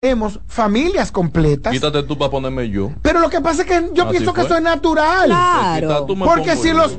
tenemos 0.00 0.38
familias 0.46 1.10
completas. 1.10 1.72
Quítate 1.72 2.04
tú 2.04 2.16
para 2.16 2.30
ponerme 2.30 2.70
yo. 2.70 2.92
Pero 3.02 3.18
lo 3.18 3.28
que 3.30 3.40
pasa 3.40 3.62
es 3.62 3.68
que 3.68 3.90
yo 3.94 4.04
Así 4.04 4.12
pienso 4.12 4.32
que 4.32 4.42
fue. 4.42 4.46
eso 4.46 4.56
es 4.56 4.62
natural. 4.62 5.26
Claro. 5.26 6.06
Me 6.14 6.24
Porque 6.24 6.54
si 6.54 6.72
los, 6.72 6.98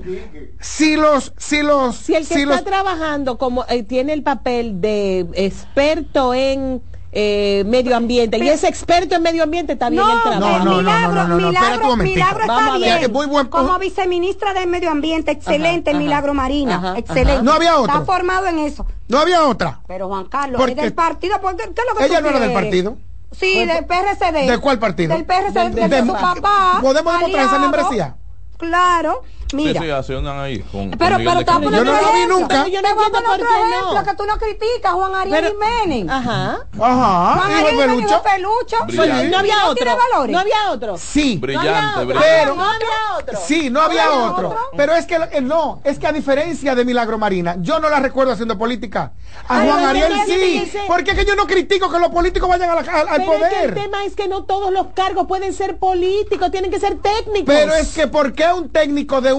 si 0.59 0.97
los, 0.97 1.33
si 1.37 1.63
los, 1.63 1.95
Si 1.95 2.15
el 2.15 2.27
que 2.27 2.33
si 2.33 2.41
está 2.41 2.55
los, 2.55 2.65
trabajando 2.65 3.37
como 3.37 3.63
eh, 3.69 3.83
tiene 3.83 4.11
el 4.11 4.21
papel 4.21 4.81
de 4.81 5.25
experto 5.33 6.33
en 6.33 6.81
eh, 7.11 7.63
medio 7.65 7.95
ambiente 7.97 8.37
y 8.37 8.47
es 8.49 8.63
experto 8.63 9.15
en 9.15 9.23
medio 9.23 9.41
ambiente, 9.43 9.73
está 9.73 9.89
bien 9.89 10.03
No, 10.03 10.13
el 10.13 10.21
trabajo. 10.21 10.39
No, 10.39 10.57
no, 10.59 10.65
no, 10.65 10.77
milagro, 10.77 11.13
no, 11.13 11.27
no, 11.27 11.39
no, 11.39 11.49
espérate 11.49 11.87
un 11.87 11.99
milagro, 11.99 12.03
milagro 12.03 12.47
Vamos 12.47 12.75
está 12.81 12.97
bien. 12.99 13.11
Muy 13.11 13.25
buen 13.25 13.47
pu- 13.47 13.49
Como 13.49 13.79
viceministra 13.79 14.53
del 14.53 14.67
Medio 14.67 14.91
Ambiente, 14.91 15.31
excelente, 15.31 15.89
Ajá, 15.89 15.99
Milagro 15.99 16.31
ajá, 16.31 16.41
Marina, 16.41 16.75
ajá, 16.75 16.97
excelente. 16.99 17.41
No 17.43 17.53
había 17.53 17.77
otro. 17.77 17.93
Está 17.93 18.05
formado 18.05 18.45
en 18.47 18.59
eso. 18.59 18.85
no 19.07 19.17
había 19.19 19.43
otra. 19.45 19.79
Pero 19.87 20.07
Juan 20.07 20.25
Carlos, 20.25 20.59
Porque- 20.59 20.73
es 20.73 20.81
del 20.81 20.93
partido, 20.93 21.41
¿por 21.41 21.55
¿qué, 21.55 21.63
qué 21.63 21.81
es 21.81 21.87
lo 21.91 21.97
que 21.97 22.05
Ella 22.05 22.17
tú 22.17 22.23
no 22.23 22.29
era 22.29 22.39
del 22.39 22.53
partido. 22.53 22.97
Sí, 23.31 23.65
del 23.65 23.85
PRCD. 23.85 24.47
¿De 24.49 24.57
cuál 24.59 24.79
partido? 24.79 25.15
Del 25.15 25.25
PRCD, 25.25 25.69
de, 25.71 25.87
del- 25.87 26.05
su 26.07 26.13
de- 26.13 26.19
papá. 26.19 26.77
¿Podemos 26.81 27.13
demostrar 27.19 27.45
esa 27.47 27.59
membresía? 27.59 28.15
Claro. 28.57 29.23
Sí, 29.49 29.55
Mira. 29.55 29.81
sí, 29.81 29.89
así 29.89 30.13
andan 30.13 30.39
ahí. 30.39 30.59
Con, 30.59 30.91
Pero, 30.91 31.15
con 31.15 31.25
pero 31.25 31.39
te 31.39 31.45
voy 31.45 31.53
a 31.55 31.59
poner 31.59 31.79
Yo 31.79 31.83
no 31.85 31.91
la 31.93 32.11
vi 32.11 32.27
nunca. 32.27 32.47
Pero 32.49 32.67
yo 32.67 32.81
no 32.83 32.87
entiendo 32.89 33.19
por 33.25 33.37
qué 33.37 33.43
ejemplo 33.43 33.93
no. 33.95 34.03
que 34.03 34.13
tú 34.15 34.25
no 34.27 34.37
criticas, 34.37 34.91
Juan 34.93 35.15
Ariel 35.15 35.45
Jiménez. 35.47 36.07
Ajá. 36.09 36.59
Ajá. 36.79 37.33
Juan 37.39 37.51
Ariel 37.53 37.69
Jiménez 37.71 38.11
Pelucho. 38.21 38.85
Brillante. 38.85 39.29
No 39.29 39.37
había 39.39 39.55
¿No 39.55 39.61
otro. 39.69 39.75
tiene 39.75 39.91
valores? 40.11 40.33
No 40.33 40.39
había 40.39 40.71
otro. 40.71 40.97
Sí. 40.99 41.37
Brillante, 41.41 41.69
No 41.71 41.77
había 41.77 41.89
otro. 41.89 42.05
brillante. 42.05 42.27
Pero- 42.39 42.55
no 42.55 42.63
había 42.63 42.87
otro. 43.17 43.39
Sí, 43.45 43.69
no 43.71 43.81
había 43.81 44.03
había 44.05 44.21
otro. 44.31 44.49
otro? 44.49 44.59
Pero 44.77 44.93
es 44.95 45.05
que 45.07 45.15
eh, 45.15 45.41
no, 45.41 45.81
es 45.83 45.97
que 45.97 46.05
a 46.07 46.11
diferencia 46.11 46.75
de 46.75 46.85
Milagro 46.85 47.17
Marina, 47.17 47.55
yo 47.59 47.79
no 47.79 47.89
la 47.89 47.99
recuerdo 47.99 48.33
haciendo 48.33 48.55
política. 48.57 49.13
A 49.47 49.61
Ay, 49.61 49.67
Juan 49.67 49.85
Ariel 49.85 50.13
sí, 50.27 50.71
porque 50.87 51.11
es 51.11 51.17
que 51.17 51.25
yo 51.25 51.35
no 51.35 51.47
critico 51.47 51.89
que 51.89 51.97
los 51.97 52.09
políticos 52.09 52.47
vayan 52.49 52.69
al, 52.69 52.77
al 52.77 52.85
Pero 52.85 53.33
es 53.33 53.39
que 53.39 53.45
el 53.63 53.71
poder. 53.71 53.73
tema 53.73 54.05
es 54.05 54.15
que 54.15 54.27
no 54.27 54.43
todos 54.43 54.71
los 54.71 54.87
cargos 54.93 55.25
pueden 55.27 55.53
ser 55.53 55.77
políticos, 55.77 56.51
tienen 56.51 56.69
que 56.69 56.79
ser 56.79 56.97
técnicos. 56.99 57.45
Pero 57.47 57.73
es 57.73 57.93
que 57.95 58.07
¿por 58.07 58.33
qué 58.33 58.45
un 58.53 58.69
técnico 58.69 59.21
de 59.21 59.33
un 59.33 59.38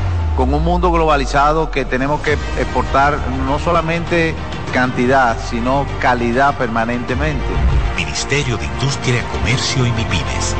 con 0.35 0.53
un 0.53 0.63
mundo 0.63 0.91
globalizado 0.91 1.71
que 1.71 1.85
tenemos 1.85 2.21
que 2.21 2.33
exportar 2.33 3.17
no 3.45 3.59
solamente 3.59 4.33
cantidad, 4.73 5.37
sino 5.49 5.85
calidad 5.99 6.57
permanentemente. 6.57 7.45
Ministerio 7.95 8.57
de 8.57 8.65
Industria, 8.65 9.23
Comercio 9.31 9.85
y 9.85 9.91
MIPIMES. 9.91 10.55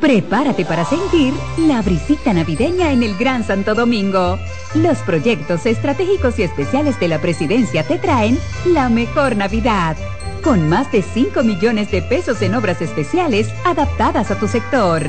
Prepárate 0.00 0.64
para 0.64 0.84
sentir 0.84 1.32
la 1.58 1.80
brisita 1.80 2.32
navideña 2.32 2.92
en 2.92 3.02
el 3.02 3.16
Gran 3.16 3.44
Santo 3.44 3.74
Domingo. 3.74 4.38
Los 4.74 4.98
proyectos 4.98 5.64
estratégicos 5.64 6.38
y 6.38 6.42
especiales 6.42 7.00
de 7.00 7.08
la 7.08 7.18
presidencia 7.18 7.82
te 7.82 7.98
traen 7.98 8.38
la 8.66 8.90
mejor 8.90 9.36
Navidad. 9.36 9.96
Con 10.44 10.68
más 10.68 10.92
de 10.92 11.02
5 11.02 11.42
millones 11.42 11.90
de 11.90 12.02
pesos 12.02 12.42
en 12.42 12.54
obras 12.54 12.82
especiales 12.82 13.48
adaptadas 13.64 14.30
a 14.30 14.38
tu 14.38 14.48
sector. 14.48 15.02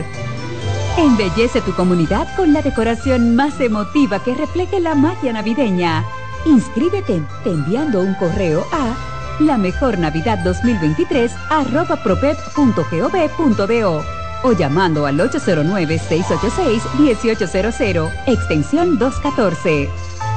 Embellece 0.98 1.62
tu 1.62 1.72
comunidad 1.74 2.28
con 2.36 2.52
la 2.54 2.64
decoración 2.64 3.36
más 3.36 3.62
emotiva 3.62 4.24
que 4.24 4.34
refleje 4.34 4.80
la 4.80 4.96
magia 4.96 5.32
navideña. 5.32 6.04
Inscríbete 6.46 7.22
te 7.44 7.52
enviando 7.52 8.02
un 8.02 8.16
correo 8.16 8.66
a 8.72 8.96
la 9.40 9.60
mejor 9.60 10.00
Navidad 10.00 10.40
2023 10.44 11.32
arroba 11.52 11.98
propep.gov.do 11.98 14.04
o 14.44 14.52
llamando 14.54 15.06
al 15.06 15.20
809-686-1800, 15.20 18.12
extensión 18.26 18.98
214. 18.98 19.92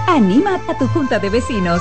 Anima 0.07 0.61
a 0.69 0.77
tu 0.77 0.87
junta 0.89 1.19
de 1.19 1.31
vecinos. 1.31 1.81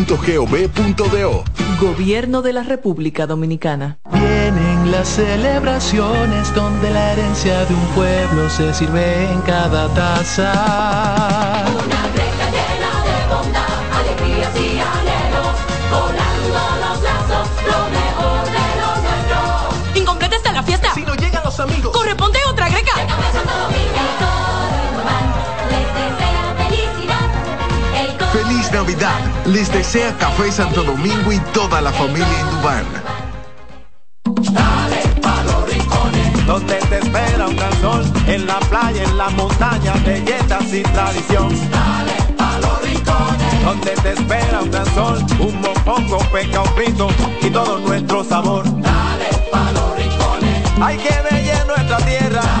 Gobierno 1.79 2.41
de 2.41 2.53
la 2.53 2.63
República 2.63 3.27
Dominicana. 3.27 3.99
Vienen 4.11 4.91
las 4.91 5.07
celebraciones 5.07 6.53
donde 6.55 6.89
la 6.89 7.13
herencia 7.13 7.65
de 7.65 7.73
un 7.73 7.85
pueblo 7.95 8.49
se 8.49 8.73
sirve 8.73 9.31
en 9.31 9.41
cada 9.41 9.87
taza. 9.93 11.65
Una 11.67 12.01
greca 12.13 12.47
llena 12.49 12.91
de 13.05 13.17
bondad, 13.33 13.81
alegrías 13.99 14.55
y 14.55 14.79
anhelos, 14.79 15.55
volando 15.91 16.59
los 16.81 16.97
lazos, 17.03 17.47
lo 17.65 17.79
mejor 17.97 18.43
de 18.45 18.65
lo 18.81 18.89
nuestro. 19.05 19.39
Incompleta 19.99 20.35
está 20.35 20.51
la 20.51 20.63
fiesta. 20.63 20.93
Si 20.95 21.01
no 21.01 21.15
llegan 21.15 21.43
los 21.43 21.59
amigos. 21.59 21.91
Corresponde 21.95 22.40
Navidad. 29.01 29.45
Les 29.45 29.71
desea 29.71 30.15
Café 30.17 30.51
Santo 30.51 30.83
Domingo 30.83 31.31
y 31.31 31.39
toda 31.53 31.81
la 31.81 31.91
familia 31.91 32.27
Indubán. 32.39 32.85
Dale 34.53 35.01
pa' 35.21 35.43
los 35.43 35.69
rincones, 35.69 36.45
donde 36.45 36.75
te 36.75 36.97
espera 36.99 37.47
un 37.47 37.55
gran 37.55 37.81
sol, 37.81 38.03
en 38.27 38.45
la 38.45 38.59
playa, 38.59 39.03
en 39.03 39.17
la 39.17 39.29
montaña, 39.31 39.93
belletas 40.05 40.73
y 40.73 40.83
tradición. 40.83 41.49
Dale 41.71 42.13
pa' 42.37 42.59
los 42.59 42.81
rincones, 42.83 43.63
donde 43.63 43.91
te 43.91 44.13
espera 44.13 44.61
un 44.61 44.71
gran 44.71 44.93
sol, 44.93 45.25
un 45.39 45.61
mopongo, 45.61 46.19
peca, 46.31 46.61
un 46.61 46.69
frito 46.75 47.07
y 47.41 47.49
todo 47.49 47.79
nuestro 47.79 48.23
sabor. 48.23 48.63
Dale 48.81 49.29
pa' 49.51 49.71
los 49.71 49.97
rincones, 49.97 50.63
hay 50.79 50.97
que 50.97 51.15
bella 51.29 51.65
nuestra 51.65 51.97
tierra. 51.97 52.60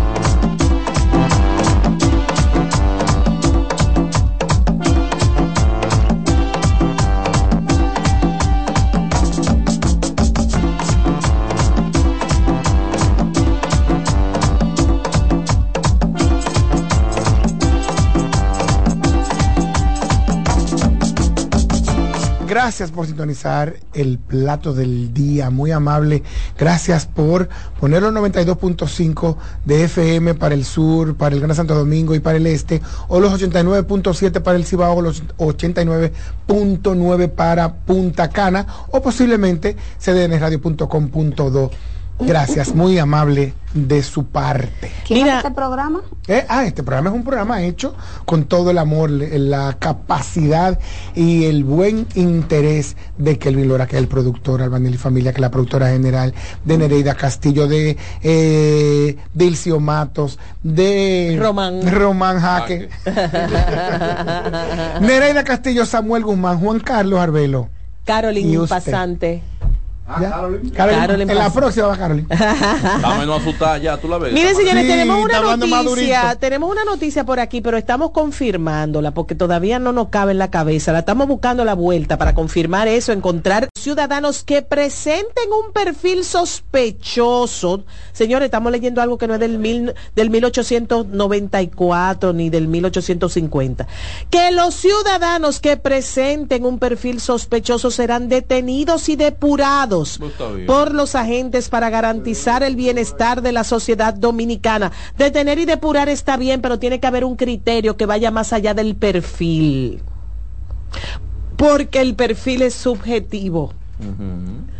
Gracias 22.51 22.91
por 22.91 23.07
sintonizar 23.07 23.77
el 23.93 24.19
plato 24.19 24.73
del 24.73 25.13
día, 25.13 25.49
muy 25.49 25.71
amable. 25.71 26.21
Gracias 26.59 27.05
por 27.05 27.47
poner 27.79 28.03
los 28.03 28.13
92.5 28.13 29.37
de 29.63 29.85
FM 29.85 30.33
para 30.33 30.53
el 30.53 30.65
sur, 30.65 31.15
para 31.15 31.33
el 31.33 31.39
Gran 31.41 31.55
Santo 31.55 31.75
Domingo 31.75 32.13
y 32.13 32.19
para 32.19 32.35
el 32.35 32.45
este, 32.47 32.81
o 33.07 33.21
los 33.21 33.41
89.7 33.41 34.41
para 34.41 34.57
el 34.57 34.65
Cibao, 34.65 35.01
los 35.01 35.23
89.9 35.37 37.29
para 37.29 37.73
Punta 37.73 38.29
Cana, 38.29 38.67
o 38.89 39.01
posiblemente 39.01 39.77
cdnradio.com.do. 39.97 41.71
Gracias, 42.21 42.75
muy 42.75 42.97
amable 42.97 43.53
de 43.73 44.03
su 44.03 44.25
parte. 44.25 44.91
¿Quién 45.05 45.27
es 45.27 45.37
este 45.37 45.51
programa? 45.51 46.01
Eh, 46.27 46.45
ah, 46.47 46.65
este 46.65 46.83
programa 46.83 47.09
es 47.09 47.15
un 47.15 47.23
programa 47.23 47.61
hecho 47.63 47.95
con 48.25 48.45
todo 48.45 48.71
el 48.71 48.77
amor, 48.77 49.09
la 49.09 49.77
capacidad 49.79 50.79
y 51.15 51.45
el 51.45 51.63
buen 51.63 52.07
interés 52.15 52.95
de 53.17 53.37
Kelvin 53.37 53.67
Lora, 53.67 53.87
que 53.87 53.95
es 53.95 54.01
el 54.01 54.07
productor, 54.07 54.61
Albanil 54.61 54.95
y 54.95 54.97
Familia, 54.97 55.31
que 55.31 55.37
es 55.37 55.41
la 55.41 55.51
productora 55.51 55.89
general, 55.89 56.33
de 56.65 56.77
Nereida 56.77 57.15
Castillo, 57.15 57.67
de 57.67 57.97
eh, 58.21 59.17
Dilcio 59.33 59.79
Matos, 59.79 60.37
de 60.63 61.37
Román. 61.39 61.91
Román 61.91 62.39
Jaque, 62.39 62.89
Nereida 65.01 65.43
Castillo, 65.43 65.85
Samuel 65.85 66.23
Guzmán, 66.23 66.59
Juan 66.59 66.79
Carlos 66.79 67.19
Arbelo. 67.19 67.69
Usted. 68.63 68.75
Pasante. 68.75 69.41
¿Ya? 70.19 70.31
Carolyn 70.31 70.69
Carolyn, 70.71 71.29
en 71.29 71.37
la 71.37 71.51
próxima 71.51 71.87
va 71.87 71.97
Carolyn. 71.97 72.27
Dame 73.01 73.25
no 73.25 73.35
asustar 73.35 73.79
ya, 73.79 73.97
tú 73.97 74.07
la 74.07 74.17
ves. 74.17 74.33
Miren, 74.33 74.55
señores, 74.55 74.81
Sí, 74.81 74.87
tenemos 74.87 75.23
una 75.23 75.57
noticia, 75.57 76.35
tenemos 76.39 76.71
una 76.71 76.83
noticia 76.83 77.23
por 77.23 77.39
aquí, 77.39 77.61
pero 77.61 77.77
estamos 77.77 78.11
confirmándola 78.11 79.13
porque 79.13 79.35
todavía 79.35 79.79
no 79.79 79.91
nos 79.91 80.09
cabe 80.09 80.31
en 80.31 80.39
la 80.39 80.49
cabeza. 80.49 80.91
La 80.91 80.99
estamos 80.99 81.27
buscando 81.27 81.63
la 81.65 81.75
vuelta 81.75 82.17
para 82.17 82.33
confirmar 82.33 82.87
eso, 82.87 83.11
encontrar 83.11 83.69
ciudadanos 83.77 84.43
que 84.43 84.61
presenten 84.61 85.51
un 85.51 85.71
perfil 85.71 86.23
sospechoso. 86.23 87.83
Señores, 88.11 88.45
estamos 88.45 88.71
leyendo 88.71 89.01
algo 89.01 89.17
que 89.17 89.27
no 89.27 89.35
es 89.35 89.39
del, 89.39 89.59
mil, 89.59 89.93
del 90.15 90.29
1894 90.29 92.33
ni 92.33 92.49
del 92.49 92.67
1850. 92.67 93.87
Que 94.29 94.51
los 94.51 94.73
ciudadanos 94.73 95.59
que 95.59 95.77
presenten 95.77 96.65
un 96.65 96.79
perfil 96.79 97.21
sospechoso 97.21 97.91
serán 97.91 98.29
detenidos 98.29 99.09
y 99.09 99.15
depurados 99.15 100.00
Por 100.67 100.93
los 100.93 101.15
agentes 101.15 101.69
para 101.69 101.89
garantizar 101.89 102.63
el 102.63 102.75
bienestar 102.75 103.41
de 103.41 103.51
la 103.51 103.63
sociedad 103.63 104.13
dominicana. 104.13 104.91
Detener 105.17 105.59
y 105.59 105.65
depurar 105.65 106.09
está 106.09 106.37
bien, 106.37 106.61
pero 106.61 106.79
tiene 106.79 106.99
que 106.99 107.07
haber 107.07 107.25
un 107.25 107.35
criterio 107.35 107.97
que 107.97 108.05
vaya 108.05 108.31
más 108.31 108.53
allá 108.53 108.73
del 108.73 108.95
perfil. 108.95 110.01
Porque 111.57 112.01
el 112.01 112.15
perfil 112.15 112.63
es 112.63 112.73
subjetivo. 112.73 113.73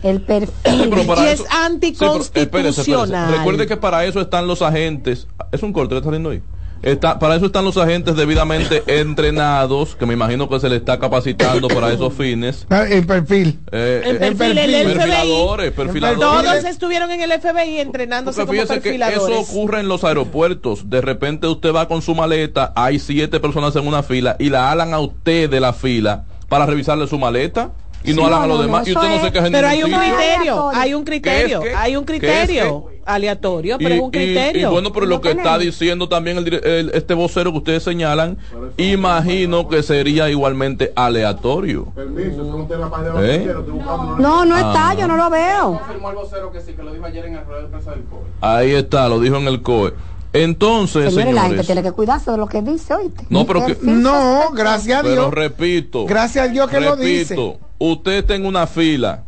El 0.02 0.22
perfil. 0.24 0.90
Pero 0.90 1.06
para 1.06 1.22
y 1.26 1.28
eso- 1.28 1.44
es 1.44 1.50
Sí, 1.50 1.96
pero 2.00 2.16
espérese, 2.18 2.42
espérese. 2.42 2.66
anticonstitucional. 2.82 3.38
Recuerde 3.38 3.68
que 3.68 3.78
para 3.78 4.06
eso 4.06 4.20
están 4.20 4.48
los 4.48 4.62
agentes. 4.62 5.28
Es 5.52 5.62
un 5.62 5.74
corte 5.74 5.96
está 5.96 6.06
saliendo 6.06 6.32
ahí. 6.32 6.42
Está, 6.84 7.20
para 7.20 7.36
eso 7.36 7.46
están 7.46 7.64
los 7.64 7.78
agentes 7.78 8.16
debidamente 8.16 8.84
entrenados, 9.00 9.96
que 9.96 10.06
me 10.08 10.14
imagino 10.16 10.50
que 10.50 10.60
se 10.60 10.68
le 10.68 10.78
está 10.78 10.98
capacitando 11.00 11.68
para 11.68 11.94
esos 11.94 12.14
fines. 12.14 12.66
Ah, 12.70 12.86
El 12.90 13.06
perfil. 13.06 13.60
Eh, 13.72 14.02
El 14.06 14.16
eh, 14.16 14.20
perfil, 14.20 14.58
el 14.58 14.72
FBI. 14.72 14.94
perfiladores, 14.96 15.72
perfiladores. 15.74 16.20
Todos 16.52 16.66
estuvieron 16.66 17.12
en 17.12 17.22
el 17.22 17.32
FBI 17.40 17.80
entrenándose 17.80 18.46
Porque 18.46 18.58
como 18.58 18.62
fíjese 18.68 18.82
que 18.82 18.90
perfiladores. 19.00 19.38
eso 19.42 19.52
ocurre 19.52 19.80
en 19.82 19.88
los 19.88 20.04
aeropuertos. 20.04 20.90
De 20.90 21.02
repente 21.02 21.48
usted 21.48 21.74
va 21.74 21.88
con 21.88 22.02
su 22.02 22.16
maleta, 22.16 22.74
hay 22.76 22.98
siete 23.00 23.40
personas 23.40 23.76
en 23.76 23.88
una 23.88 24.02
fila 24.02 24.36
y 24.40 24.50
la 24.50 24.72
alan 24.72 24.94
a 24.94 25.00
usted 25.00 25.50
de 25.50 25.60
la 25.60 25.74
fila 25.74 26.26
para 26.50 26.66
revisarle 26.66 27.08
su 27.08 27.18
maleta 27.20 27.72
y 28.04 28.14
no 28.14 28.24
Sí, 28.26 28.30
no, 28.32 28.36
a 28.42 28.48
los 28.48 28.58
no, 28.58 28.64
demás. 28.64 28.88
y 28.88 28.94
usted 28.94 29.08
no 29.08 29.14
es- 29.16 29.22
se 29.22 29.32
queja 29.32 29.46
en 29.48 29.54
Pero 29.54 29.68
hay 29.68 29.84
un 29.84 29.92
criterio, 29.92 30.70
hay 30.74 30.94
un 30.96 31.04
criterio, 31.04 31.62
¿Qué 31.62 31.68
es 31.68 31.74
qué? 31.74 31.80
hay 31.80 31.96
un 31.96 32.06
¿Qué 32.06 32.14
es 32.16 32.20
criterio 32.20 32.86
aleatorio, 33.06 33.78
pero 33.78 33.90
Y- 33.96 33.98
es 33.98 34.04
un 34.04 34.12
criterio. 34.12 34.70
Y, 34.70 34.72
bueno, 34.72 34.92
pero 34.94 35.06
lo 35.06 35.22
que 35.22 35.32
está 35.32 35.58
diciendo 35.58 36.08
también 36.10 36.38
el, 36.38 36.54
el- 36.54 36.92
este 36.94 37.14
vocero 37.14 37.52
que 37.52 37.58
ustedes 37.60 37.84
señalan, 37.84 38.38
imagino 38.78 39.68
que 39.68 39.84
sería 39.84 40.30
igualmente 40.30 40.92
aleatorio. 40.96 41.88
¿Eh? 43.22 43.54
No, 44.20 44.46
no 44.46 44.56
Ah. 44.56 44.60
está, 44.60 44.94
yo 45.00 45.08
no 45.08 45.18
lo 45.18 45.30
veo. 45.30 45.80
Ahí 48.42 48.72
está, 48.72 49.08
lo 49.10 49.20
dijo 49.20 49.38
en 49.38 49.48
el 49.48 49.62
COE. 49.62 49.94
Entonces, 50.34 51.14
Señores, 51.14 51.34
la 51.36 51.42
gente 51.44 51.64
tiene 51.66 51.84
que 51.84 51.92
cuidarse 51.92 52.32
de 52.32 52.38
lo 52.38 52.48
que 52.48 52.62
dice, 52.62 52.94
oíste. 52.94 53.26
no, 53.30 53.46
pero 53.46 53.66
que, 53.66 53.78
No, 53.82 54.52
gracias 54.54 55.00
a 55.00 55.04
pero 55.04 55.14
Dios. 55.24 55.34
repito, 55.34 56.06
Gracias 56.06 56.46
a 56.46 56.48
Dios 56.52 56.70
que 56.70 56.80
lo 56.80 56.96
dice. 56.96 57.36
repito, 57.36 57.60
usted 57.80 58.12
está 58.14 58.36
en 58.36 58.46
una 58.46 58.66
fila 58.66 59.24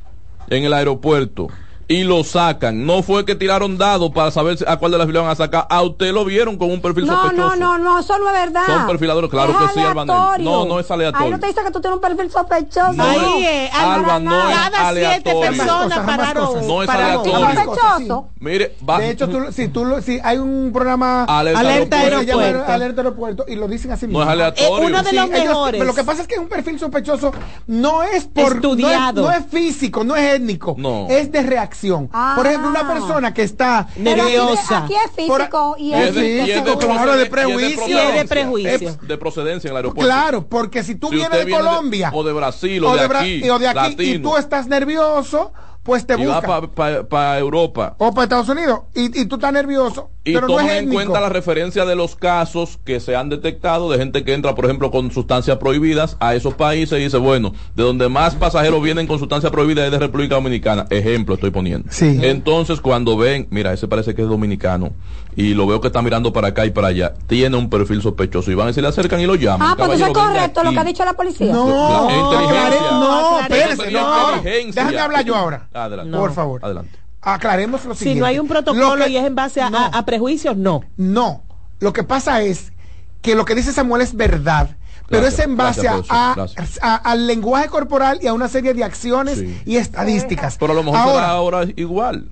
en 0.49 0.63
el 0.63 0.71
aeropuerto 0.73 1.49
y 1.93 2.03
lo 2.03 2.23
sacan. 2.23 2.85
No 2.85 3.03
fue 3.03 3.25
que 3.25 3.35
tiraron 3.35 3.77
dados 3.77 4.11
para 4.11 4.31
saber 4.31 4.57
a 4.67 4.77
cuál 4.77 4.91
de 4.93 4.97
las 4.97 5.07
filas 5.07 5.23
van 5.23 5.31
a 5.31 5.35
sacar. 5.35 5.67
A 5.69 5.81
usted 5.81 6.11
lo 6.11 6.25
vieron 6.25 6.57
con 6.57 6.71
un 6.71 6.81
perfil 6.81 7.05
No, 7.05 7.13
sospechoso. 7.23 7.55
no, 7.55 7.77
no, 7.77 7.77
no, 7.77 7.99
eso 7.99 8.17
no 8.17 8.27
es 8.29 8.33
verdad. 8.33 8.65
Son 8.65 8.87
perfiladores, 8.87 9.29
claro 9.29 9.51
Es 9.51 9.57
que 9.57 9.73
sí, 9.73 9.79
Albanel. 9.85 10.15
aleatorio. 10.15 10.45
No, 10.51 10.65
no 10.65 10.79
es 10.79 10.89
aleatorio. 10.91 11.25
Ahí 11.25 11.31
no 11.31 11.39
te 11.39 11.47
dice 11.47 11.61
que 11.63 11.71
tú 11.71 11.81
tienes 11.81 11.95
un 11.95 12.01
perfil 12.01 12.31
sospechoso. 12.31 12.93
No 12.93 13.03
Ahí, 13.03 13.43
es- 13.43 13.45
eh, 13.47 13.69
Alba, 13.73 14.19
no 14.19 14.49
es 14.49 14.55
cada 14.55 14.69
siete 14.93 15.29
aleatorio. 15.29 15.41
personas 15.41 15.99
pararon. 15.99 16.67
No 16.67 16.81
es 16.83 16.87
pararon. 16.87 17.19
aleatorio. 17.27 17.63
Sospechoso. 17.63 18.27
Mire, 18.39 18.75
va- 18.87 18.99
De 18.99 19.09
hecho, 19.11 19.29
tú, 19.29 19.39
si, 19.51 19.67
tú, 19.69 19.85
lo- 19.85 20.01
si 20.01 20.19
hay 20.23 20.37
un 20.37 20.71
programa 20.73 21.23
Alerta 21.25 21.59
Alerta 21.59 21.97
que 21.97 22.03
se 22.19 22.25
llama 22.25 22.41
aeropuerto. 22.43 22.71
Alerta 22.73 23.01
aeropuerto 23.01 23.45
y 23.47 23.55
lo 23.55 23.67
dicen 23.67 23.91
así 23.91 24.05
mismo. 24.07 24.19
No 24.19 24.25
es 24.25 24.31
aleatorio. 24.31 24.77
Eh, 24.77 24.85
uno 24.87 25.03
de 25.03 25.13
los 25.13 25.25
ellos- 25.29 25.29
mejores. 25.29 25.79
pero 25.79 25.85
lo 25.85 25.93
que 25.95 26.03
pasa 26.03 26.21
es 26.23 26.27
que 26.27 26.39
un 26.39 26.47
perfil 26.47 26.79
sospechoso 26.79 27.31
no 27.67 28.03
es 28.03 28.25
por 28.25 28.55
Estudiado. 28.55 29.21
No 29.23 29.31
es, 29.31 29.39
no 29.41 29.45
es 29.45 29.51
físico, 29.51 30.03
no 30.03 30.15
es 30.15 30.35
étnico, 30.35 30.75
No. 30.77 31.07
es 31.09 31.31
de 31.31 31.41
reacción. 31.43 31.82
Ah. 32.13 32.33
Por 32.35 32.47
ejemplo, 32.47 32.69
una 32.69 32.87
persona 32.87 33.33
que 33.33 33.43
está 33.43 33.87
Pero 33.95 34.23
aquí- 34.23 34.31
Nerviosa. 34.33 34.77
Aquí, 34.85 34.93
es 34.93 35.11
físico 35.11 35.75
y 35.77 35.83
Y 35.89 35.93
es 35.93 36.09
es 36.09 36.15
de, 36.15 36.29
y 36.29 36.39
es 36.39 36.47
de 36.47 36.53
físico, 36.63 36.77
claro, 36.79 37.17
de 37.17 37.25
prejuicio. 37.25 37.59
Y 37.59 37.73
es 37.73 37.77
de 37.77 37.85
procedencia. 38.25 38.25
prejuicio. 38.29 38.89
Es 38.89 39.07
de 39.07 39.17
procedencia 39.17 39.67
en 39.67 39.71
el 39.71 39.77
aeropuerto. 39.77 40.05
Claro, 40.07 40.47
porque 40.47 40.83
si 40.83 40.95
tú 40.95 41.09
Si 41.09 41.15
vienes 41.15 41.39
de 41.39 41.45
viene 41.45 41.59
Colombia 41.61 42.11
o 42.13 42.23
de 42.23 42.33
Brasil 42.33 42.83
o, 42.83 42.89
o 42.91 42.95
de, 42.95 43.07
de, 43.07 43.17
aquí, 43.17 43.41
y- 43.45 43.49
o 43.49 43.59
de 43.59 43.67
aquí 43.67 43.95
y 43.99 44.19
tú 44.19 44.37
estás 44.37 44.67
nervioso, 44.67 45.51
pues 45.83 46.07
te 46.07 46.13
y 46.13 46.25
va 46.25 46.39
buscan. 46.39 47.05
para 47.09 47.37
Europa. 47.39 47.95
O 47.97 48.13
para 48.13 48.23
Estados 48.23 48.49
Unidos 48.49 48.81
y, 48.95 49.21
y 49.21 49.25
tú 49.25 49.35
estás 49.35 49.51
nervioso, 49.51 50.09
Y 50.23 50.33
pero 50.33 50.47
no 50.47 50.55
toman 50.55 50.69
es 50.69 50.83
en 50.83 50.93
cuenta 50.93 51.19
la 51.19 51.29
referencia 51.29 51.85
de 51.85 51.95
los 51.95 52.15
casos 52.15 52.79
que 52.85 52.99
se 52.99 53.15
han 53.15 53.29
detectado 53.29 53.91
de 53.91 53.97
gente 53.97 54.23
que 54.23 54.33
entra, 54.33 54.55
por 54.55 54.65
ejemplo, 54.65 54.91
con 54.91 55.11
sustancias 55.11 55.57
prohibidas 55.57 56.15
a 56.19 56.35
esos 56.35 56.53
países 56.53 56.99
y 56.99 57.03
dice, 57.03 57.17
bueno, 57.17 57.53
de 57.75 57.83
donde 57.83 58.07
más 58.09 58.35
pasajeros 58.35 58.81
vienen 58.81 59.07
con 59.07 59.19
sustancias 59.19 59.51
prohibidas 59.51 59.85
es 59.85 59.91
de 59.91 59.99
República 59.99 60.35
Dominicana. 60.35 60.85
Ejemplo, 60.89 61.35
estoy 61.35 61.51
poniendo. 61.51 61.87
Sí. 61.91 62.19
Entonces, 62.21 62.79
cuando 62.79 63.17
ven, 63.17 63.47
mira, 63.51 63.73
ese 63.73 63.87
parece 63.87 64.15
que 64.15 64.21
es 64.21 64.27
dominicano 64.27 64.93
y 65.35 65.53
lo 65.53 65.65
veo 65.67 65.81
que 65.81 65.87
está 65.87 66.01
mirando 66.01 66.31
para 66.33 66.49
acá 66.49 66.65
y 66.65 66.71
para 66.71 66.87
allá, 66.89 67.13
tiene 67.27 67.57
un 67.57 67.69
perfil 67.69 68.01
sospechoso 68.01 68.51
y 68.51 68.55
van 68.55 68.69
y 68.69 68.73
se 68.73 68.81
le 68.81 68.87
acercan 68.87 69.19
y 69.19 69.25
lo 69.25 69.35
llaman. 69.35 69.67
Ah, 69.71 69.75
pues 69.77 69.93
eso 69.93 70.07
es 70.07 70.13
correcto 70.13 70.63
lo 70.63 70.71
que 70.71 70.79
ha 70.79 70.83
dicho 70.83 71.03
la 71.05 71.13
policía. 71.13 71.51
No, 71.53 72.07
La 72.09 72.15
inteligencia. 72.17 72.69
aclare- 72.69 72.91
no, 72.99 73.39
espérese, 73.39 73.91
no. 73.91 74.41
Déjame 74.43 74.99
hablar 74.99 75.25
yo 75.25 75.35
ahora. 75.35 75.67
Adelante. 75.73 76.17
Por 76.17 76.33
favor. 76.33 76.59
Adelante. 76.63 76.99
Aclaremos 77.21 77.85
lo 77.85 77.95
siguiente. 77.95 78.15
Si 78.15 78.19
no 78.19 78.25
hay 78.25 78.37
un 78.39 78.47
protocolo 78.47 78.95
Lo 78.97 79.05
que- 79.05 79.11
y 79.11 79.17
es 79.17 79.25
en 79.25 79.33
base 79.35 79.61
a, 79.61 79.69
No. 79.69 79.77
a- 79.77 79.85
a 79.87 80.05
prejuicios, 80.05 80.57
no. 80.57 80.81
No, 80.97 81.43
lo 81.79 81.93
que 81.93 82.03
pasa 82.03 82.41
es 82.41 82.73
que 83.21 83.35
lo 83.35 83.45
que 83.45 83.55
dice 83.55 83.71
Samuel 83.71 84.01
es 84.01 84.13
verdad, 84.15 84.75
pero 85.07 85.21
Gracias, 85.21 85.39
es 85.39 85.45
en 85.45 85.55
base 85.57 85.81
gracias, 85.83 86.79
a, 86.81 86.95
al 86.95 87.25
lenguaje 87.27 87.69
corporal 87.69 88.19
y 88.21 88.27
a 88.27 88.33
una 88.33 88.49
serie 88.49 88.73
de 88.73 88.83
acciones 88.83 89.39
Sí. 89.39 89.61
y 89.65 89.77
estadísticas. 89.77 90.57
Pero 90.59 90.73
a 90.73 90.75
lo 90.75 90.83
mejor 90.83 90.99
será 90.99 91.29
ahora, 91.29 91.59
ahora 91.61 91.71
igual. 91.77 92.27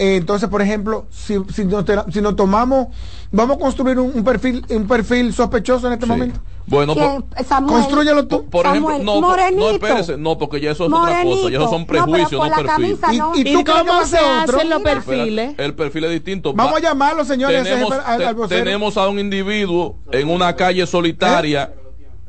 Eh, 0.00 0.16
entonces, 0.16 0.48
por 0.48 0.62
ejemplo, 0.62 1.06
si, 1.10 1.36
si, 1.54 1.64
nos, 1.66 1.84
te- 1.84 1.94
si 2.10 2.20
nos 2.22 2.34
tomamos, 2.34 2.88
vamos 3.30 3.56
a 3.58 3.60
construir 3.60 3.98
un, 3.98 4.10
un 4.14 4.24
perfil 4.24 4.64
un 4.70 4.86
perfil 4.88 5.32
sospechoso 5.34 5.86
en 5.88 5.92
este 5.92 6.06
Sí. 6.06 6.10
momento. 6.12 6.40
Bueno, 6.66 6.94
Samuel. 7.46 7.74
Construyelo 7.82 8.26
tú. 8.28 8.48
por 8.48 8.64
ejemplo, 8.64 8.98
no, 9.00 9.20
morenito. 9.20 9.60
no, 9.60 9.70
espérese, 9.70 10.16
no, 10.16 10.38
porque 10.38 10.60
ya 10.60 10.70
eso 10.70 10.86
es 10.86 10.92
otra 10.92 11.22
cosa, 11.24 11.50
ya 11.50 11.58
eso 11.58 11.68
son 11.68 11.80
Morenito. 11.82 11.82
No, 11.82 11.86
prejuicios, 11.86 12.40
no, 12.40 12.46
la 12.48 12.56
perfil. 12.56 12.98
camisa 13.00 13.14
Y- 13.14 13.18
no. 13.18 13.32
y- 13.34 13.40
¿Y, 13.40 13.52
tú 13.52 13.64
cómo 13.64 14.04
se 14.06 14.18
hacen 14.18 14.70
los 14.70 14.82
perfiles? 14.82 15.54
El 15.58 15.74
perfil 15.74 16.04
es 16.04 16.10
distinto. 16.12 16.52
Vamos 16.54 16.74
Va- 16.74 16.78
a 16.78 16.80
llamarlo, 16.80 17.24
señores, 17.24 17.62
ese 17.62 17.70
tenemos, 17.70 17.92
jefe, 17.94 18.04
al, 18.06 18.22
al 18.22 18.48
tenemos 18.48 18.96
a 18.96 19.08
un 19.08 19.18
individuo 19.18 19.96
en 20.12 20.28
una 20.30 20.54
calle 20.54 20.86
solitaria. 20.86 21.74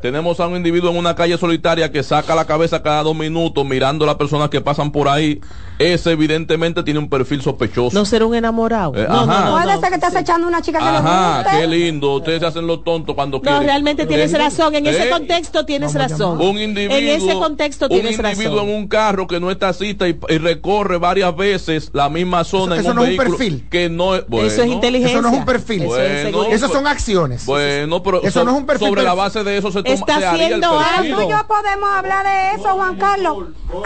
Tenemos 0.02 0.40
a 0.40 0.48
un 0.48 0.56
individuo 0.58 0.90
en 0.92 0.98
una 0.98 1.16
calle 1.16 1.38
solitaria 1.38 1.92
que 1.92 2.02
saca 2.04 2.34
la 2.36 2.46
cabeza 2.46 2.82
cada 2.82 3.04
dos 3.04 3.16
minutos 3.16 3.64
mirando 3.66 4.04
a 4.06 4.08
las 4.08 4.16
personas 4.16 4.50
que 4.50 4.60
pasan 4.62 4.92
por 4.92 5.08
ahí. 5.08 5.40
Ese 5.80 6.12
evidentemente 6.12 6.84
tiene 6.84 7.00
un 7.00 7.10
perfil 7.10 7.42
sospechoso. 7.42 7.98
No 7.98 8.06
ser 8.06 8.24
un 8.24 8.36
enamorado. 8.36 8.94
Eh, 8.96 9.06
no, 9.08 9.26
no, 9.26 9.32
ajá. 9.32 9.46
no, 9.46 9.52
Puede 9.54 9.76
no. 9.76 9.80
ser 9.82 9.90
que 9.90 9.96
estés 9.96 10.16
echando 10.16 10.48
una 10.48 10.62
chica 10.62 10.78
que 10.80 10.86
le 10.86 10.92
Ajá, 10.92 11.44
qué 11.60 11.68
lindo. 11.68 12.16
Ustedes 12.16 12.40
se 12.40 12.46
hacen 12.46 12.68
los 12.68 12.84
tontos 12.84 13.16
cuando 13.16 13.38
No, 13.38 13.42
quieren. 13.44 13.64
realmente 13.64 14.06
tienes 14.06 14.32
Eh, 14.34 14.38
razón. 14.38 14.76
En 14.76 14.86
ese 14.86 15.08
eh, 15.08 15.10
contexto 15.10 15.66
tienes 15.66 15.94
razón. 15.96 16.40
un 16.42 16.60
individuo, 16.60 16.98
en 16.98 17.08
ese 17.08 17.34
contexto 17.34 17.90
tienes 17.90 18.18
un 18.20 18.26
individuo 18.26 18.56
razón. 18.58 18.70
en 18.70 18.76
un 18.76 18.88
carro 18.88 19.26
que 19.28 19.40
no 19.40 19.50
es 19.50 19.58
taxista 19.58 20.08
y, 20.08 20.20
y 20.30 20.38
recorre 20.38 20.98
varias 20.98 21.36
veces 21.36 21.90
la 21.94 22.10
misma 22.10 22.44
zona 22.44 22.76
Eso- 22.76 22.76
en 22.76 22.80
eso 22.82 22.90
un 22.92 22.96
no 22.98 23.04
es 23.06 23.12
un 23.12 23.18
perfil. 23.18 23.68
que 23.70 23.90
no 23.90 24.16
es 24.16 24.24
bueno, 24.28 24.48
Eso 24.48 24.62
es 24.64 24.68
inteligencia. 24.70 25.18
Eso 25.18 25.22
no 25.24 25.30
es 25.34 25.40
un 25.40 25.46
perfil. 25.46 25.82
Eso 25.84 26.46
es 26.52 26.62
son 26.72 26.86
acciones. 26.88 27.46
Bueno, 27.46 28.04
pero 28.04 28.22
Eso 28.22 28.40
so- 28.40 28.46
no 28.46 28.52
es 28.52 28.58
un 28.58 28.66
perfil, 28.66 28.88
sobre 28.90 29.04
la 29.04 29.14
base 29.16 29.44
de 29.44 29.58
eso 29.58 29.72
se 29.72 29.82
toma 29.82 29.91
Está 29.94 30.32
haciendo 30.32 30.80
algo. 30.80 31.16
Tú 31.18 31.22
y 31.22 31.30
yo 31.30 31.48
podemos 31.48 31.90
hablar 31.90 32.26
de 32.26 32.52
eso, 32.62 32.70
Juan 32.76 32.98
Carlos. 32.98 33.38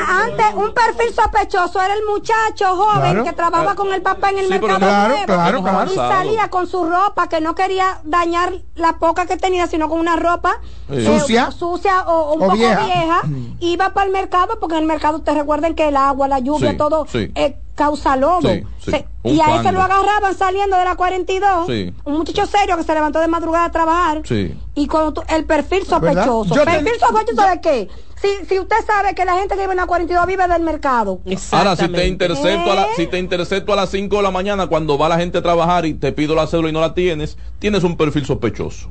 Antes, 0.08 0.46
un 0.56 0.74
perfil 0.74 1.14
sospechoso 1.14 1.82
era 1.82 1.94
el 1.94 2.04
muchacho 2.06 2.76
joven 2.76 3.02
Claro. 3.02 3.24
que 3.24 3.34
trabajaba 3.34 3.76
con 3.76 3.94
el 3.94 4.02
papá 4.02 4.30
en 4.32 4.40
el 4.40 4.46
Sí, 4.46 4.52
mercado 4.52 4.78
claro, 4.80 5.10
nuevo 5.14 5.26
claro, 5.26 5.62
claro. 5.64 5.92
y 5.92 5.96
salía 5.96 6.50
con 6.50 6.68
su 6.68 6.84
ropa 6.86 7.28
que 7.30 7.40
no 7.42 7.54
quería 7.56 8.00
dañar 8.04 8.54
la 8.76 8.94
poca 8.98 9.26
que 9.26 9.38
tenía, 9.38 9.68
sino 9.68 9.90
con 9.90 10.00
una 10.00 10.16
ropa 10.16 10.60
Sí. 10.90 10.96
eh, 10.98 11.20
Sucia. 11.20 11.52
sucia 11.52 12.02
o, 12.08 12.34
un 12.34 12.42
O 12.42 12.46
poco 12.46 12.58
vieja. 12.58 12.86
vieja. 12.86 13.22
Iba 13.60 13.94
para 13.94 14.08
el 14.08 14.12
mercado 14.14 14.60
porque 14.60 14.76
en 14.76 14.82
el 14.82 14.88
mercado 14.88 15.18
ustedes 15.18 15.38
recuerden 15.38 15.76
que 15.76 15.88
el 15.88 15.98
agua, 15.98 16.28
la 16.28 16.40
lluvia, 16.40 16.72
Sí, 16.72 16.78
todo 16.78 17.06
sí. 17.12 17.32
eh, 17.36 17.58
causa 17.76 18.16
lodo. 18.16 18.50
Sí, 18.50 18.64
sí. 18.84 18.92
Se- 18.92 19.06
y 19.24 19.40
ahí 19.42 19.54
fango. 19.58 19.64
se 19.64 19.72
lo 19.74 19.82
agarraban 19.82 20.36
saliendo 20.36 20.78
de 20.78 20.86
la 20.86 20.96
42. 20.96 21.68
Sí. 21.68 21.94
Un 22.06 22.14
muchacho 22.14 22.46
serio 22.46 22.78
que 22.78 22.84
se 22.84 22.94
levantó 22.94 23.20
de 23.20 23.28
madrugada 23.28 23.66
a 23.66 23.72
trabajar. 23.72 24.22
Sí. 24.26 24.58
Y 24.76 24.88
cuando 24.88 25.14
tú- 25.14 25.24
el 25.28 25.46
perfil 25.46 25.86
sospechoso. 25.86 26.56
Yo 26.56 26.64
¿Perfil 26.64 26.86
ten- 26.86 27.00
sospechoso 27.00 27.50
de 27.50 27.62
qué? 27.62 27.90
Si, 28.22 28.46
si 28.48 28.60
usted 28.60 28.78
sabe 28.88 29.14
que 29.14 29.26
la 29.26 29.36
gente 29.36 29.56
que 29.56 29.62
vive 29.62 29.74
en 29.74 29.78
la 29.78 29.86
42 29.86 30.26
vive 30.26 30.48
del 30.48 30.62
mercado. 30.64 31.20
Ahora, 31.52 31.76
si 31.76 31.88
te 31.90 32.08
intercepto 32.08 32.72
a 32.72 32.76
la, 32.76 32.84
¿Eh? 32.84 32.88
si 32.96 33.08
te 33.08 33.20
intercepto 33.20 33.74
a 33.74 33.76
las 33.76 33.90
5 33.90 34.16
de 34.18 34.24
la 34.24 34.32
mañana 34.32 34.68
cuando 34.68 34.98
va 34.98 35.10
la 35.10 35.18
gente 35.18 35.38
a 35.40 35.42
trabajar 35.42 35.86
y 35.86 35.94
te 35.96 36.12
pido 36.14 36.34
la 36.34 36.48
cédula 36.48 36.70
y 36.70 36.72
no 36.72 36.80
la 36.82 36.94
tienes, 36.94 37.38
tienes 37.60 37.84
un 37.84 37.98
perfil 37.98 38.26
sospechoso. 38.26 38.90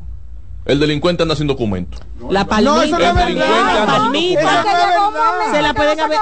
El 0.65 0.81
delincuente 0.81 1.23
anda 1.23 1.37
sin 1.37 1.47
documento. 1.47 1.99
La 2.31 2.47
palmita. 2.47 2.75
No, 2.75 2.83
eso 2.83 2.99
no 2.99 3.05
es 3.05 3.15
verdad. 3.15 3.75
La 3.75 3.87
palmita. 3.87 4.41
Eso 4.41 4.51
no 4.53 4.59
es 4.59 4.65
verdad. 4.65 5.53
Se 5.53 5.63
la 5.63 5.75
pueden 5.75 6.01
haber- 6.01 6.19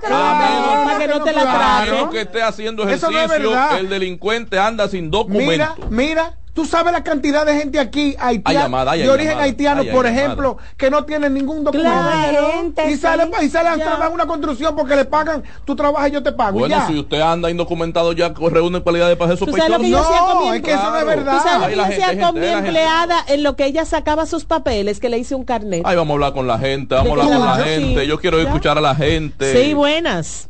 Claro, 0.00 0.76
no 0.76 0.84
para 0.84 0.98
que 0.98 1.08
no 1.08 1.22
te 1.22 1.32
la. 1.32 1.80
Quiero 1.84 2.10
que 2.10 2.20
esté 2.22 2.42
haciendo 2.42 2.88
Eso 2.88 3.10
no 3.10 3.18
es 3.18 3.24
ejercicio, 3.26 3.50
verdad. 3.50 3.78
el 3.78 3.88
delincuente 3.88 4.58
anda 4.58 4.88
sin 4.88 5.10
documento. 5.10 5.50
Mira, 5.50 5.74
mira, 5.88 6.34
tú 6.56 6.64
sabes 6.64 6.92
la 6.92 7.04
cantidad 7.04 7.46
de 7.46 7.54
gente 7.56 7.78
aquí 7.78 8.16
haitiana, 8.18 8.60
llamada, 8.62 8.92
hay 8.92 9.02
de 9.02 9.10
origen 9.10 9.28
llamada, 9.28 9.44
haitiano, 9.44 9.80
hay- 9.82 9.88
hay 9.88 9.94
por 9.94 10.06
llamada. 10.06 10.22
ejemplo, 10.24 10.56
que 10.76 10.90
no 10.90 11.04
tienen 11.04 11.34
ningún 11.34 11.62
documento. 11.62 11.88
Claro, 11.90 12.48
gente, 12.54 12.90
y 12.90 12.96
sale, 12.96 13.30
y 13.42 13.48
sale 13.48 13.68
a 13.68 13.76
trabajar 13.76 14.10
una 14.10 14.26
construcción 14.26 14.74
porque 14.74 14.96
le 14.96 15.04
pagan, 15.04 15.44
tú 15.64 15.76
trabajas 15.76 16.08
y 16.08 16.12
yo 16.12 16.22
te 16.22 16.32
pago. 16.32 16.58
Bueno, 16.58 16.74
ya. 16.74 16.86
si 16.88 16.98
usted 16.98 17.20
anda 17.20 17.50
indocumentado 17.50 18.12
ya 18.14 18.30
reúne 18.30 18.80
cualidades 18.80 19.16
para 19.16 19.36
ser 19.36 19.38
¿Tú 19.46 19.54
sabes 19.54 19.68
lo 19.68 19.76
sospechoso. 19.76 19.82
que 19.82 19.90
yo 19.90 19.98
hacía 20.00 20.32
con 20.32 20.38
mi 20.40 20.46
no, 20.48 20.54
es 20.54 20.62
que 20.62 20.72
eso 20.72 20.90
no 20.90 20.98
es 20.98 21.06
verdad. 21.06 21.32
¿Tú 21.36 21.48
sabes 21.48 21.76
lo 21.76 21.82
Ahí 21.84 21.90
que 21.90 21.96
yo 21.98 22.02
hacía 22.04 22.20
con 22.26 22.34
gente- 22.34 22.40
mi 22.40 22.46
empleada 22.66 23.24
en 23.28 23.42
lo 23.42 23.54
que 23.56 23.66
ella 23.66 23.84
sacaba 23.84 24.24
sus 24.26 24.44
papeles? 24.46 24.98
Que 24.98 25.10
le 25.10 25.18
hice 25.18 25.34
un 25.34 25.44
carnet. 25.44 25.82
Ay, 25.84 25.94
vamos 25.96 26.12
a 26.12 26.14
hablar 26.14 26.32
con 26.32 26.46
la 26.46 26.58
gente, 26.58 26.94
vamos 26.94 27.12
a 27.12 27.16
¿De 27.16 27.20
hablar 27.34 27.38
con 27.38 27.48
la 27.60 27.64
gente. 27.66 28.00
Sí, 28.00 28.06
Yo 28.08 28.18
quiero 28.18 28.38
ya. 28.38 28.44
escuchar 28.44 28.78
a 28.78 28.80
la 28.80 28.94
gente. 28.94 29.52
Sí, 29.62 29.74
buenas. 29.74 30.48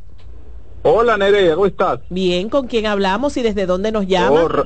Hola 0.82 1.16
Nerea, 1.16 1.54
¿cómo 1.56 1.66
estás? 1.66 1.98
Bien, 2.10 2.48
¿con 2.48 2.68
quién 2.68 2.86
hablamos 2.86 3.36
y 3.36 3.42
desde 3.42 3.66
dónde 3.66 3.90
nos 3.90 4.06
llama? 4.06 4.40
Oh, 4.40 4.64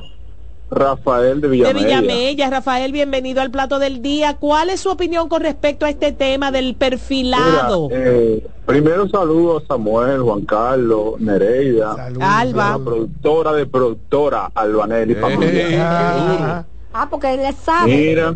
Rafael 0.71 1.41
de 1.41 1.47
de 1.49 1.51
Villamella. 1.51 1.99
Villamella. 2.01 2.49
Rafael, 2.49 2.93
bienvenido 2.93 3.41
al 3.41 3.51
plato 3.51 3.77
del 3.77 4.01
día. 4.01 4.37
¿Cuál 4.37 4.69
es 4.69 4.79
su 4.79 4.89
opinión 4.89 5.27
con 5.27 5.41
respecto 5.41 5.85
a 5.85 5.89
este 5.89 6.13
tema 6.13 6.49
del 6.49 6.75
perfilado? 6.75 7.89
Mira, 7.89 8.01
eh, 8.01 8.47
primero 8.65 9.07
saludo 9.09 9.57
a 9.57 9.67
Samuel, 9.67 10.21
Juan 10.21 10.45
Carlos, 10.45 11.19
Nereida, 11.19 12.07
Alba. 12.21 12.69
la 12.77 12.79
productora 12.79 13.51
de 13.53 13.65
productora 13.65 14.49
Albanelli 14.55 15.11
Eh, 15.13 15.15
familia. 15.17 16.65
Ah, 16.93 17.07
porque 17.09 17.33
él 17.33 17.53
sabe. 17.55 17.93
Mira. 17.93 18.33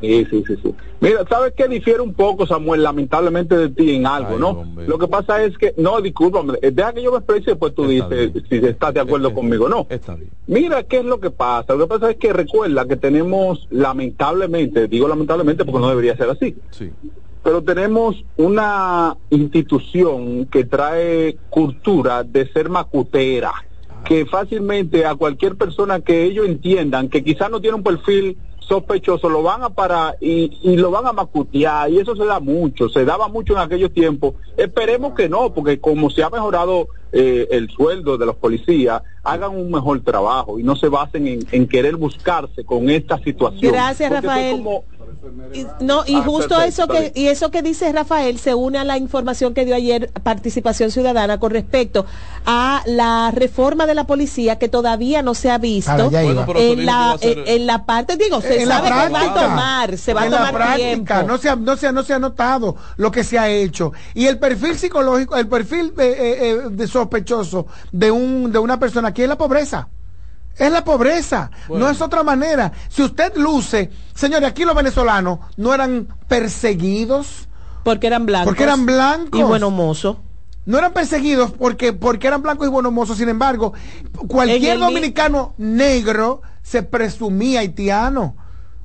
Sí, 0.00 0.26
sí, 0.30 0.44
sí, 0.46 0.56
sí. 0.62 0.74
Mira, 1.00 1.24
¿sabes 1.28 1.54
qué 1.56 1.66
difiere 1.68 2.00
un 2.00 2.14
poco, 2.14 2.46
Samuel, 2.46 2.82
lamentablemente 2.82 3.56
de 3.56 3.68
ti 3.68 3.94
en 3.94 4.06
algo, 4.06 4.38
no? 4.38 4.64
Lo 4.86 4.98
que 4.98 5.08
pasa 5.08 5.42
es 5.42 5.56
que, 5.58 5.74
no, 5.76 6.00
discúlpame, 6.00 6.54
eh, 6.62 6.70
deja 6.70 6.92
que 6.92 7.02
yo 7.02 7.10
me 7.12 7.18
exprese 7.18 7.42
y 7.42 7.46
después 7.46 7.74
tú 7.74 7.86
dices 7.86 8.32
si 8.48 8.56
estás 8.56 8.94
de 8.94 9.00
acuerdo 9.00 9.34
conmigo 9.34 9.66
o 9.66 9.68
no. 9.68 9.86
Mira, 10.46 10.82
¿qué 10.84 10.98
es 10.98 11.04
lo 11.04 11.18
que 11.20 11.30
pasa? 11.30 11.74
Lo 11.74 11.80
que 11.86 11.98
pasa 11.98 12.10
es 12.10 12.16
que 12.16 12.32
recuerda 12.32 12.86
que 12.86 12.96
tenemos, 12.96 13.66
lamentablemente, 13.70 14.88
digo 14.88 15.08
lamentablemente 15.08 15.64
porque 15.64 15.80
no 15.80 15.88
debería 15.88 16.16
ser 16.16 16.30
así, 16.30 16.56
Sí. 16.70 16.90
pero 17.42 17.62
tenemos 17.62 18.24
una 18.36 19.16
institución 19.30 20.46
que 20.46 20.64
trae 20.64 21.36
cultura 21.50 22.22
de 22.24 22.46
ser 22.52 22.68
macutera, 22.68 23.52
que 24.04 24.26
fácilmente 24.26 25.04
a 25.04 25.14
cualquier 25.16 25.56
persona 25.56 26.00
que 26.00 26.24
ellos 26.24 26.46
entiendan 26.46 27.08
que 27.08 27.22
quizás 27.24 27.50
no 27.50 27.60
tiene 27.60 27.76
un 27.76 27.82
perfil 27.82 28.36
sospechoso 28.68 29.28
lo 29.28 29.42
van 29.42 29.62
a 29.62 29.70
parar 29.70 30.16
y, 30.20 30.58
y 30.62 30.76
lo 30.76 30.90
van 30.90 31.06
a 31.06 31.12
macutear 31.12 31.90
y 31.90 31.98
eso 31.98 32.14
se 32.14 32.24
da 32.26 32.38
mucho, 32.40 32.88
se 32.88 33.04
daba 33.04 33.28
mucho 33.28 33.54
en 33.54 33.60
aquellos 33.60 33.92
tiempos. 33.92 34.34
Esperemos 34.56 35.14
que 35.14 35.28
no, 35.28 35.52
porque 35.54 35.80
como 35.80 36.10
se 36.10 36.22
ha 36.22 36.30
mejorado 36.30 36.88
eh, 37.12 37.48
el 37.50 37.70
sueldo 37.70 38.18
de 38.18 38.26
los 38.26 38.36
policías, 38.36 39.02
hagan 39.24 39.56
un 39.56 39.70
mejor 39.70 40.00
trabajo 40.02 40.58
y 40.58 40.62
no 40.62 40.76
se 40.76 40.88
basen 40.88 41.26
en, 41.26 41.40
en 41.50 41.66
querer 41.66 41.96
buscarse 41.96 42.64
con 42.64 42.90
esta 42.90 43.18
situación. 43.18 43.72
Gracias, 43.72 44.10
Porque 44.10 44.26
eso 44.26 44.36
es 44.36 44.42
Rafael. 44.42 44.56
como- 44.62 44.84
Y- 45.54 45.66
No, 45.80 46.02
y 46.06 46.16
Ah, 46.16 46.22
justo 46.24 46.56
perfecto, 46.56 46.62
eso 46.84 46.88
que 46.88 47.12
y 47.14 47.28
eso 47.28 47.50
que 47.50 47.62
dice 47.62 47.90
Rafael 47.92 48.38
se 48.38 48.54
une 48.54 48.78
a 48.78 48.84
la 48.84 48.98
información 48.98 49.54
que 49.54 49.64
dio 49.64 49.74
ayer 49.74 50.10
Participación 50.22 50.90
Ciudadana 50.90 51.38
con 51.38 51.50
respecto 51.50 52.06
a 52.44 52.82
la 52.86 53.30
reforma 53.32 53.86
de 53.86 53.94
la 53.94 54.04
policía 54.04 54.58
que 54.58 54.68
todavía 54.68 55.22
no 55.22 55.34
se 55.34 55.50
ha 55.50 55.58
visto. 55.58 56.10
Bueno, 56.10 56.46
en 56.56 56.86
la 56.86 57.16
en, 57.20 57.42
en 57.46 57.66
la 57.66 57.84
parte 57.86 58.16
digo 58.16 58.40
se 58.40 58.62
en 58.62 58.68
la 58.68 58.76
sabe 58.78 58.88
que 58.88 59.12
va 59.12 59.20
a 59.22 59.34
tomar 59.34 59.98
se 59.98 60.14
va 60.14 60.22
a 60.22 60.30
tomar 60.30 60.54
práctica, 60.54 61.14
tiempo. 61.14 61.32
no 61.32 61.38
se 61.38 61.48
ha, 61.48 61.56
no 61.56 61.76
se 61.76 61.86
ha, 61.86 61.92
no 61.92 62.02
se 62.02 62.14
ha 62.14 62.18
notado 62.18 62.76
lo 62.96 63.10
que 63.10 63.24
se 63.24 63.38
ha 63.38 63.48
hecho. 63.48 63.92
Y 64.14 64.26
el 64.26 64.38
perfil 64.38 64.76
psicológico 64.78 65.36
el 65.36 65.48
perfil 65.48 65.92
eh, 65.98 66.16
eh, 66.18 66.38
eh, 66.40 66.68
de 66.70 66.86
sospechoso 66.86 67.66
de 67.92 68.10
un 68.10 68.52
de 68.52 68.58
una 68.58 68.78
persona 68.78 69.08
aquí 69.08 69.22
es 69.22 69.28
la 69.28 69.38
pobreza 69.38 69.88
es 70.58 70.72
la 70.72 70.84
pobreza, 70.84 71.50
no 71.68 71.88
es 71.88 72.00
otra 72.00 72.22
manera. 72.22 72.72
Si 72.88 73.02
usted 73.02 73.36
luce, 73.36 73.90
señores, 74.14 74.48
aquí 74.48 74.64
los 74.64 74.74
venezolanos 74.74 75.38
no 75.56 75.72
eran 75.72 76.08
perseguidos 76.26 77.48
porque 77.84 78.08
eran 78.08 78.26
blancos 78.26 78.48
porque 78.48 78.64
eran 78.64 78.84
blancos 78.84 79.40
y 79.40 79.42
buenos 79.42 79.72
mozos. 79.72 80.16
no 80.66 80.78
eran 80.78 80.92
perseguidos 80.92 81.52
porque 81.52 81.92
porque 81.92 82.26
eran 82.26 82.42
blancos 82.42 82.66
y 82.66 82.70
buenos 82.70 82.92
mozos. 82.92 83.18
Sin 83.18 83.28
embargo, 83.28 83.72
cualquier 84.26 84.78
dominicano 84.78 85.54
negro 85.58 86.42
se 86.62 86.82
presumía 86.82 87.60
haitiano 87.60 88.36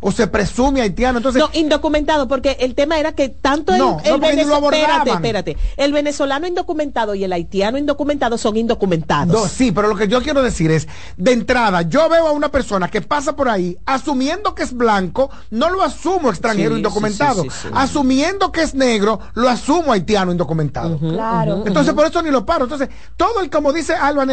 o 0.03 0.11
se 0.11 0.27
presume 0.27 0.81
haitiano. 0.81 1.17
Entonces, 1.19 1.41
no, 1.41 1.49
indocumentado, 1.53 2.27
porque 2.27 2.57
el 2.59 2.75
tema 2.75 2.99
era 2.99 3.13
que 3.13 3.29
tanto 3.29 3.73
el, 3.73 3.79
No, 3.79 3.99
el 4.03 4.11
no, 4.11 4.19
venezolano, 4.19 4.69
espérate, 4.71 5.09
espérate, 5.11 5.57
el 5.77 5.93
venezolano 5.93 6.45
indocumentado 6.45 7.15
y 7.15 7.23
el 7.23 7.33
haitiano 7.33 7.77
indocumentado 7.77 8.37
son 8.37 8.57
indocumentados. 8.57 9.33
No, 9.33 9.47
sí, 9.47 9.71
pero 9.71 9.87
lo 9.87 9.95
que 9.95 10.07
yo 10.07 10.21
quiero 10.21 10.41
decir 10.41 10.71
es, 10.71 10.87
de 11.17 11.31
entrada, 11.31 11.83
yo 11.83 12.09
veo 12.09 12.27
a 12.27 12.31
una 12.31 12.49
persona 12.49 12.87
que 12.89 13.01
pasa 13.01 13.35
por 13.35 13.49
ahí, 13.49 13.77
asumiendo 13.85 14.53
que 14.53 14.63
es 14.63 14.73
blanco, 14.73 15.29
no 15.49 15.69
lo 15.69 15.81
asumo 15.81 16.29
extranjero 16.29 16.71
Sí, 16.71 16.77
indocumentado. 16.77 17.43
sí, 17.43 17.49
sí, 17.49 17.55
sí, 17.61 17.67
sí. 17.67 17.73
Asumiendo 17.73 18.51
que 18.51 18.61
es 18.61 18.75
negro, 18.75 19.19
lo 19.33 19.49
asumo 19.49 19.93
haitiano 19.93 20.31
indocumentado. 20.31 20.97
Claro. 20.99 21.63
Entonces, 21.65 21.93
por 21.93 22.05
eso 22.05 22.21
ni 22.21 22.31
lo 22.31 22.45
paro. 22.45 22.65
Entonces, 22.65 22.89
todo 23.15 23.41
el, 23.41 23.49
como 23.49 23.71
dice 23.71 23.93
Alba, 23.93 24.25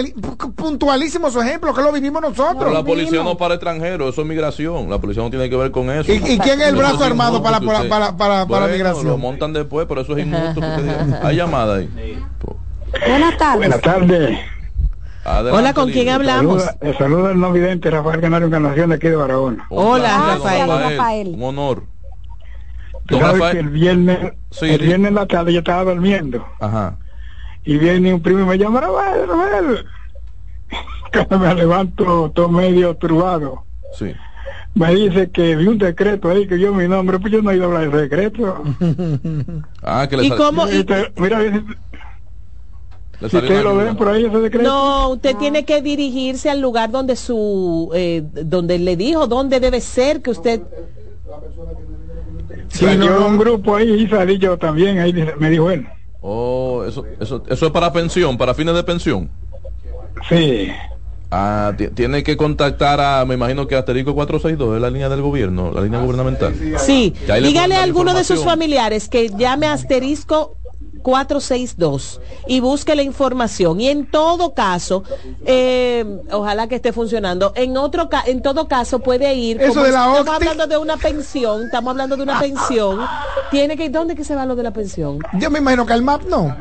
puntualísimo 0.57 1.31
su 1.31 1.41
ejemplo, 1.41 1.75
que 1.75 1.83
lo 1.83 1.93
vivimos 1.93 2.23
nosotros. 2.23 2.57
Pero 2.59 2.73
la 2.73 2.85
policía 2.85 3.23
no 3.23 3.37
para 3.37 3.55
extranjeros, 3.55 4.13
eso 4.13 4.23
es 4.23 4.27
migración. 4.27 4.91
La 4.91 4.99
policía 4.99 5.23
no 5.23 5.31
tiene 5.31 5.49
que 5.49 5.57
ver 5.63 5.71
con 5.73 5.91
eso. 5.91 6.13
¿Y- 6.13 6.17
y 6.17 6.39
quién 6.39 6.61
es 6.61 6.69
el 6.69 6.77
brazo 6.77 7.05
armado 7.05 7.43
para- 7.43 7.61
para- 7.61 7.89
para- 7.89 8.17
para- 8.17 8.17
para 8.17 8.45
Bueno, 8.45 8.69
migración? 8.69 9.07
Lo 9.07 9.19
montan 9.19 9.53
después, 9.53 9.87
pero 9.89 10.01
eso 10.01 10.17
es 10.17 10.27
injusto. 10.27 10.61
Hay 11.23 11.37
llamada 11.37 11.77
ahí. 11.77 11.89
Buenas 13.07 13.37
tardes. 13.39 13.59
Buenas 13.59 13.81
tardes. 13.81 14.39
Adelante, 15.23 15.59
Hola, 15.59 15.75
¿con 15.75 15.91
quién 15.91 16.09
hablamos? 16.09 16.63
Saluda, 16.63 16.77
eh, 16.81 16.95
saluda 16.99 17.31
el 17.33 17.41
no 17.41 17.53
vidente 17.53 17.91
Rafael 17.91 18.21
Canario 18.23 18.47
Encarnación 18.47 18.89
de 18.89 18.97
aquí 18.97 19.09
de 19.09 19.17
Barahona. 19.17 19.67
Hola, 19.69 20.35
Rafael. 20.35 20.69
Rafael. 20.97 21.29
Un 21.37 21.43
honor. 21.43 21.85
Sabes 23.09 23.23
Rafael. 23.33 23.53
que 23.53 23.59
el 23.61 23.69
viernes, 23.69 24.19
Sí, 24.51 24.67
el 24.67 24.81
viernes 24.81 25.09
en 25.11 25.15
la 25.17 25.27
tarde 25.27 25.53
yo 25.53 25.59
estaba 25.59 25.85
durmiendo 25.93 26.47
Ajá. 26.61 26.97
y 27.65 27.77
viene 27.77 28.15
un 28.15 28.23
primo 28.23 28.41
y 28.41 28.45
me 28.45 28.57
llama 28.59 28.81
Rafael, 28.81 29.29
Rafael. 29.29 29.87
Cuando 31.13 31.39
me 31.39 31.55
levanto 31.55 32.31
todo 32.35 32.49
medio 32.49 32.95
turbado, 32.97 33.65
Sí. 33.93 34.15
Me 34.75 34.95
dice 34.95 35.31
que 35.31 35.57
vi 35.57 35.67
un 35.67 35.79
decreto 35.79 36.29
ahí 36.31 36.47
que 36.47 36.57
dio 36.57 36.73
mi 36.75 36.87
nombre, 36.89 37.19
pues 37.19 37.33
yo 37.33 37.43
no 37.43 37.51
he 37.51 37.57
ido 37.57 37.65
a 37.65 37.67
hablar 37.67 37.91
de 37.91 38.03
decreto. 38.03 38.63
Ah, 39.83 40.07
que 40.09 40.17
le, 40.17 40.25
¿Y 40.25 40.29
sal- 40.29 40.39
cómo? 40.39 40.69
y- 40.69 40.87
mira, 41.17 41.41
si, 41.41 43.29
salió 43.29 43.41
ustedes 43.49 43.65
lo 43.65 43.77
ven 43.77 43.97
por 43.97 44.09
ahí 44.09 44.25
ese 44.25 44.39
decreto. 44.39 44.69
No, 44.69 45.09
usted 45.11 45.37
tiene 45.37 45.65
que 45.65 45.83
dirigirse 45.83 46.49
al 46.51 46.61
lugar 46.61 46.91
donde 46.91 47.17
su, 47.17 47.91
eh, 47.95 48.23
donde 48.25 48.79
le 48.79 48.97
dijo 48.97 49.27
dónde 49.27 49.59
debe 49.61 49.81
ser 49.81 50.23
que 50.23 50.31
usted. 50.31 50.61
Sí, 52.69 52.87
yo 52.99 53.27
un 53.27 53.37
grupo 53.39 53.77
ahí 53.77 53.91
y 54.05 54.09
salí 54.09 54.39
yo 54.39 54.57
también, 54.57 54.99
ahí 54.99 55.13
me 55.39 55.51
dijo 55.51 55.71
él. 55.71 55.87
Oh, 56.21 56.85
eso, 56.87 57.05
eso, 57.19 57.43
eso 57.49 57.67
es 57.67 57.73
para 57.73 57.93
pensión, 57.93 58.37
para 58.39 58.55
fines 58.55 58.75
de 58.75 58.85
pensión. 58.85 59.31
Sí. 60.29 60.71
Ah, 61.33 61.73
ti- 61.77 61.89
tiene 61.89 62.25
que 62.25 62.37
contactar 62.37 63.01
a, 63.01 63.25
me 63.25 63.35
imagino 63.35 63.67
que 63.69 63.77
asterisco 63.77 64.15
462 64.15 64.75
es 64.77 64.83
la 64.83 64.91
línea 64.91 65.09
del 65.09 65.23
gobierno, 65.23 65.71
la 65.73 65.81
línea 65.83 66.01
gubernamental. 66.01 66.53
Sí, 66.79 67.15
le 67.29 67.41
dígale 67.41 67.77
a 67.77 67.83
alguno 67.85 68.15
de 68.15 68.25
sus 68.25 68.43
familiares 68.45 69.09
que 69.09 69.29
llame 69.29 69.67
a 69.67 69.75
asterisco 69.75 70.57
462 71.01 72.21
y 72.47 72.61
busque 72.61 72.95
la 72.95 73.03
información. 73.03 73.81
Y 73.81 73.89
en 73.89 74.11
todo 74.11 74.55
caso, 74.55 75.03
eh, 75.47 76.05
ojalá 76.33 76.67
que 76.69 76.77
esté 76.77 76.93
funcionando. 76.93 77.53
En 77.55 77.77
otro 77.77 78.09
ca- 78.09 78.25
en 78.27 78.43
todo 78.43 78.69
caso 78.69 78.99
puede 79.01 79.35
ir. 79.35 79.61
Eso 79.61 79.75
como 79.75 79.87
de 79.87 79.93
la 79.93 80.07
estamos 80.19 80.29
hablando 80.35 80.67
de 80.67 80.77
una 80.79 80.97
pensión, 80.97 81.65
estamos 81.65 81.91
hablando 81.91 82.17
de 82.17 82.23
una 82.23 82.39
pensión. 82.41 83.01
Tiene 83.51 83.77
que 83.77 83.91
¿dónde 83.91 84.15
que 84.15 84.25
se 84.25 84.35
va 84.35 84.47
lo 84.47 84.55
de 84.57 84.63
la 84.63 84.71
pensión? 84.73 85.19
Yo 85.35 85.51
me 85.51 85.59
imagino 85.59 85.85
que 85.87 85.93
el 85.93 86.03
MAP 86.03 86.25
no. 86.25 86.57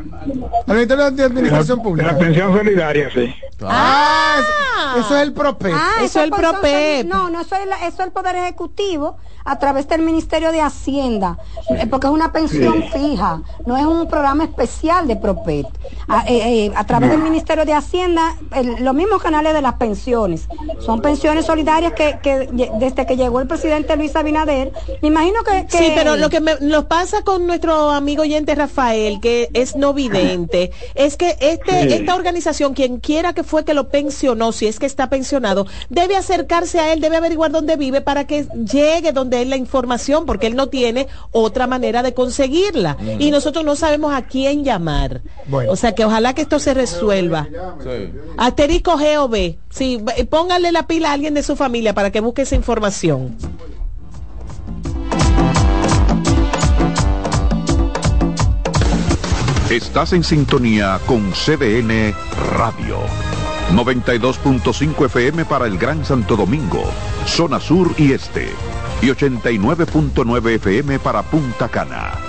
El 0.68 0.74
Ministerio 0.76 1.12
de 1.12 1.24
Administración 1.24 1.82
Pública. 1.82 2.12
la 2.12 2.18
pensión 2.18 2.56
solidaria, 2.58 3.10
sí. 3.14 3.34
Ah, 3.62 4.38
eso, 4.94 5.00
eso 5.02 5.16
es 5.18 5.24
el 5.24 5.34
PROPEP. 5.34 5.74
Ah, 5.76 5.92
Eso 5.98 6.20
es 6.20 6.26
el 6.26 6.32
PROPEP. 6.32 7.06
No, 7.08 7.30
no, 7.30 7.42
eso 7.42 7.56
es, 7.56 7.66
la- 7.68 7.76
eso 7.88 8.00
es 8.00 8.08
el 8.08 8.12
Poder 8.12 8.36
Ejecutivo 8.38 9.18
a 9.44 9.60
través 9.60 9.88
del 9.88 10.02
Ministerio 10.02 10.52
de 10.52 10.62
Hacienda, 10.62 11.38
eh, 11.70 11.86
porque 11.90 12.08
es 12.08 12.14
una 12.14 12.32
pensión 12.32 12.84
fija, 12.92 13.42
no 13.66 13.78
es 13.78 13.86
un 13.86 14.08
programa 14.08 14.29
especial 14.42 15.08
de 15.08 15.16
PROPET. 15.16 15.66
A, 16.08 16.26
eh, 16.28 16.66
eh, 16.66 16.72
a 16.76 16.86
través 16.86 17.10
del 17.12 17.20
Ministerio 17.22 17.66
de 17.66 17.74
Hacienda, 17.74 18.36
el- 18.56 18.84
los 18.84 18.94
mismos 18.96 19.22
canales 19.22 19.54
de 19.54 19.62
las 19.62 19.74
pensiones, 19.76 20.48
son 20.80 21.02
pensiones 21.02 21.46
solidarias 21.46 21.94
que, 21.94 22.18
desde 22.80 23.06
que 23.06 23.16
llegó 23.16 23.40
el 23.42 23.48
presidente 23.48 23.96
Luis 23.96 24.16
Abinader, 24.16 24.72
me 25.02 25.08
imagino 25.10 25.44
que... 25.44 25.66
que- 25.68 25.78
Sí, 25.78 25.92
pero 25.96 26.16
lo 26.18 26.30
que 26.30 26.40
me, 26.42 26.54
nos 26.62 26.86
pasa 26.86 27.22
con 27.24 27.46
nuestro 27.48 27.92
amigo 27.92 28.24
oyente 28.24 28.56
Rafael, 28.56 29.20
que 29.20 29.50
es 29.54 29.76
no 29.76 29.94
vidente, 29.94 30.72
es 30.96 31.16
que 31.18 31.36
este, 31.40 31.84
Sí. 31.90 31.94
esta 31.94 32.16
organización, 32.16 32.74
quien 32.74 33.00
quiera 33.00 33.34
que 33.34 33.44
fue 33.44 33.64
que 33.66 33.74
lo 33.74 33.90
pensionó, 33.90 34.52
si 34.52 34.68
es 34.68 34.80
que 34.80 34.86
está 34.86 35.10
pensionado, 35.10 35.66
debe 35.90 36.16
acercarse 36.16 36.80
a 36.80 36.92
él, 36.94 37.02
debe 37.02 37.18
averiguar 37.18 37.52
dónde 37.52 37.76
vive 37.78 38.02
para 38.02 38.26
que 38.26 38.48
llegue 38.72 39.12
donde 39.12 39.42
él 39.42 39.50
la 39.50 39.58
información, 39.58 40.26
porque 40.26 40.48
él 40.48 40.56
no 40.56 40.68
tiene 40.68 41.08
otra 41.32 41.68
manera 41.68 42.04
de 42.04 42.14
conseguirla. 42.14 42.98
Y 43.20 43.32
nosotros 43.32 43.64
no 43.64 43.76
sabemos 43.76 44.14
a 44.14 44.19
quién 44.24 44.64
llamar. 44.64 45.22
Bueno. 45.48 45.72
O 45.72 45.76
sea 45.76 45.94
que 45.94 46.06
ojalá 46.06 46.34
que 46.34 46.42
esto 46.42 46.60
se 46.60 46.74
resuelva. 46.74 47.48
Sí. 47.84 48.14
Asterisco 48.38 48.98
G 48.98 49.18
o 49.18 49.28
B. 49.28 49.58
Sí, 49.70 50.04
póngale 50.30 50.72
la 50.72 50.88
pila 50.88 51.10
a 51.10 51.14
alguien 51.14 51.34
de 51.34 51.44
su 51.44 51.56
familia 51.56 51.94
para 51.94 52.12
que 52.12 52.20
busque 52.20 52.44
esa 52.44 52.56
información. 52.56 53.38
Estás 59.70 60.14
en 60.14 60.24
sintonía 60.24 61.00
con 61.06 61.32
CDN 61.32 62.16
Radio. 62.58 62.98
92.5 63.72 65.06
FM 65.06 65.46
para 65.46 65.68
el 65.68 65.78
Gran 65.78 66.04
Santo 66.04 66.36
Domingo, 66.36 66.84
zona 67.28 67.60
sur 67.60 67.94
y 67.98 68.14
este. 68.14 68.50
Y 69.04 69.10
89.9 69.10 70.56
FM 70.56 70.98
para 70.98 71.22
Punta 71.22 71.70
Cana. 71.70 72.29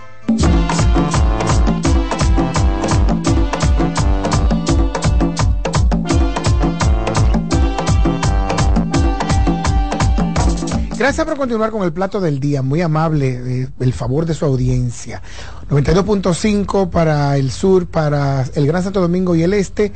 Gracias 11.01 11.25
por 11.25 11.35
continuar 11.35 11.71
con 11.71 11.81
el 11.81 11.91
plato 11.91 12.21
del 12.21 12.39
día, 12.39 12.61
muy 12.61 12.79
amable, 12.81 13.63
eh, 13.63 13.67
el 13.79 13.91
favor 13.91 14.27
de 14.27 14.35
su 14.35 14.45
audiencia. 14.45 15.19
92.5 15.71 16.91
para 16.91 17.37
el 17.37 17.49
sur, 17.49 17.87
para 17.87 18.43
el 18.53 18.67
Gran 18.67 18.83
Santo 18.83 19.01
Domingo 19.01 19.33
y 19.35 19.41
el 19.41 19.53
este, 19.55 19.91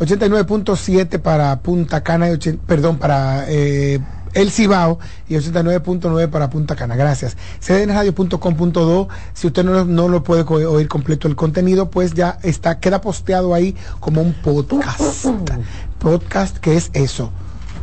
89.7 0.00 1.20
para 1.20 1.60
Punta 1.60 2.02
Cana, 2.02 2.28
y 2.28 2.32
ochen- 2.32 2.58
perdón, 2.58 2.98
para 2.98 3.44
eh, 3.48 4.00
el 4.34 4.50
Cibao 4.50 4.98
y 5.28 5.34
89.9 5.36 6.28
para 6.28 6.50
Punta 6.50 6.74
Cana. 6.74 6.96
Gracias. 6.96 7.36
cdnradio.com.do, 7.60 9.08
si 9.34 9.46
usted 9.46 9.64
no, 9.64 9.84
no 9.84 10.08
lo 10.08 10.24
puede 10.24 10.42
oír 10.42 10.88
completo 10.88 11.28
el 11.28 11.36
contenido, 11.36 11.88
pues 11.88 12.14
ya 12.14 12.36
está, 12.42 12.80
queda 12.80 13.00
posteado 13.00 13.54
ahí 13.54 13.76
como 14.00 14.22
un 14.22 14.32
podcast. 14.34 15.24
Podcast, 16.00 16.56
que 16.58 16.76
es 16.76 16.90
eso? 16.94 17.30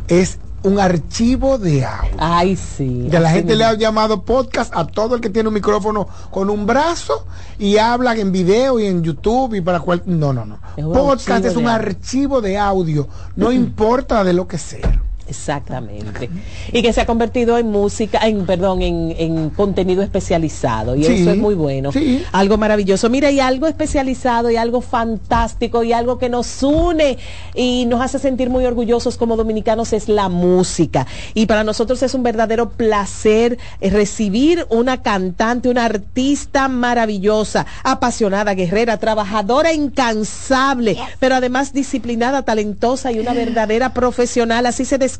Es 0.08 0.38
un 0.66 0.80
archivo 0.80 1.58
de 1.58 1.84
audio. 1.84 2.16
Ay, 2.18 2.56
sí. 2.56 3.06
Ya 3.08 3.20
la 3.20 3.30
gente 3.30 3.54
le 3.54 3.64
ha 3.64 3.74
llamado 3.74 4.22
podcast 4.22 4.74
a 4.74 4.84
todo 4.84 5.14
el 5.14 5.20
que 5.20 5.30
tiene 5.30 5.48
un 5.48 5.54
micrófono 5.54 6.08
con 6.30 6.50
un 6.50 6.66
brazo 6.66 7.24
y 7.56 7.78
hablan 7.78 8.18
en 8.18 8.32
video 8.32 8.80
y 8.80 8.86
en 8.86 9.02
YouTube 9.02 9.54
y 9.54 9.60
para 9.60 9.78
cual. 9.78 10.02
No, 10.06 10.32
no, 10.32 10.44
no. 10.44 10.58
Es 10.76 10.84
Podcast 10.84 11.44
es 11.44 11.54
un 11.54 11.68
archivo 11.68 12.40
de 12.40 12.58
audio. 12.58 13.08
No 13.36 13.52
importa 13.52 14.24
de 14.24 14.32
lo 14.32 14.48
que 14.48 14.58
sea. 14.58 15.05
Exactamente. 15.28 16.30
Y 16.72 16.82
que 16.82 16.92
se 16.92 17.00
ha 17.00 17.06
convertido 17.06 17.58
en 17.58 17.70
música, 17.70 18.20
en 18.26 18.46
perdón, 18.46 18.82
en, 18.82 19.14
en 19.18 19.50
contenido 19.50 20.02
especializado. 20.02 20.94
Y 20.96 21.04
Sí, 21.04 21.14
eso 21.22 21.30
es 21.32 21.36
muy 21.36 21.54
bueno. 21.54 21.92
sí. 21.92 22.22
Algo 22.32 22.56
maravilloso. 22.56 23.08
Mira, 23.10 23.30
y 23.30 23.40
algo 23.40 23.66
especializado 23.66 24.50
y 24.50 24.56
algo 24.56 24.80
fantástico 24.80 25.82
y 25.82 25.92
algo 25.92 26.18
que 26.18 26.28
nos 26.28 26.62
une 26.62 27.18
y 27.54 27.86
nos 27.86 28.00
hace 28.00 28.18
sentir 28.18 28.50
muy 28.50 28.64
orgullosos 28.64 29.16
como 29.16 29.36
dominicanos 29.36 29.92
es 29.92 30.08
la 30.08 30.28
música. 30.28 31.06
Y 31.34 31.46
para 31.46 31.64
nosotros 31.64 32.02
es 32.02 32.14
un 32.14 32.22
verdadero 32.22 32.70
placer 32.70 33.58
eh, 33.80 33.90
recibir 33.90 34.66
una 34.70 35.02
cantante, 35.02 35.68
una 35.68 35.84
artista 35.84 36.68
maravillosa, 36.68 37.66
apasionada, 37.82 38.54
guerrera, 38.54 38.96
trabajadora, 38.98 39.72
incansable, 39.72 40.96
pero 41.18 41.34
además 41.36 41.72
disciplinada, 41.72 42.42
talentosa 42.42 43.12
y 43.12 43.18
una 43.18 43.32
verdadera 43.32 43.92
profesional. 43.92 44.66
Así 44.66 44.84
se 44.84 44.98
describe 44.98 45.15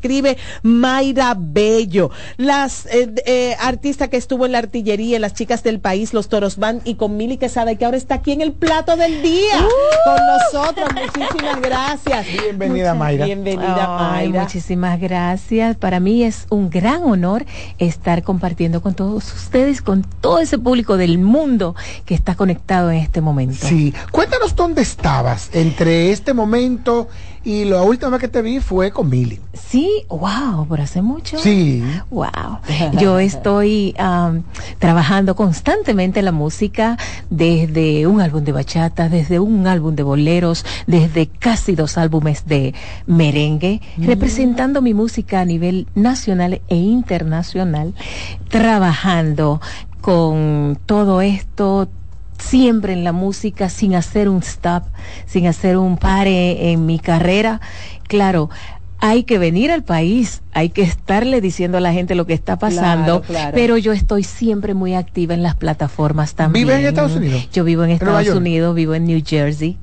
Mayra 0.62 1.37
Bello. 1.38 2.11
Las 2.37 2.87
eh, 2.87 3.12
eh, 3.26 3.56
artista 3.61 4.09
que 4.09 4.16
estuvo 4.16 4.46
en 4.46 4.52
la 4.52 4.59
artillería, 4.59 5.18
las 5.18 5.35
chicas 5.35 5.62
del 5.62 5.80
país, 5.80 6.14
los 6.14 6.28
Toros 6.28 6.56
Band 6.56 6.82
y 6.85 6.94
con 6.94 7.16
Mili 7.16 7.38
Quesada 7.38 7.72
y 7.72 7.76
que 7.76 7.85
ahora 7.85 7.96
está 7.96 8.16
aquí 8.16 8.32
en 8.32 8.40
el 8.40 8.52
plato 8.52 8.96
del 8.96 9.22
día 9.22 9.66
con 10.04 10.16
nosotros. 10.26 10.88
Muchísimas 10.94 11.61
gracias. 11.61 12.26
Bienvenida, 12.26 12.94
Mayra. 12.94 13.26
Bienvenida, 13.26 14.14
Ay, 14.14 14.28
Mayra. 14.28 14.42
muchísimas 14.42 15.00
gracias. 15.00 15.76
Para 15.76 16.00
mí 16.00 16.22
es 16.24 16.46
un 16.50 16.70
gran 16.70 17.02
honor 17.04 17.44
estar 17.78 18.22
compartiendo 18.22 18.80
con 18.82 18.94
todos 18.94 19.32
ustedes, 19.32 19.82
con 19.82 20.02
todo 20.20 20.38
ese 20.38 20.59
público 20.59 20.96
del 20.96 21.18
mundo 21.18 21.74
que 22.04 22.14
está 22.14 22.35
conectado 22.35 22.90
en 22.90 22.98
este 22.98 23.20
momento. 23.20 23.66
Sí, 23.66 23.94
cuéntanos 24.11 24.54
dónde 24.54 24.82
estabas 24.82 25.50
entre 25.52 26.11
este 26.11 26.35
momento 26.35 27.09
y 27.46 27.64
la 27.64 27.80
última 27.82 28.11
vez 28.11 28.20
que 28.20 28.26
te 28.26 28.42
vi 28.42 28.59
fue 28.59 28.90
con 28.90 29.09
Mili. 29.09 29.38
Sí, 29.52 30.02
wow, 30.09 30.66
por 30.66 30.80
hace 30.80 31.00
mucho. 31.00 31.38
Sí. 31.38 31.80
Wow. 32.11 32.59
Yo 32.98 33.20
estoy 33.20 33.94
trabajando 34.80 35.37
constantemente 35.37 36.22
la 36.22 36.32
música 36.32 36.98
desde 37.30 38.09
un 38.09 38.20
álbum 38.20 38.42
de 38.42 38.50
bachata, 38.50 39.09
desde 39.09 39.38
un 39.38 39.68
álbum 39.68 39.94
de 39.94 40.02
boleros, 40.02 40.66
desde 40.88 41.28
casi 41.28 41.76
dos 41.76 41.96
álbumes 41.98 42.46
de 42.46 42.74
merengue, 43.06 43.80
representando 43.96 44.82
mi 44.82 44.92
música 44.92 45.40
a 45.40 45.44
nivel 45.44 45.87
nacional 45.94 46.61
e 46.66 46.74
internacional, 46.74 47.94
trabajando 48.48 49.61
con 50.00 50.76
todo 50.85 51.20
esto 51.20 51.88
siempre 52.38 52.92
en 52.92 53.05
la 53.05 53.12
música 53.12 53.68
sin 53.68 53.94
hacer 53.94 54.29
un 54.29 54.38
stop, 54.42 54.85
sin 55.27 55.46
hacer 55.46 55.77
un 55.77 55.96
pare 55.96 56.70
en 56.72 56.87
mi 56.87 56.99
carrera. 56.99 57.61
Claro, 58.09 58.51
hay 58.99 59.25
que 59.25 59.37
venir 59.37 59.70
al 59.70 59.85
país, 59.85 60.40
hay 60.55 60.70
que 60.70 60.81
estarle 60.81 61.42
diciendo 61.42 61.77
a 61.77 61.81
la 61.83 61.92
gente 61.92 62.14
lo 62.14 62.25
que 62.27 62.33
está 62.33 62.59
pasando, 62.59 63.20
Claro, 63.20 63.22
claro. 63.27 63.53
pero 63.55 63.77
yo 63.77 63.92
estoy 63.92 64.22
siempre 64.25 64.72
muy 64.72 64.94
activa 64.94 65.35
en 65.35 65.42
las 65.42 65.55
plataformas 65.55 66.35
también. 66.35 66.66
¿Vives 66.66 66.81
en 66.81 66.87
Estados 66.87 67.14
Unidos? 67.14 67.46
Yo 67.53 67.62
vivo 67.64 67.85
en 67.85 67.90
¿En 67.90 67.99
Nueva 68.01 68.22
Estados? 68.22 68.40
Unidos, 68.40 68.75
vivo 68.75 68.94
en 68.94 69.05
New 69.05 69.22
Jersey. 69.25 69.77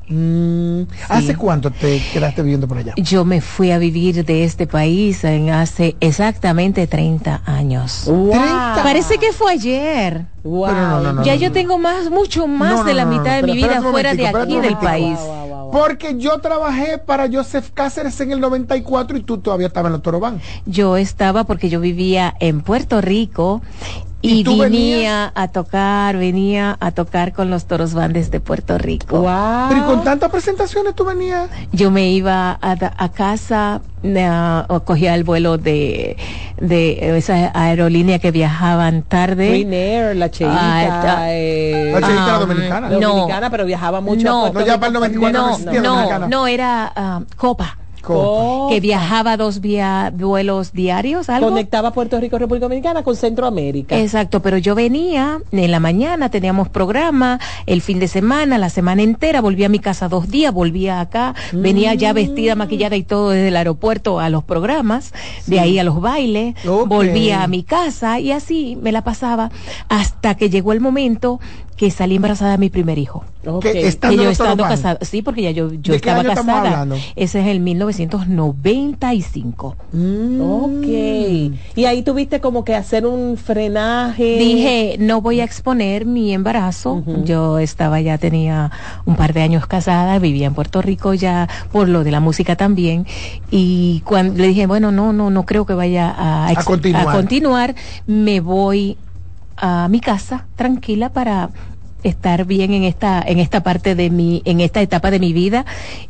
¿Hace 1.09 1.35
cuánto 1.35 1.69
te 1.69 2.01
quedaste 2.11 2.41
viviendo 2.41 2.67
por 2.67 2.79
allá? 2.79 2.93
Yo 2.97 3.23
me 3.23 3.39
fui 3.41 3.69
a 3.69 3.77
vivir 3.77 4.25
de 4.25 4.43
este 4.45 4.65
país 4.65 5.23
en 5.23 5.51
hace 5.51 5.95
exactamente 5.99 6.87
30 6.87 7.43
años. 7.45 8.05
Wow. 8.07 8.31
30. 8.31 8.79
Parece 8.83 9.17
que 9.19 9.31
fue 9.31 9.51
ayer. 9.53 10.25
Wow. 10.43 10.65
Pero 10.67 10.81
no, 10.81 11.01
no, 11.01 11.13
no, 11.13 11.23
ya 11.23 11.35
yo 11.35 11.51
tengo 11.51 11.77
más, 11.77 12.09
mucho 12.09 12.47
más 12.47 12.85
de 12.85 12.93
la 12.93 13.05
mitad 13.05 13.37
de 13.37 13.43
mi 13.43 13.53
vida 13.53 13.81
fuera 13.81 14.13
de 14.13 14.27
aquí 14.27 14.59
del 14.59 14.77
país. 14.77 15.17
Porque 15.71 16.17
yo 16.19 16.37
trabajé 16.39 16.99
para 16.99 17.27
Joseph 17.31 17.71
Cáceres 17.73 18.19
en 18.21 18.31
el 18.31 18.39
94 18.39 19.17
y 19.17 19.23
tú 19.23 19.39
todavía 19.39 19.67
estabas 19.67 19.87
en 19.89 19.93
los 19.93 20.01
Torobán. 20.03 20.39
Yo 20.67 20.97
estaba 20.97 21.45
porque 21.45 21.69
yo 21.69 21.79
vivía 21.79 22.35
en 22.39 22.61
Puerto 22.61 23.01
Rico 23.01 23.61
¿Y 24.23 24.39
y, 24.39 24.43
tú 24.45 24.57
venía 24.57 25.33
a 25.35 25.49
tocar, 25.49 26.15
venía 26.15 26.77
a 26.79 26.91
tocar 26.91 27.33
con 27.33 27.49
los 27.49 27.65
toros 27.65 27.93
bandes 27.93 28.31
de 28.31 28.39
Puerto 28.39 28.77
Rico. 28.77 29.27
Pero 29.67 29.81
y 29.81 29.83
con 29.83 30.01
tantas 30.05 30.31
presentaciones 30.31 30.95
tú 30.95 31.03
venías. 31.03 31.49
Yo 31.73 31.91
me 31.91 32.09
iba 32.09 32.57
a, 32.61 32.93
a 32.97 33.09
casa, 33.09 33.81
o 34.69 34.79
cogía 34.85 35.13
el 35.15 35.25
vuelo 35.25 35.57
de, 35.57 36.15
de 36.57 37.17
esa 37.17 37.51
aerolínea 37.53 38.19
que 38.19 38.31
viajaban 38.31 39.03
tarde. 39.03 39.49
Green 39.49 39.73
Air, 39.73 40.15
la 40.15 40.31
Cheita. 40.31 40.53
Ah, 40.57 41.25
eh, 41.27 41.91
La 41.93 42.07
Cheita 42.07 42.23
era 42.23 42.33
um, 42.35 42.47
dominicana. 42.47 42.89
no. 42.89 42.99
dominicana, 42.99 43.49
pero 43.49 43.65
viajaba 43.65 43.99
mucho 43.99 44.23
No, 44.23 44.45
a 44.45 44.49
no, 44.51 44.59
ya 44.61 44.65
Rico. 44.65 44.79
para 44.79 44.87
el 44.87 44.93
94 44.93 45.57
no 45.81 46.27
no, 46.29 46.47
era 46.47 46.93
ah, 46.95 47.21
Copa. 47.35 47.77
Copa. 48.03 48.69
Que 48.73 48.79
viajaba 48.79 49.37
dos 49.37 49.61
via- 49.61 50.11
vuelos 50.15 50.73
diarios, 50.73 51.29
algo. 51.29 51.49
Conectaba 51.49 51.91
Puerto 51.93 52.19
Rico, 52.19 52.37
República 52.37 52.65
Dominicana 52.65 53.01
con 53.03 53.15
Centroamérica. 53.15 53.97
Exacto, 53.97 54.41
pero 54.41 54.57
yo 54.57 54.75
venía 54.75 55.39
en 55.51 55.71
la 55.71 55.79
mañana, 55.79 56.29
teníamos 56.29 56.69
programa, 56.69 57.39
el 57.65 57.81
fin 57.81 57.99
de 57.99 58.07
semana, 58.07 58.57
la 58.57 58.69
semana 58.69 59.01
entera, 59.01 59.41
volvía 59.41 59.67
a 59.67 59.69
mi 59.69 59.79
casa 59.79 60.09
dos 60.09 60.29
días, 60.29 60.53
volvía 60.53 60.99
acá, 60.99 61.33
venía 61.53 61.93
ya 61.93 62.13
vestida, 62.13 62.55
maquillada 62.55 62.95
y 62.95 63.03
todo 63.03 63.29
desde 63.31 63.47
el 63.47 63.55
aeropuerto 63.55 64.19
a 64.19 64.29
los 64.29 64.43
programas, 64.43 65.13
de 65.47 65.59
ahí 65.59 65.79
a 65.79 65.83
los 65.83 66.01
bailes, 66.01 66.55
volvía 66.87 67.43
a 67.43 67.47
mi 67.47 67.63
casa 67.63 68.19
y 68.19 68.31
así 68.31 68.77
me 68.81 68.91
la 68.91 69.03
pasaba 69.03 69.49
hasta 69.89 70.35
que 70.35 70.49
llegó 70.49 70.73
el 70.73 70.81
momento 70.81 71.39
que 71.75 71.89
salí 71.91 72.15
embarazada 72.17 72.51
de 72.51 72.57
mi 72.59 72.69
primer 72.69 72.97
hijo. 72.99 73.23
Ok. 73.45 73.63
Que 73.63 73.87
estando 73.87 74.17
Que 74.17 74.23
yo 74.23 74.29
estando 74.29 74.63
casada, 74.63 74.99
sí, 75.01 75.21
porque 75.21 75.41
ya 75.41 75.51
yo, 75.51 75.69
yo 75.73 75.93
¿De 75.93 75.99
qué 75.99 76.09
estaba 76.09 76.19
año 76.21 76.29
casada. 76.29 76.57
hablando? 76.59 76.95
Ese 77.15 77.41
es 77.41 77.47
el 77.47 77.59
1995. 77.59 79.75
Ok. 80.39 80.85
Y 81.75 81.85
ahí 81.85 82.03
tuviste 82.03 82.39
como 82.39 82.63
que 82.63 82.75
hacer 82.75 83.05
un 83.05 83.37
frenaje. 83.37 84.37
Dije, 84.37 84.95
no 84.99 85.21
voy 85.21 85.41
a 85.41 85.43
exponer 85.43 86.05
mi 86.05 86.33
embarazo. 86.33 87.03
Yo 87.25 87.59
estaba 87.59 87.99
ya, 88.01 88.17
tenía 88.17 88.71
un 89.05 89.15
par 89.15 89.33
de 89.33 89.41
años 89.41 89.67
casada, 89.67 90.19
vivía 90.19 90.47
en 90.47 90.53
Puerto 90.53 90.81
Rico 90.81 91.13
ya 91.13 91.49
por 91.71 91.89
lo 91.89 92.03
de 92.03 92.11
la 92.11 92.19
música 92.19 92.55
también. 92.55 93.05
Y 93.51 94.01
cuando 94.05 94.41
le 94.41 94.47
dije, 94.47 94.65
bueno, 94.67 94.91
no, 94.91 95.13
no, 95.13 95.29
no 95.29 95.45
creo 95.45 95.65
que 95.65 95.73
vaya 95.73 96.13
a, 96.17 96.51
ex- 96.51 96.63
continuar. 96.65 97.09
a 97.09 97.11
continuar, 97.11 97.75
me 98.07 98.39
voy 98.39 98.97
a 99.57 99.87
mi 99.89 99.99
casa 99.99 100.45
tranquila 100.55 101.09
para 101.09 101.49
estar 102.03 102.43
bien 102.43 102.73
en 102.73 102.83
esta 102.83 103.23
en 103.25 103.39
esta 103.39 103.63
parte 103.63 103.95
de 103.95 104.09
mi 104.09 104.41
en 104.43 104.59
esta 104.59 104.81
etapa 104.81 105.09
de 105.09 105.19
mi 105.21 105.31
vida 105.31 105.65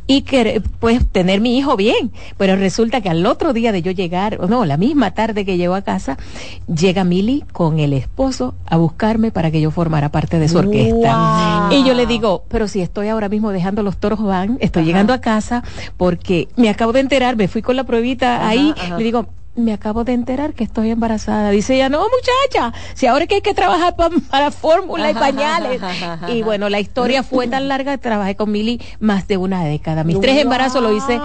y 0.08 0.22
que 0.22 0.60
pues 0.80 1.06
tener 1.06 1.40
mi 1.40 1.56
hijo 1.56 1.76
bien 1.76 2.10
pero 2.36 2.56
resulta 2.56 3.00
que 3.00 3.08
al 3.10 3.24
otro 3.26 3.52
día 3.52 3.70
de 3.70 3.80
yo 3.80 3.92
llegar 3.92 4.38
o 4.40 4.48
no 4.48 4.64
la 4.64 4.76
misma 4.76 5.12
tarde 5.12 5.44
que 5.44 5.56
llego 5.56 5.76
a 5.76 5.82
casa 5.82 6.18
llega 6.66 7.04
Mili 7.04 7.44
con 7.52 7.78
el 7.78 7.92
esposo 7.92 8.56
a 8.66 8.76
buscarme 8.76 9.30
para 9.30 9.52
que 9.52 9.60
yo 9.60 9.70
formara 9.70 10.08
parte 10.08 10.40
de 10.40 10.48
su 10.48 10.58
orquesta 10.58 11.68
Wow. 11.70 11.78
y 11.78 11.84
yo 11.86 11.94
le 11.94 12.06
digo 12.06 12.42
pero 12.48 12.66
si 12.66 12.80
estoy 12.80 13.06
ahora 13.06 13.28
mismo 13.28 13.52
dejando 13.52 13.84
los 13.84 13.96
toros 13.98 14.20
van 14.20 14.58
estoy 14.60 14.84
llegando 14.84 15.12
a 15.12 15.20
casa 15.20 15.62
porque 15.96 16.48
me 16.56 16.70
acabo 16.70 16.92
de 16.92 17.00
enterar 17.00 17.36
me 17.36 17.46
fui 17.46 17.62
con 17.62 17.76
la 17.76 17.84
pruebita 17.84 18.38
Ajá, 18.38 18.48
ahí 18.48 18.74
ajá. 18.76 18.98
le 18.98 19.04
digo 19.04 19.28
me 19.56 19.72
acabo 19.72 20.04
de 20.04 20.12
enterar 20.12 20.52
que 20.54 20.64
estoy 20.64 20.90
embarazada. 20.90 21.50
Dice 21.50 21.74
ella, 21.76 21.88
no 21.88 22.00
muchacha, 22.00 22.72
si 22.94 23.06
ahora 23.06 23.24
es 23.24 23.28
que 23.28 23.36
hay 23.36 23.40
que 23.40 23.54
trabajar 23.54 23.94
pa- 23.96 24.10
para 24.30 24.50
fórmula 24.50 25.10
y 25.10 25.14
pañales. 25.14 25.80
y 26.28 26.42
bueno, 26.42 26.68
la 26.68 26.80
historia 26.80 27.22
fue 27.22 27.46
tan 27.48 27.68
larga, 27.68 27.96
trabajé 27.98 28.34
con 28.36 28.50
Mili 28.50 28.80
más 29.00 29.28
de 29.28 29.36
una 29.36 29.64
década. 29.64 30.02
Mis 30.04 30.20
tres 30.20 30.38
embarazos 30.42 30.82
lo 30.82 30.92
hice 30.96 31.20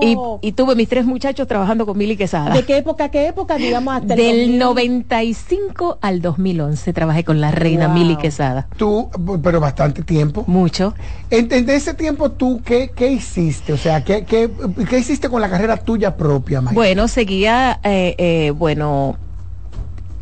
y, 0.00 0.16
y 0.42 0.52
tuve 0.52 0.76
mis 0.76 0.88
tres 0.88 1.04
muchachos 1.06 1.48
trabajando 1.48 1.84
con 1.84 1.98
Mili 1.98 2.16
Quesada. 2.16 2.54
¿De 2.54 2.64
qué 2.64 2.76
época, 2.76 3.04
a 3.04 3.10
qué 3.10 3.26
época? 3.26 3.56
Digamos 3.56 3.94
hasta 3.96 4.14
el 4.14 4.20
Del 4.20 4.58
2000. 4.58 4.58
95 4.58 5.98
al 6.00 6.20
2011 6.22 6.92
trabajé 6.92 7.24
con 7.24 7.40
la 7.40 7.50
reina 7.50 7.86
Wow. 7.88 7.94
Mili 7.96 8.16
Quesada. 8.16 8.68
Tú, 8.76 9.10
pero 9.42 9.58
bastante 9.60 10.02
tiempo. 10.02 10.44
Mucho. 10.46 10.94
En, 11.30 11.52
en 11.52 11.68
ese 11.70 11.92
tiempo, 11.94 12.30
¿tú 12.30 12.62
qué, 12.64 12.90
qué 12.96 13.12
hiciste? 13.12 13.72
O 13.72 13.76
sea, 13.76 14.02
¿qué, 14.02 14.24
qué, 14.24 14.50
qué 14.88 14.98
hiciste 14.98 15.28
con 15.28 15.40
la 15.40 15.50
carrera 15.50 15.76
tuya 15.76 16.16
propia, 16.16 16.60
Mayra? 16.60 16.74
Bueno, 16.74 17.06
seguía, 17.08 17.78
eh, 17.84 18.14
eh, 18.18 18.50
bueno, 18.50 19.18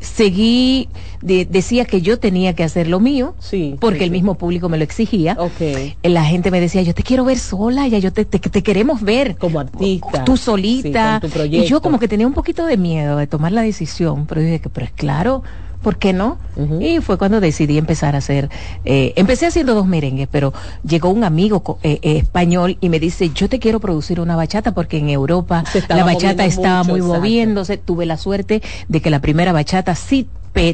seguí, 0.01 0.89
de- 1.23 1.45
decía 1.45 1.85
que 1.85 2.01
yo 2.03 2.19
tenía 2.19 2.55
que 2.55 2.65
hacer 2.65 2.89
lo 2.89 3.01
mío, 3.01 3.35
Sí, 3.39 3.77
porque 3.81 3.99
sí, 3.99 4.05
el 4.05 4.11
sí. 4.11 4.13
mismo 4.17 4.35
público 4.35 4.69
me 4.69 4.79
lo 4.79 4.85
exigía. 4.85 5.37
Ok. 5.39 5.61
Eh, 5.61 5.95
La 6.05 6.25
gente 6.25 6.51
me 6.51 6.61
decía, 6.61 6.83
yo 6.83 6.95
te 6.95 7.03
quiero 7.03 7.25
ver 7.25 7.39
sola, 7.39 7.87
ya 7.89 7.99
yo 7.99 8.13
te, 8.13 8.25
te, 8.25 8.39
te 8.39 8.63
queremos 8.63 9.03
ver. 9.03 9.37
Como 9.37 9.61
artista. 9.61 10.25
Tú 10.25 10.37
Sí, 10.37 10.45
solita. 10.45 11.21
con 11.21 11.31
tu 11.31 11.43
y 11.45 11.65
yo 11.65 11.81
como 11.81 11.99
que 11.99 12.09
tenía 12.09 12.27
un 12.27 12.35
poquito 12.35 12.67
de 12.67 12.77
miedo 12.77 13.17
de 13.17 13.27
tomar 13.27 13.53
la 13.53 13.63
decisión, 13.63 14.27
pero 14.27 14.41
dije 14.41 14.61
que, 14.61 14.69
pero 14.69 14.87
es 14.87 14.93
claro, 14.93 15.43
¿por 15.87 15.99
qué 15.99 16.13
no? 16.13 16.37
Y 16.81 16.99
fue 17.01 17.17
cuando 17.17 17.39
decidí 17.41 17.79
empezar 17.79 18.17
a 18.17 18.19
hacer, 18.19 18.49
eh, 18.85 19.13
empecé 19.15 19.47
haciendo 19.47 19.73
dos 19.73 19.87
merengues, 19.87 20.27
pero 20.29 20.53
llegó 20.85 21.11
un 21.11 21.23
amigo 21.23 21.61
co- 21.61 21.79
eh, 21.85 22.01
eh, 22.03 22.17
español 22.17 22.77
y 22.81 22.89
me 22.89 22.99
dice, 22.99 23.31
yo 23.31 23.49
te 23.49 23.61
quiero 23.61 23.79
producir 23.79 24.19
una 24.19 24.35
bachata 24.35 24.73
porque 24.75 24.99
en 24.99 25.11
Europa 25.11 25.63
la 25.89 26.03
bachata 26.03 26.45
estaba 26.45 26.79
mucho, 26.79 26.91
muy 26.91 26.99
exacto. 27.01 27.19
moviéndose. 27.21 27.77
Tuve 27.77 28.05
la 28.05 28.17
suerte 28.17 28.63
de 28.89 29.01
que 29.01 29.11
la 29.11 29.21
primera 29.21 29.53
bachata 29.53 29.95
sí 29.95 30.27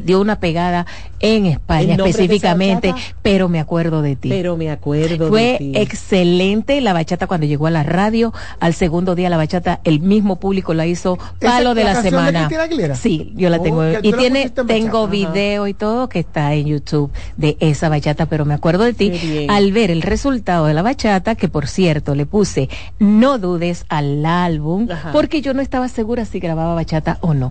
dio 0.05 0.21
una 0.21 0.39
pegada 0.39 0.85
en 1.19 1.45
España 1.45 1.81
¿El 1.81 1.97
nombre 1.97 2.05
de 2.05 2.09
específicamente, 2.11 2.93
pero 3.21 3.49
me 3.49 3.59
acuerdo 3.59 4.01
de 4.01 4.15
ti. 4.15 4.29
Pero 4.29 4.55
me 4.55 4.71
acuerdo 4.71 5.27
Fue 5.27 5.41
de 5.41 5.57
ti. 5.57 5.71
excelente 5.75 6.79
la 6.79 6.93
bachata 6.93 7.27
cuando 7.27 7.45
llegó 7.47 7.67
a 7.67 7.71
la 7.71 7.83
radio. 7.83 8.33
Al 8.61 8.73
segundo 8.73 9.13
día 9.13 9.29
la 9.29 9.35
bachata, 9.35 9.81
el 9.83 9.99
mismo 9.99 10.37
público 10.37 10.73
la 10.73 10.85
hizo 10.87 11.17
palo 11.41 11.71
¿Esa- 11.71 11.73
de 11.73 11.83
la 11.83 11.93
la, 11.95 12.01
de 12.01 12.09
semana. 12.09 12.49
Aguilera? 12.61 12.95
Sí, 12.95 13.33
yo 13.35 13.49
la 13.49 13.57
Oh, 13.57 13.61
tengo. 13.61 13.83
y 14.01 14.13
tiene, 14.13 14.49
tengo 14.51 15.02
video 15.07 15.67
y 15.67 15.73
todo 15.73 16.09
que 16.09 16.19
está 16.19 16.53
en 16.53 16.67
YouTube 16.67 17.11
de 17.37 17.57
esa 17.59 17.89
bachata, 17.89 18.25
pero 18.25 18.45
me 18.45 18.53
acuerdo 18.53 18.83
de 18.83 18.93
ti 18.93 19.47
al 19.49 19.71
ver 19.71 19.91
el 19.91 20.01
resultado 20.01 20.65
de 20.65 20.73
la 20.73 20.81
bachata, 20.81 21.35
que 21.35 21.47
por 21.47 21.67
cierto 21.67 22.15
le 22.15 22.25
puse 22.25 22.69
no 22.99 23.37
dudes 23.37 23.85
al 23.89 24.25
álbum, 24.25 24.87
Ajá. 24.91 25.11
porque 25.11 25.41
yo 25.41 25.53
no 25.53 25.61
estaba 25.61 25.87
segura 25.87 26.25
si 26.25 26.39
grababa 26.39 26.75
bachata 26.75 27.17
o 27.21 27.33
no. 27.33 27.49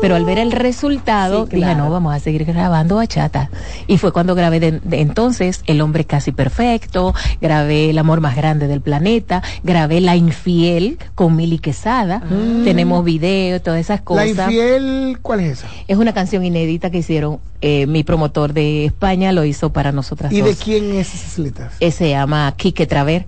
Pero 0.00 0.14
al 0.14 0.24
ver 0.24 0.38
el 0.38 0.52
resultado, 0.52 1.46
Sí, 1.46 1.56
dije, 1.56 1.74
no, 1.74 1.90
vamos 1.90 2.14
a 2.14 2.20
seguir 2.20 2.44
grabando 2.44 2.96
bachata. 2.96 3.50
Y 3.86 3.98
fue 3.98 4.12
cuando 4.12 4.34
grabé 4.34 4.60
de, 4.60 4.72
de 4.80 5.00
entonces 5.00 5.62
El 5.66 5.80
hombre 5.80 6.04
casi 6.04 6.32
perfecto, 6.32 7.14
grabé 7.40 7.90
El 7.90 7.98
amor 7.98 8.20
más 8.20 8.36
grande 8.36 8.68
del 8.68 8.80
planeta, 8.80 9.42
grabé 9.62 10.00
La 10.00 10.16
infiel 10.16 10.98
con 11.14 11.36
Mili 11.36 11.58
Quesada. 11.58 12.22
Tenemos 12.64 13.04
video, 13.04 13.60
todas 13.60 13.80
esas 13.80 14.00
cosas. 14.02 14.36
La 14.36 14.44
infiel, 14.44 15.18
¿cuál 15.22 15.40
es 15.40 15.58
esa? 15.58 15.68
Es 15.88 15.96
una 15.96 16.12
canción 16.12 16.44
inédita 16.44 16.75
que 16.90 16.98
hicieron, 16.98 17.38
eh, 17.60 17.86
mi 17.86 18.04
promotor 18.04 18.52
de 18.52 18.84
España 18.86 19.32
lo 19.32 19.44
hizo 19.44 19.70
para 19.70 19.92
nosotras 19.92 20.32
¿Y 20.32 20.40
dos. 20.40 20.48
de 20.50 20.54
quién 20.56 20.92
es 20.94 21.14
esas 21.14 21.38
letras? 21.38 21.72
Eh, 21.80 21.90
se 21.90 22.10
llama 22.10 22.52
Quique 22.56 22.86
Traver, 22.86 23.26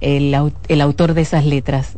el, 0.00 0.34
el 0.68 0.80
autor 0.80 1.14
de 1.14 1.22
esas 1.22 1.44
letras. 1.44 1.92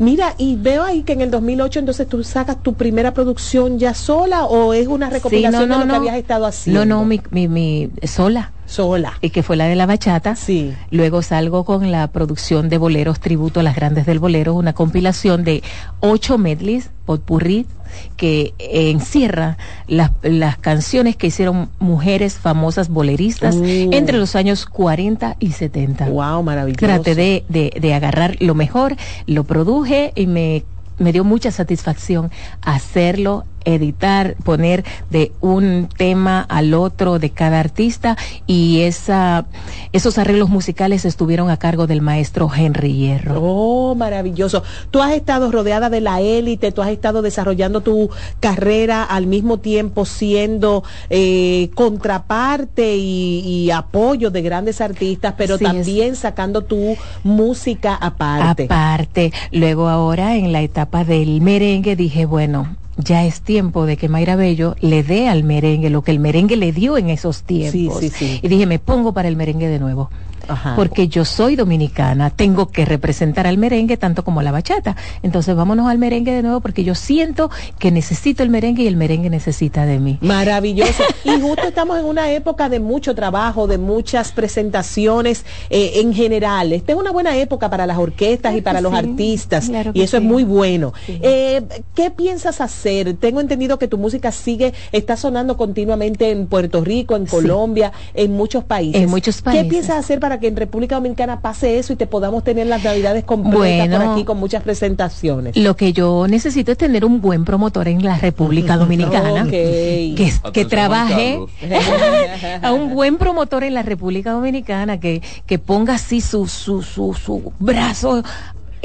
Mira, 0.00 0.34
y 0.38 0.56
veo 0.56 0.82
ahí 0.82 1.02
que 1.04 1.12
en 1.12 1.20
el 1.20 1.30
2008 1.30 1.78
entonces 1.78 2.08
tú 2.08 2.24
sacas 2.24 2.60
tu 2.60 2.74
primera 2.74 3.14
producción 3.14 3.78
ya 3.78 3.94
sola 3.94 4.44
o 4.44 4.74
es 4.74 4.88
una 4.88 5.08
recopilación 5.08 5.68
de 5.68 5.76
lo 5.78 5.86
que 5.86 5.94
habías 5.94 6.16
estado 6.16 6.46
haciendo. 6.46 6.84
No, 6.84 6.96
no, 6.98 7.04
mi, 7.04 7.20
mi, 7.30 7.46
mi- 7.46 7.90
sola. 8.02 8.50
Sola. 8.66 9.12
Y 9.20 9.30
que 9.30 9.44
fue 9.44 9.54
la 9.54 9.66
de 9.66 9.76
la 9.76 9.86
bachata. 9.86 10.34
Sí. 10.34 10.74
Luego 10.90 11.22
salgo 11.22 11.64
con 11.64 11.92
la 11.92 12.08
producción 12.08 12.68
de 12.70 12.78
boleros, 12.78 13.20
tributo 13.20 13.60
a 13.60 13.62
las 13.62 13.76
grandes 13.76 14.04
del 14.04 14.18
bolero, 14.18 14.54
una 14.54 14.72
compilación 14.72 15.44
de 15.44 15.62
ocho 16.00 16.38
medleys, 16.38 16.90
potpurrí, 17.06 17.66
que 18.16 18.54
eh, 18.58 18.90
encierra 18.90 19.56
las, 19.86 20.10
las 20.22 20.56
canciones 20.58 21.16
que 21.16 21.26
hicieron 21.28 21.68
mujeres 21.78 22.34
famosas 22.34 22.88
boleristas 22.88 23.56
Uh. 23.56 23.90
entre 23.92 24.18
los 24.18 24.34
años 24.36 24.66
40 24.66 25.36
y 25.38 25.52
70. 25.52 26.08
Wow, 26.08 26.42
maravilloso. 26.42 26.86
Traté 26.86 27.14
de, 27.14 27.44
de, 27.48 27.72
de 27.80 27.94
agarrar 27.94 28.36
lo 28.40 28.54
mejor, 28.54 28.96
lo 29.26 29.44
produje 29.44 30.12
y 30.14 30.26
me, 30.26 30.64
me 30.98 31.12
dio 31.12 31.24
mucha 31.24 31.50
satisfacción 31.50 32.30
hacerlo, 32.62 33.44
editar, 33.64 34.36
poner 34.44 34.84
de 35.10 35.32
un 35.40 35.88
tema 35.96 36.40
al 36.40 36.74
otro 36.74 37.18
de 37.18 37.30
cada 37.30 37.60
artista 37.60 38.16
y 38.46 38.80
esa, 38.82 39.46
esos 39.92 40.18
arreglos 40.18 40.48
musicales 40.48 41.04
estuvieron 41.04 41.50
a 41.50 41.56
cargo 41.56 41.86
del 41.86 42.00
maestro 42.00 42.50
Henry 42.54 42.94
Hierro. 42.94 43.40
Oh, 43.40 43.94
maravilloso. 43.94 44.62
Tú 44.90 45.02
has 45.02 45.12
estado 45.12 45.50
rodeada 45.50 45.90
de 45.90 46.00
la 46.00 46.20
élite, 46.20 46.72
tú 46.72 46.82
has 46.82 46.90
estado 46.90 47.22
desarrollando 47.22 47.80
tu 47.80 48.10
carrera 48.40 49.02
al 49.02 49.26
mismo 49.26 49.58
tiempo 49.58 50.04
siendo 50.04 50.84
eh, 51.10 51.70
contraparte 51.74 52.96
y, 52.96 53.40
y 53.40 53.70
apoyo 53.70 54.30
de 54.30 54.42
grandes 54.42 54.80
artistas, 54.80 55.34
pero 55.36 55.54
es. 55.54 55.60
también 55.60 56.16
sacando 56.16 56.62
tu 56.62 56.96
música 57.22 57.94
aparte. 57.94 58.64
Aparte, 58.64 59.32
luego 59.52 59.88
ahora 59.88 60.36
en 60.36 60.52
la 60.52 60.62
etapa 60.62 61.04
del 61.04 61.40
merengue 61.40 61.96
dije, 61.96 62.26
bueno, 62.26 62.76
ya 62.96 63.24
es 63.24 63.40
tiempo 63.40 63.86
de 63.86 63.96
que 63.96 64.08
Mayra 64.08 64.36
Bello 64.36 64.76
le 64.80 65.02
dé 65.02 65.28
al 65.28 65.44
merengue 65.44 65.90
lo 65.90 66.02
que 66.02 66.10
el 66.10 66.20
merengue 66.20 66.56
le 66.56 66.72
dio 66.72 66.96
en 66.96 67.10
esos 67.10 67.42
tiempos. 67.42 68.00
sí, 68.00 68.10
sí. 68.10 68.40
Y 68.42 68.48
dije, 68.48 68.66
me 68.66 68.78
pongo 68.78 69.12
para 69.12 69.28
el 69.28 69.36
merengue 69.36 69.68
de 69.68 69.78
nuevo. 69.78 70.10
Ajá. 70.48 70.74
Porque 70.76 71.08
yo 71.08 71.24
soy 71.24 71.56
dominicana, 71.56 72.30
tengo 72.30 72.68
que 72.68 72.84
representar 72.84 73.46
al 73.46 73.58
merengue 73.58 73.96
tanto 73.96 74.24
como 74.24 74.40
a 74.40 74.42
la 74.42 74.52
bachata. 74.52 74.96
Entonces 75.22 75.54
vámonos 75.56 75.88
al 75.88 75.98
merengue 75.98 76.32
de 76.32 76.42
nuevo 76.42 76.60
porque 76.60 76.84
yo 76.84 76.94
siento 76.94 77.50
que 77.78 77.90
necesito 77.90 78.42
el 78.42 78.50
merengue 78.50 78.82
y 78.82 78.86
el 78.86 78.96
merengue 78.96 79.30
necesita 79.30 79.86
de 79.86 79.98
mí. 79.98 80.18
Maravilloso. 80.20 81.02
Y 81.24 81.40
justo 81.40 81.66
estamos 81.66 81.98
en 81.98 82.04
una 82.04 82.30
época 82.30 82.68
de 82.68 82.80
mucho 82.80 83.14
trabajo, 83.14 83.66
de 83.66 83.78
muchas 83.78 84.32
presentaciones 84.32 85.44
eh, 85.70 85.92
en 85.96 86.12
general. 86.12 86.72
Esta 86.72 86.92
es 86.92 86.98
una 86.98 87.12
buena 87.12 87.36
época 87.36 87.70
para 87.70 87.86
las 87.86 87.96
orquestas 87.96 88.54
y 88.56 88.60
para 88.60 88.80
los 88.80 88.92
sí, 88.92 88.98
artistas. 88.98 89.68
claro 89.68 89.92
y 89.94 90.02
eso 90.02 90.16
es 90.16 90.22
muy 90.22 90.44
bueno. 90.44 90.92
Eh, 91.08 91.62
¿Qué 91.94 92.10
piensas 92.10 92.60
hacer? 92.60 93.14
Tengo 93.14 93.40
entendido 93.40 93.78
que 93.78 93.88
tu 93.88 93.96
música 93.96 94.32
sigue, 94.32 94.74
está 94.92 95.16
sonando 95.16 95.56
continuamente 95.56 96.30
en 96.30 96.46
Puerto 96.46 96.82
Rico, 96.84 97.16
en 97.16 97.26
Colombia, 97.26 97.92
en 98.14 98.32
muchos 98.32 98.64
países. 98.64 99.02
En 99.02 99.08
muchos 99.08 99.36
¿Qué 99.36 99.42
países. 99.42 99.66
piensas 99.66 99.96
hacer 99.96 100.20
para 100.20 100.33
que 100.38 100.48
en 100.48 100.56
República 100.56 100.96
Dominicana 100.96 101.40
pase 101.40 101.78
eso 101.78 101.92
y 101.92 101.96
te 101.96 102.06
podamos 102.06 102.44
tener 102.44 102.66
las 102.66 102.82
navidades 102.82 103.24
completas 103.24 103.88
Bueno. 103.88 103.98
por 103.98 104.12
aquí 104.12 104.24
con 104.24 104.38
muchas 104.38 104.62
presentaciones? 104.62 105.56
Lo 105.56 105.76
que 105.76 105.92
yo 105.92 106.26
necesito 106.28 106.72
es 106.72 106.78
tener 106.78 107.04
un 107.04 107.20
buen 107.20 107.44
promotor 107.44 107.88
en 107.88 108.02
la 108.02 108.18
República 108.18 108.76
Dominicana 108.84 109.46
que, 109.48 110.66
trabaje 110.68 111.38
a 112.62 112.72
un 112.72 112.94
buen 112.94 113.16
promotor 113.16 113.64
en 113.64 113.74
la 113.74 113.82
República 113.82 114.32
Dominicana 114.32 114.98
que, 114.98 115.22
que 115.46 115.58
ponga 115.58 115.94
así 115.94 116.20
su, 116.20 116.46
su, 116.46 116.82
su, 116.82 117.14
su 117.14 117.52
brazo 117.58 118.22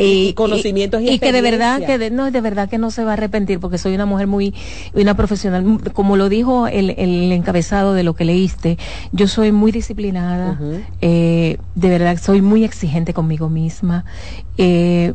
Y 0.04 0.34
conocimientos 0.34 1.02
y 1.02 1.10
y 1.10 1.20
que 1.20 1.32
de 1.32 1.42
verdad 1.42 1.80
que 1.88 1.98
de- 1.98 2.12
no 2.12 2.32
de 2.32 2.42
verdad 2.42 2.70
que 2.70 2.78
no 2.78 2.92
se 2.92 3.04
va 3.04 3.12
a 3.12 3.14
arrepentir 3.14 3.60
porque 3.60 3.78
soy 3.78 3.96
una 3.96 4.06
mujer 4.06 4.28
muy 4.28 4.54
una 4.94 5.16
profesional. 5.16 5.66
Como 5.94 6.16
lo 6.18 6.30
dijo 6.30 6.68
el, 6.68 6.92
el 6.92 7.32
encabezado 7.32 7.94
de 7.94 8.04
lo 8.04 8.14
que 8.14 8.26
leíste 8.26 8.78
yo 9.12 9.28
soy 9.28 9.52
muy 9.52 9.72
disciplinada 9.72 10.60
eh, 11.02 11.58
de 11.76 11.90
verdad 11.90 12.18
soy 12.22 12.42
muy 12.42 12.64
exigente 12.64 13.14
conmigo 13.14 13.50
misma 13.50 14.06
eh, 14.58 15.14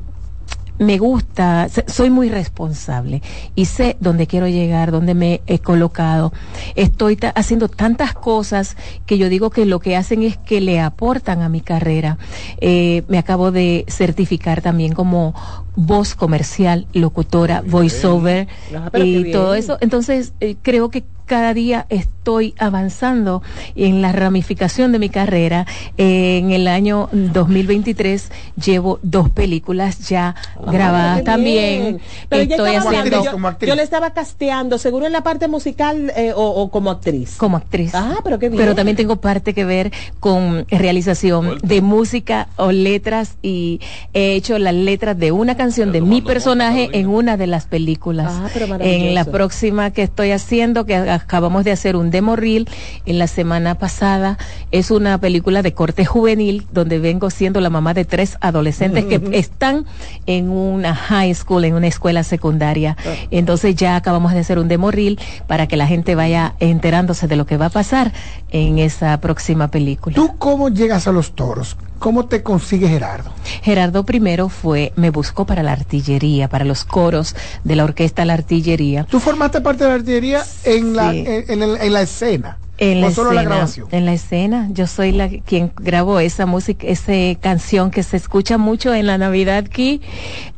me 0.78 0.98
gusta, 0.98 1.68
soy 1.86 2.10
muy 2.10 2.28
responsable 2.28 3.22
y 3.54 3.66
sé 3.66 3.96
dónde 4.00 4.26
quiero 4.26 4.48
llegar, 4.48 4.90
dónde 4.90 5.14
me 5.14 5.40
he 5.46 5.58
colocado. 5.60 6.32
Estoy 6.74 7.18
haciendo 7.34 7.68
tantas 7.68 8.14
cosas 8.14 8.76
que 9.06 9.18
yo 9.18 9.28
digo 9.28 9.50
que 9.50 9.66
lo 9.66 9.78
que 9.78 9.96
hacen 9.96 10.22
es 10.22 10.36
que 10.36 10.60
le 10.60 10.80
aportan 10.80 11.42
a 11.42 11.48
mi 11.48 11.60
carrera. 11.60 12.18
Eh, 12.60 13.02
me 13.08 13.18
acabo 13.18 13.52
de 13.52 13.84
certificar 13.88 14.62
también 14.62 14.94
como 14.94 15.34
voz 15.76 16.14
comercial, 16.14 16.86
locutora, 16.92 17.62
voiceover 17.66 18.48
y 18.94 19.32
todo 19.32 19.54
eso. 19.54 19.78
Entonces, 19.80 20.32
eh, 20.40 20.56
creo 20.62 20.90
que 20.90 21.04
cada 21.26 21.54
día 21.54 21.86
estoy 21.88 22.54
avanzando 22.58 23.42
en 23.76 24.02
la 24.02 24.12
ramificación 24.12 24.92
de 24.92 24.98
mi 24.98 25.08
carrera. 25.08 25.66
Eh, 25.96 26.38
en 26.38 26.52
el 26.52 26.68
año 26.68 27.08
2023 27.12 28.30
llevo 28.62 28.98
dos 29.02 29.30
películas 29.30 30.08
ya 30.08 30.34
grabadas 30.70 31.24
también. 31.24 32.00
Pero 32.28 32.42
ya 32.42 32.56
estoy 32.56 32.74
haciendo 32.74 33.24
yo, 33.24 33.66
yo 33.66 33.74
le 33.74 33.82
estaba 33.82 34.12
casteando, 34.12 34.78
seguro 34.78 35.06
en 35.06 35.12
la 35.12 35.22
parte 35.22 35.48
musical 35.48 36.12
eh, 36.16 36.32
o, 36.34 36.42
o 36.42 36.70
como 36.70 36.90
actriz. 36.90 37.36
como 37.36 37.56
actriz. 37.56 37.94
Ah, 37.94 38.16
pero 38.22 38.38
qué 38.38 38.48
bien. 38.48 38.60
Pero 38.60 38.74
también 38.74 38.96
tengo 38.96 39.16
parte 39.16 39.54
que 39.54 39.64
ver 39.64 39.92
con 40.20 40.66
realización 40.68 41.58
de 41.62 41.80
música 41.80 42.48
o 42.56 42.70
letras 42.70 43.36
y 43.42 43.80
he 44.12 44.34
hecho 44.34 44.58
las 44.58 44.74
letras 44.74 45.18
de 45.18 45.32
una 45.32 45.56
canción 45.56 45.63
de 45.64 46.02
mi 46.02 46.20
personaje 46.20 46.90
en 46.92 47.08
una 47.08 47.38
de 47.38 47.46
las 47.46 47.64
películas. 47.64 48.30
Ah, 48.30 48.48
pero 48.52 48.66
en 48.80 49.14
la 49.14 49.24
próxima 49.24 49.90
que 49.92 50.02
estoy 50.02 50.30
haciendo, 50.30 50.84
que 50.84 50.94
acabamos 50.94 51.64
de 51.64 51.72
hacer 51.72 51.96
un 51.96 52.10
demo 52.10 52.36
reel 52.36 52.68
en 53.06 53.18
la 53.18 53.26
semana 53.26 53.76
pasada, 53.76 54.36
es 54.72 54.90
una 54.90 55.18
película 55.18 55.62
de 55.62 55.72
corte 55.72 56.04
juvenil 56.04 56.66
donde 56.70 56.98
vengo 56.98 57.30
siendo 57.30 57.62
la 57.62 57.70
mamá 57.70 57.94
de 57.94 58.04
tres 58.04 58.36
adolescentes 58.42 59.06
que 59.06 59.22
están 59.38 59.86
en 60.26 60.50
una 60.50 60.94
high 60.94 61.34
school, 61.34 61.64
en 61.64 61.74
una 61.74 61.86
escuela 61.86 62.24
secundaria. 62.24 62.96
Entonces 63.30 63.74
ya 63.74 63.96
acabamos 63.96 64.34
de 64.34 64.40
hacer 64.40 64.58
un 64.58 64.68
demo 64.68 64.90
reel 64.90 65.18
para 65.46 65.66
que 65.66 65.78
la 65.78 65.86
gente 65.86 66.14
vaya 66.14 66.56
enterándose 66.60 67.26
de 67.26 67.36
lo 67.36 67.46
que 67.46 67.56
va 67.56 67.66
a 67.66 67.70
pasar 67.70 68.12
en 68.50 68.78
esa 68.78 69.18
próxima 69.20 69.68
película. 69.68 70.14
¿Tú 70.14 70.36
cómo 70.36 70.68
llegas 70.68 71.08
a 71.08 71.12
los 71.12 71.32
toros? 71.34 71.76
¿Cómo 72.04 72.26
te 72.26 72.42
consigue 72.42 72.88
Gerardo? 72.88 73.30
Gerardo 73.62 74.04
primero 74.04 74.50
fue, 74.50 74.92
me 74.96 75.08
buscó 75.08 75.46
para 75.46 75.53
la 75.62 75.72
artillería, 75.72 76.48
para 76.48 76.64
los 76.64 76.84
coros 76.84 77.36
de 77.64 77.76
la 77.76 77.84
orquesta 77.84 78.24
La 78.24 78.34
Artillería. 78.34 79.04
¿Tú 79.04 79.20
formaste 79.20 79.60
parte 79.60 79.84
de 79.84 79.90
la 79.90 79.96
artillería 79.96 80.42
en, 80.64 80.94
la, 80.96 81.12
Sí. 81.12 81.24
en, 81.26 81.44
en 81.50 81.62
el- 81.62 81.76
en 81.80 81.92
la 81.92 82.02
escena? 82.02 82.58
En 82.76 83.00
la 83.00 83.06
¿O 83.06 83.10
solo 83.12 83.30
escena, 83.30 83.42
la 83.42 83.48
grabación? 83.48 83.88
En 83.92 84.04
la 84.04 84.12
escena, 84.14 84.68
yo 84.72 84.88
soy 84.88 85.12
la 85.12 85.28
quien 85.28 85.72
grabó 85.76 86.18
esa 86.18 86.44
música, 86.44 86.84
esa 86.88 87.12
canción 87.40 87.92
que 87.92 88.02
se 88.02 88.16
escucha 88.16 88.58
mucho 88.58 88.92
en 88.92 89.06
la 89.06 89.16
Navidad 89.16 89.58
aquí. 89.66 90.00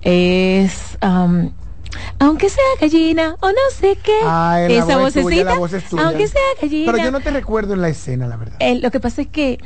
Es 0.02 0.96
um, 1.02 1.50
aunque 2.18 2.48
sea 2.48 2.64
gallina 2.80 3.36
o 3.40 3.48
no 3.48 3.54
sé 3.78 3.98
qué. 4.02 4.18
La 4.24 4.66
esa 4.66 4.96
voz 4.96 5.14
es 5.16 5.22
tuya, 5.24 5.44
vocecita. 5.44 5.44
la 5.52 5.58
voz 5.58 5.72
es 5.72 5.84
tuya. 5.84 6.02
Aunque 6.06 6.26
sea 6.28 6.40
gallina. 6.60 6.92
Pero 6.92 7.04
yo 7.04 7.10
no 7.10 7.20
te 7.20 7.30
recuerdo 7.30 7.74
en 7.74 7.82
la 7.82 7.88
escena, 7.88 8.26
la 8.26 8.36
verdad. 8.36 8.56
Eh, 8.60 8.76
lo 8.80 8.90
que 8.90 9.00
pasa 9.00 9.22
es 9.22 9.28
que 9.28 9.58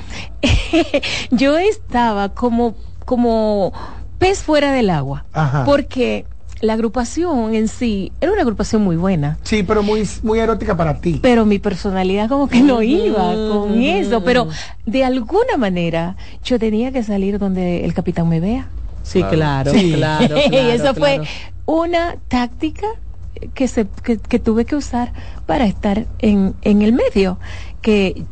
yo 1.31 1.57
estaba 1.59 2.31
como, 2.31 2.75
como 3.05 3.73
pez 4.21 4.43
fuera 4.45 4.71
del 4.71 4.91
agua. 4.91 5.25
Ajá. 5.33 5.65
Porque 5.65 6.27
la 6.61 6.75
agrupación 6.75 7.55
en 7.55 7.69
sí 7.69 8.13
era 8.21 8.31
una 8.33 8.43
agrupación 8.43 8.83
muy 8.85 8.97
buena. 8.97 9.39
Sí, 9.43 9.63
pero 9.63 9.83
muy, 9.83 10.07
muy 10.23 10.39
erótica 10.39 10.77
para 10.77 11.01
ti. 11.01 11.19
Pero 11.23 11.47
mi 11.47 11.59
personalidad 11.59 12.29
como 12.29 12.49
que 12.49 12.61
no 12.61 12.83
iba 12.83 13.35
con 13.35 13.81
eso. 13.83 14.23
Pero 14.23 14.47
de 14.85 15.03
alguna 15.05 15.57
manera 15.59 16.17
yo 16.45 16.59
tenía 16.59 16.93
que 16.93 17.03
salir 17.03 17.39
donde 17.39 17.85
el 17.85 17.95
capitán 17.95 18.29
me 18.29 18.39
vea. 18.41 18.69
Sí, 19.03 19.23
claro, 19.25 19.73
Sí. 19.73 19.95
claro, 19.97 20.37
y 20.47 20.51
claro, 20.51 20.69
eso 20.69 20.95
fue 20.95 21.15
claro. 21.17 21.25
una 21.65 22.17
táctica 22.29 22.87
que, 23.55 23.67
se, 23.67 23.87
que, 24.05 24.19
que 24.19 24.39
tuve 24.39 24.67
que 24.67 24.77
usar 24.77 25.15
para 25.47 25.65
estar 25.65 26.05
en, 26.19 26.55
en 26.61 26.83
el 26.83 26.93
medio. 26.93 27.39
Que 27.81 28.23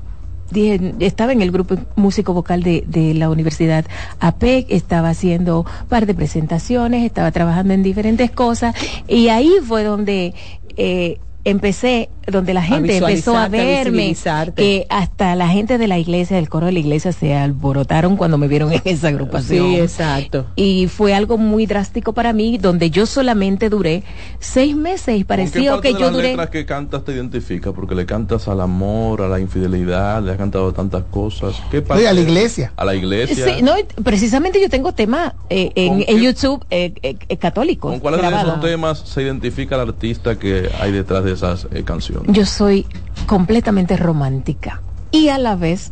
dije, 0.50 0.94
estaba 1.00 1.32
en 1.32 1.42
el 1.42 1.50
grupo 1.50 1.76
músico 1.96 2.34
vocal 2.34 2.62
de, 2.62 2.84
de 2.86 3.14
la 3.14 3.30
Universidad 3.30 3.84
APEC, 4.20 4.66
estaba 4.70 5.10
haciendo 5.10 5.60
un 5.60 5.88
par 5.88 6.06
de 6.06 6.14
presentaciones, 6.14 7.04
estaba 7.04 7.30
trabajando 7.32 7.74
en 7.74 7.82
diferentes 7.82 8.30
cosas 8.30 8.74
y 9.06 9.28
ahí 9.28 9.52
fue 9.66 9.84
donde 9.84 10.34
eh, 10.76 11.18
empecé, 11.50 12.08
donde 12.26 12.54
la 12.54 12.62
gente 12.62 12.96
empezó 12.96 13.36
a 13.36 13.44
a 13.44 13.48
verme, 13.48 13.90
visibilizarte. 13.90 14.62
que 14.62 14.86
hasta 14.90 15.34
la 15.36 15.48
gente 15.48 15.78
de 15.78 15.88
la 15.88 15.98
iglesia, 15.98 16.36
del 16.36 16.48
coro 16.48 16.66
de 16.66 16.72
la 16.72 16.78
iglesia 16.78 17.12
se 17.12 17.34
alborotaron 17.34 18.16
cuando 18.16 18.38
me 18.38 18.48
vieron 18.48 18.72
en 18.72 18.82
esa 18.84 19.08
agrupación. 19.08 19.66
Sí, 19.66 19.76
exacto. 19.80 20.46
Y 20.56 20.88
fue 20.88 21.14
algo 21.14 21.38
muy 21.38 21.66
drástico 21.66 22.12
para 22.12 22.32
mí, 22.32 22.58
donde 22.58 22.90
yo 22.90 23.06
solamente 23.06 23.68
duré 23.70 24.02
seis 24.40 24.76
meses 24.76 25.08
y 25.08 25.12
¿Con 25.12 25.18
qué 25.18 25.24
pareció 25.24 25.72
parte 25.72 25.88
que 25.88 25.94
de 25.94 26.00
yo 26.00 26.06
las 26.06 26.14
duré... 26.14 26.28
letras 26.28 26.50
que 26.50 26.66
cantas 26.66 27.04
te 27.04 27.12
identifica? 27.12 27.72
Porque 27.72 27.94
le 27.94 28.06
cantas 28.06 28.48
al 28.48 28.60
amor, 28.60 29.22
a 29.22 29.28
la 29.28 29.40
infidelidad, 29.40 30.22
le 30.22 30.32
has 30.32 30.36
cantado 30.38 30.72
tantas 30.72 31.04
cosas. 31.04 31.54
¿Qué 31.70 31.82
parte? 31.82 32.06
a 32.08 32.12
la 32.12 32.20
iglesia. 32.20 32.72
A 32.76 32.84
la 32.84 32.94
iglesia. 32.94 33.44
Sí, 33.44 33.62
no, 33.62 33.72
precisamente 34.02 34.60
yo 34.60 34.68
tengo 34.68 34.92
temas 34.92 35.34
eh, 35.50 35.72
en, 35.74 36.04
¿Con 36.04 36.16
en? 36.16 36.22
YouTube 36.22 36.64
eh, 36.70 36.92
eh, 37.02 37.16
eh, 37.28 37.36
católicos. 37.36 37.90
¿Con 37.90 38.00
cuáles 38.00 38.20
de 38.22 38.28
esos 38.28 38.60
temas 38.60 38.98
se 39.00 39.22
identifica 39.22 39.74
el 39.76 39.82
artista 39.82 40.38
que 40.38 40.70
hay 40.80 40.92
detrás 40.92 41.24
de 41.24 41.32
esas 41.38 41.66
eh, 41.72 41.82
canciones? 41.84 42.32
Yo 42.32 42.44
soy 42.46 42.86
completamente 43.26 43.96
romántica 43.96 44.80
y 45.10 45.28
a 45.28 45.38
la 45.38 45.56
vez 45.56 45.90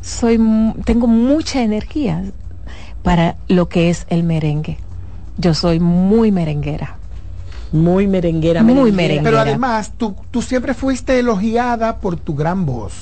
soy 0.00 0.38
mu- 0.38 0.74
tengo 0.84 1.06
mucha 1.06 1.62
energía 1.62 2.24
para 3.02 3.36
lo 3.48 3.68
que 3.68 3.90
es 3.90 4.06
el 4.08 4.22
merengue. 4.24 4.78
Yo 5.36 5.52
soy 5.54 5.80
muy 5.80 6.30
merenguera. 6.32 6.96
Muy 7.72 8.06
merenguera. 8.06 8.62
Muy 8.62 8.92
merenguera. 8.92 9.22
Pero 9.24 9.38
además, 9.40 9.92
tú, 9.96 10.14
tú 10.30 10.42
siempre 10.42 10.74
fuiste 10.74 11.18
elogiada 11.18 11.96
por 11.96 12.16
tu 12.16 12.34
gran 12.34 12.64
voz, 12.64 12.92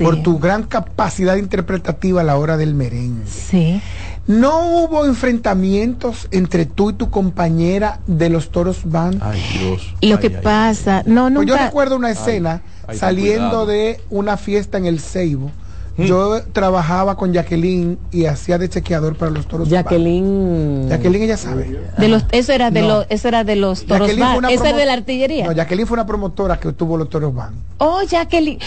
por 0.00 0.22
tu 0.22 0.38
gran 0.38 0.62
capacidad 0.62 1.36
interpretativa 1.36 2.20
a 2.20 2.24
la 2.24 2.36
hora 2.38 2.56
del 2.56 2.74
merengue. 2.74 3.26
Sí. 3.26 3.80
¿No 4.26 4.84
hubo 4.84 5.06
enfrentamientos 5.06 6.28
entre 6.30 6.64
tú 6.66 6.90
y 6.90 6.92
tu 6.92 7.10
compañera 7.10 8.00
de 8.06 8.28
los 8.30 8.50
Toros 8.50 8.82
Band? 8.84 9.20
Ay, 9.22 9.42
Dios. 9.58 9.94
Lo 10.02 10.20
que 10.20 10.30
pasa, 10.30 11.02
no, 11.06 11.22
Pues 11.34 11.46
yo 11.48 11.54
nunca. 11.54 11.66
recuerdo 11.66 11.96
una 11.96 12.10
escena 12.10 12.62
saliendo 12.94 13.48
cuidado. 13.64 13.66
de 13.66 14.00
una 14.10 14.36
fiesta 14.36 14.78
en 14.78 14.86
el 14.86 15.00
Ceibo. 15.00 15.50
Yo 15.98 16.40
trabajaba 16.52 17.16
con 17.16 17.34
Jacqueline 17.34 17.98
y 18.10 18.24
hacía 18.24 18.56
de 18.56 18.70
chequeador 18.70 19.16
para 19.16 19.30
los 19.32 19.46
toros. 19.46 19.68
Jacqueline. 19.68 20.88
Jacqueline, 20.88 21.24
ella 21.24 21.36
sabe. 21.36 21.78
De 21.98 22.08
los, 22.08 22.24
eso 22.32 22.52
era 22.52 22.70
de 22.70 22.80
No. 22.80 22.88
los, 22.88 23.06
eso 23.10 23.28
era 23.28 23.44
de 23.44 23.56
los 23.56 23.84
toros 23.84 24.06
Jacqueline 24.08 24.24
fue 24.24 24.26
Band. 24.34 24.38
una 24.38 24.50
Eso 24.52 24.64
era 24.64 24.76
de 24.78 24.86
la 24.86 24.92
artillería. 24.94 25.44
No, 25.46 25.52
Jacqueline 25.52 25.86
fue 25.86 25.96
una 25.96 26.06
promotora 26.06 26.58
que 26.58 26.72
tuvo 26.72 26.96
los 26.96 27.10
toros 27.10 27.34
van. 27.34 27.52
Oh, 27.78 28.00
Jacqueline, 28.02 28.58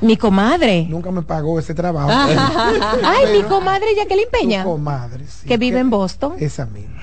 mi 0.00 0.16
comadre. 0.16 0.86
Nunca 0.88 1.10
me 1.10 1.22
pagó 1.22 1.58
ese 1.58 1.74
trabajo. 1.74 2.10
Ay, 2.10 3.38
mi 3.38 3.42
comadre 3.44 3.94
Jacqueline 3.96 4.28
Peña. 4.30 4.62
Tu 4.62 4.70
comadre, 4.70 5.24
sí. 5.26 5.46
Que 5.46 5.56
vive 5.56 5.78
en 5.78 5.90
Boston. 5.90 6.34
Esa 6.38 6.66
misma. 6.66 7.00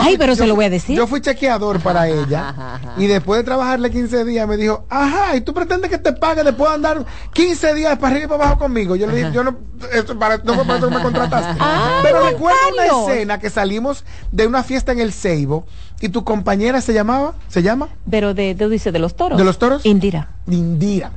Ay, 0.00 0.16
pero 0.16 0.36
se 0.36 0.46
lo 0.46 0.54
voy 0.54 0.66
a 0.66 0.70
decir. 0.70 0.96
Yo 0.96 1.06
fui 1.06 1.20
chequeador 1.20 1.80
para 1.80 2.08
ella 2.08 2.54
y 2.96 3.06
después 3.06 3.38
de 3.40 3.44
trabajarle 3.44 3.90
15 3.90 4.24
días 4.24 4.46
me 4.46 4.56
dijo, 4.56 4.84
ajá, 4.88 5.34
¿y 5.34 5.40
tú 5.40 5.52
pretendes 5.52 5.90
que 5.90 5.98
te 5.98 6.12
pague 6.12 6.44
después 6.44 6.70
de 6.70 6.74
andar 6.76 7.04
15 7.32 7.74
días 7.74 7.98
para 7.98 8.12
arriba 8.14 8.24
y 8.26 8.28
para 8.28 8.44
abajo 8.44 8.58
conmigo? 8.60 8.94
Yo 8.94 9.06
le 9.08 9.16
dije, 9.16 9.32
yo 9.32 9.42
no, 9.42 9.56
eso 9.92 10.16
para, 10.18 10.38
no 10.38 10.54
fue 10.54 10.64
para 10.64 10.78
eso 10.78 10.88
que 10.88 10.94
me 10.94 11.02
contrataste. 11.02 11.60
pero 12.02 12.20
Juan 12.20 12.32
recuerdo 12.32 12.58
una 13.04 13.10
escena 13.12 13.38
que 13.40 13.50
salimos 13.50 14.04
de 14.30 14.46
una 14.46 14.62
fiesta 14.62 14.92
en 14.92 15.00
el 15.00 15.12
Ceibo 15.12 15.66
y 16.00 16.08
tu 16.10 16.22
compañera 16.22 16.80
se 16.80 16.92
llamaba, 16.92 17.34
¿se 17.48 17.62
llama? 17.62 17.88
Pero 18.08 18.34
de, 18.34 18.54
de, 18.54 18.68
dice, 18.68 18.92
de 18.92 18.98
los 19.00 19.16
toros. 19.16 19.36
¿De 19.38 19.44
los 19.44 19.58
toros? 19.58 19.84
Indira. 19.84 20.28
Indira. 20.46 21.10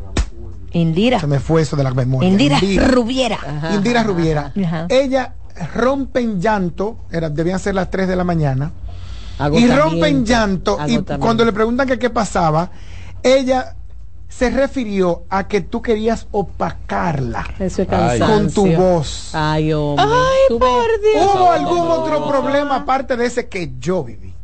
Indira. 0.71 1.19
Se 1.19 1.27
me 1.27 1.39
fue 1.39 1.61
eso 1.61 1.75
de 1.75 1.83
la 1.83 1.93
memoria. 1.93 2.29
Indira, 2.29 2.59
Rubiera. 2.87 3.37
Indira 3.73 4.03
Rubiera. 4.03 4.53
Ajá. 4.63 4.87
Ella 4.89 5.33
rompe 5.73 6.19
en 6.19 6.41
llanto, 6.41 6.97
era, 7.11 7.29
debían 7.29 7.59
ser 7.59 7.75
las 7.75 7.89
3 7.89 8.07
de 8.07 8.15
la 8.15 8.23
mañana, 8.23 8.71
y 9.53 9.67
rompe 9.67 10.07
en 10.07 10.25
llanto, 10.25 10.77
y 10.87 10.97
cuando 11.17 11.45
le 11.45 11.53
preguntan 11.53 11.87
que 11.87 11.99
qué 11.99 12.09
pasaba, 12.09 12.71
ella 13.23 13.75
se 14.27 14.49
refirió 14.49 15.23
a 15.29 15.47
que 15.47 15.61
tú 15.61 15.81
querías 15.81 16.27
opacarla 16.31 17.45
Eso 17.57 17.83
es 17.83 18.19
con 18.19 18.51
tu 18.51 18.67
voz. 18.75 19.29
Ay, 19.33 19.71
hombre. 19.71 20.05
Ay, 20.05 20.57
por 20.59 21.01
Dios. 21.01 21.35
¿Hubo 21.35 21.51
algún 21.51 21.87
otro 21.87 22.27
problema 22.27 22.75
aparte 22.75 23.15
de 23.15 23.27
ese 23.27 23.47
que 23.47 23.73
yo 23.79 24.03
viví? 24.03 24.34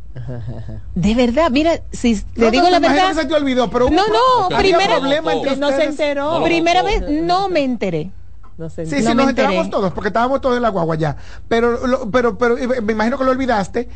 De 0.94 1.14
verdad, 1.14 1.50
mira, 1.50 1.80
si 1.92 2.14
No, 2.36 2.44
le 2.44 2.50
digo 2.50 2.64
no, 2.64 2.70
la 2.70 2.78
verdad. 2.80 3.08
que 3.08 3.14
se 3.14 3.24
te 3.24 3.34
olvidó, 3.34 3.70
pero 3.70 3.88
no, 3.90 4.02
no, 4.08 4.56
primera 4.58 5.00
Que 5.00 5.56
no 5.56 5.68
se 5.70 5.84
enteró. 5.84 6.42
Primera 6.44 6.82
vez 6.82 7.02
no 7.08 7.48
me 7.48 7.64
enteré. 7.64 8.10
No 8.58 8.68
se 8.68 8.84
Sí, 8.84 9.02
sí, 9.02 9.14
nos 9.14 9.28
enteramos 9.28 9.70
todos, 9.70 9.92
porque 9.92 10.08
estábamos 10.08 10.40
todos 10.42 10.56
en 10.56 10.62
la 10.62 10.68
guagua 10.68 10.96
ya. 10.96 11.16
Pero, 11.48 11.86
lo- 11.86 12.10
pero, 12.10 12.36
pero 12.36 12.56
me 12.82 12.92
imagino 12.92 13.16
que 13.16 13.24
lo 13.24 13.30
olvidaste. 13.30 13.88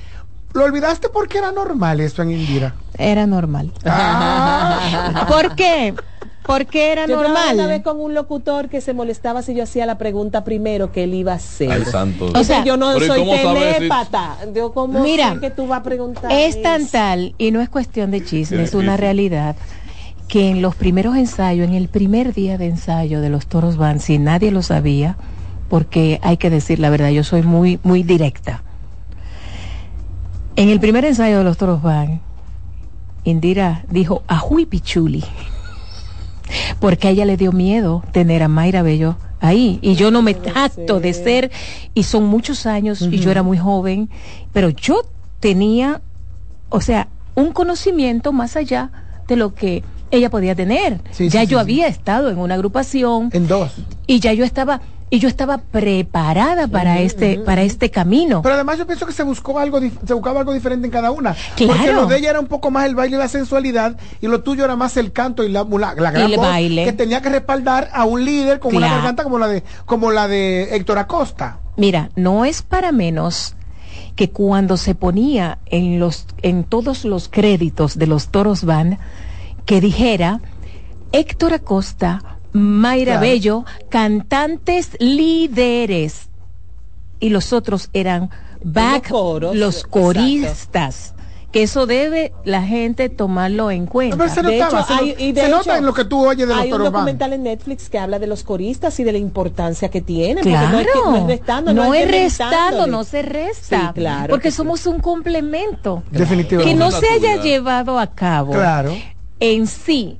Lo 0.54 0.64
olvidaste 0.64 1.10
porque 1.10 1.36
era 1.38 1.52
normal 1.52 2.00
eso 2.00 2.22
en 2.22 2.30
Indira. 2.30 2.74
Era 2.96 3.26
normal. 3.26 3.72
Ah. 3.84 5.26
¿Por 5.28 5.54
qué? 5.54 5.94
Porque 6.46 6.92
era 6.92 7.06
Yo 7.06 7.18
trabajé 7.18 7.54
una 7.54 7.66
vez 7.66 7.78
normal. 7.78 7.82
con 7.82 8.00
un 8.00 8.14
locutor 8.14 8.68
que 8.68 8.80
se 8.80 8.92
molestaba 8.94 9.42
si 9.42 9.54
yo 9.54 9.64
hacía 9.64 9.84
la 9.84 9.98
pregunta 9.98 10.44
primero 10.44 10.92
que 10.92 11.02
él 11.04 11.14
iba 11.14 11.32
a 11.32 11.36
hacer. 11.36 11.72
Ay, 11.72 11.84
santo. 11.84 12.30
O 12.34 12.44
sea, 12.44 12.64
yo 12.64 12.76
no 12.76 12.92
Pero 12.92 13.04
¿y 13.04 13.08
soy 13.08 13.26
sabes 13.26 13.40
si- 13.74 13.74
telépata. 13.78 14.36
Yo 14.54 14.72
como 14.72 15.00
Mira, 15.02 15.38
que 15.40 15.50
tú 15.50 15.66
vas 15.66 15.80
a 15.80 15.82
preguntar. 15.82 16.30
Es 16.30 16.62
tan 16.62 16.82
eso? 16.82 16.90
tal, 16.92 17.34
y 17.36 17.50
no 17.50 17.60
es 17.60 17.68
cuestión 17.68 18.12
de 18.12 18.24
chisme, 18.24 18.62
es 18.62 18.74
una 18.74 18.96
realidad, 18.96 19.56
que 20.28 20.48
en 20.50 20.62
los 20.62 20.76
primeros 20.76 21.16
ensayos, 21.16 21.66
en 21.66 21.74
el 21.74 21.88
primer 21.88 22.32
día 22.32 22.58
de 22.58 22.66
ensayo 22.66 23.20
de 23.20 23.28
los 23.28 23.46
toros 23.46 23.76
van, 23.76 23.98
si 23.98 24.18
nadie 24.18 24.50
lo 24.52 24.62
sabía, 24.62 25.16
porque 25.68 26.20
hay 26.22 26.36
que 26.36 26.48
decir 26.50 26.78
la 26.78 26.90
verdad, 26.90 27.10
yo 27.10 27.24
soy 27.24 27.42
muy, 27.42 27.80
muy 27.82 28.04
directa. 28.04 28.62
En 30.54 30.68
el 30.68 30.78
primer 30.78 31.04
ensayo 31.04 31.38
de 31.38 31.44
los 31.44 31.56
toros 31.58 31.82
van, 31.82 32.20
Indira 33.24 33.84
dijo, 33.88 34.22
ajuy 34.28 34.64
pichuli, 34.66 35.24
porque 36.80 37.08
a 37.08 37.10
ella 37.10 37.24
le 37.24 37.36
dio 37.36 37.52
miedo 37.52 38.04
tener 38.12 38.42
a 38.42 38.48
Mayra 38.48 38.82
Bello 38.82 39.16
ahí, 39.40 39.78
y 39.82 39.94
yo 39.94 40.10
no 40.10 40.22
me 40.22 40.34
jacto 40.34 41.00
de 41.00 41.12
ser, 41.12 41.50
y 41.94 42.04
son 42.04 42.24
muchos 42.24 42.66
años, 42.66 43.02
y 43.02 43.18
yo 43.18 43.30
era 43.30 43.42
muy 43.42 43.58
joven, 43.58 44.08
pero 44.52 44.70
yo 44.70 45.02
tenía, 45.40 46.00
o 46.68 46.80
sea, 46.80 47.08
un 47.34 47.52
conocimiento 47.52 48.32
más 48.32 48.56
allá 48.56 48.90
de 49.28 49.36
lo 49.36 49.54
que 49.54 49.84
ella 50.10 50.30
podía 50.30 50.54
tener. 50.54 51.00
Sí, 51.10 51.28
ya 51.28 51.42
sí, 51.42 51.48
yo 51.48 51.58
sí, 51.58 51.60
había 51.62 51.86
estado 51.88 52.30
en 52.30 52.38
una 52.38 52.54
agrupación 52.54 53.30
En 53.32 53.46
dos. 53.46 53.72
y 54.06 54.20
ya 54.20 54.32
yo 54.32 54.44
estaba 54.44 54.80
y 55.16 55.18
yo 55.18 55.28
estaba 55.28 55.56
preparada 55.56 56.68
para 56.68 57.00
este 57.00 57.38
para 57.38 57.62
este 57.62 57.90
camino. 57.90 58.42
Pero 58.42 58.54
además 58.54 58.76
yo 58.76 58.86
pienso 58.86 59.06
que 59.06 59.14
se 59.14 59.22
buscó 59.22 59.58
algo, 59.58 59.80
se 59.80 60.12
buscaba 60.12 60.40
algo 60.40 60.52
diferente 60.52 60.86
en 60.86 60.92
cada 60.92 61.10
una. 61.10 61.34
Claro. 61.56 61.72
Porque 61.72 61.92
lo 61.92 62.06
de 62.06 62.18
ella 62.18 62.30
era 62.30 62.40
un 62.40 62.48
poco 62.48 62.70
más 62.70 62.84
el 62.84 62.94
baile 62.94 63.16
y 63.16 63.18
la 63.18 63.28
sensualidad, 63.28 63.96
y 64.20 64.26
lo 64.26 64.42
tuyo 64.42 64.66
era 64.66 64.76
más 64.76 64.98
el 64.98 65.12
canto 65.12 65.42
y 65.42 65.48
la, 65.48 65.64
la, 65.64 65.94
la 65.94 66.10
gran 66.10 66.30
voz 66.32 66.46
baile. 66.46 66.84
que 66.84 66.92
tenía 66.92 67.22
que 67.22 67.30
respaldar 67.30 67.88
a 67.94 68.04
un 68.04 68.26
líder 68.26 68.60
con 68.60 68.76
una 68.76 68.90
garganta 68.90 69.24
como 69.24 69.38
la 69.38 69.48
de, 69.48 69.62
como 69.86 70.10
la 70.10 70.28
de 70.28 70.76
Héctor 70.76 70.98
Acosta. 70.98 71.60
Mira, 71.78 72.10
no 72.14 72.44
es 72.44 72.60
para 72.60 72.92
menos 72.92 73.54
que 74.16 74.28
cuando 74.28 74.76
se 74.76 74.94
ponía 74.94 75.58
en 75.64 75.98
los 75.98 76.26
en 76.42 76.64
todos 76.64 77.06
los 77.06 77.30
créditos 77.30 77.96
de 77.96 78.06
los 78.06 78.28
Toros 78.28 78.64
Van 78.64 78.98
que 79.64 79.80
dijera 79.80 80.40
Héctor 81.12 81.54
Acosta, 81.54 82.35
Mayra 82.56 83.12
Claro. 83.12 83.20
Bello, 83.20 83.64
cantantes 83.88 84.90
líderes 85.00 86.28
y 87.20 87.30
los 87.30 87.52
otros 87.52 87.88
eran 87.92 88.30
back 88.62 89.08
coros, 89.10 89.54
los 89.56 89.76
exacto. 89.76 90.00
coristas. 90.00 91.12
Que 91.52 91.62
eso 91.62 91.86
debe 91.86 92.32
la 92.44 92.62
gente 92.62 93.08
tomarlo 93.08 93.70
en 93.70 93.86
cuenta. 93.86 94.16
Pero 94.18 94.28
se 94.28 94.42
De 94.42 94.58
notaba, 94.58 94.80
hecho, 94.82 94.88
se, 94.88 94.92
hay- 94.94 95.14
no- 95.14 95.20
y 95.24 95.32
de 95.32 95.40
se 95.40 95.46
hecho, 95.46 95.56
nota 95.56 95.78
en 95.78 95.86
lo 95.86 95.94
que 95.94 96.04
tú 96.04 96.26
oyes 96.26 96.46
de 96.46 96.54
los 96.54 96.62
Hay 96.64 96.72
un 96.72 96.82
documental 96.84 97.32
en 97.32 97.44
Netflix 97.44 97.88
que 97.88 97.98
habla 97.98 98.18
de 98.18 98.26
los 98.26 98.42
coristas 98.42 99.00
y 99.00 99.04
de 99.04 99.12
la 99.12 99.18
importancia 99.18 99.88
que 99.88 100.02
tienen. 100.02 100.38
porque 100.44 100.50
Claro, 100.50 100.68
no 100.72 100.78
es, 100.80 100.86
que- 100.86 100.98
no 100.98 101.16
es 101.16 101.26
restando, 101.26 101.72
no 101.72 101.94
es 101.94 102.04
que 102.04 102.12
restando, 102.12 102.86
no 102.86 103.04
se 103.04 103.22
resta, 103.22 103.88
Sí, 103.88 104.00
claro 104.00 104.30
porque 104.34 104.50
sí. 104.50 104.56
somos 104.58 104.86
un 104.86 105.00
complemento. 105.00 106.02
Definitivamente. 106.10 106.72
Que 106.74 106.78
no 106.78 106.90
se 106.90 107.08
haya 107.08 107.36
llevado 107.40 107.98
a 107.98 108.08
cabo 108.08 108.52
Claro. 108.52 108.92
en 109.40 109.66
sí 109.66 110.18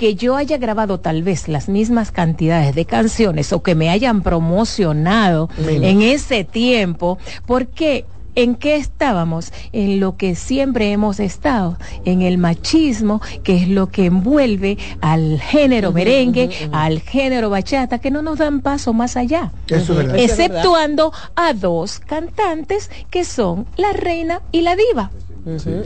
que 0.00 0.14
yo 0.14 0.34
haya 0.34 0.56
grabado 0.56 0.98
tal 0.98 1.22
vez 1.22 1.46
las 1.46 1.68
mismas 1.68 2.10
cantidades 2.10 2.74
de 2.74 2.86
canciones 2.86 3.52
o 3.52 3.62
que 3.62 3.74
me 3.74 3.90
hayan 3.90 4.22
promocionado 4.22 5.50
Menos. 5.58 5.84
en 5.84 6.00
ese 6.00 6.42
tiempo, 6.42 7.18
porque 7.44 8.06
¿En 8.36 8.54
qué 8.54 8.76
estábamos? 8.76 9.52
En 9.72 9.98
lo 9.98 10.16
que 10.16 10.36
siempre 10.36 10.92
hemos 10.92 11.18
estado, 11.18 11.76
en 12.04 12.22
el 12.22 12.38
machismo, 12.38 13.20
que 13.42 13.56
es 13.56 13.68
lo 13.68 13.88
que 13.88 14.06
envuelve 14.06 14.78
al 15.00 15.40
género 15.40 15.90
merengue, 15.90 16.48
al 16.70 17.00
género 17.00 17.50
bachata, 17.50 17.98
que 17.98 18.12
no 18.12 18.22
nos 18.22 18.38
dan 18.38 18.60
paso 18.60 18.92
más 18.92 19.16
allá. 19.16 19.50
Eso 19.66 19.92
es 19.92 19.98
verdad. 19.98 20.16
Exceptuando 20.16 21.12
a 21.34 21.52
dos 21.54 21.98
cantantes 21.98 22.88
que 23.10 23.24
son 23.24 23.66
la 23.76 23.92
reina 23.92 24.42
y 24.52 24.60
la 24.60 24.76
diva. 24.76 25.10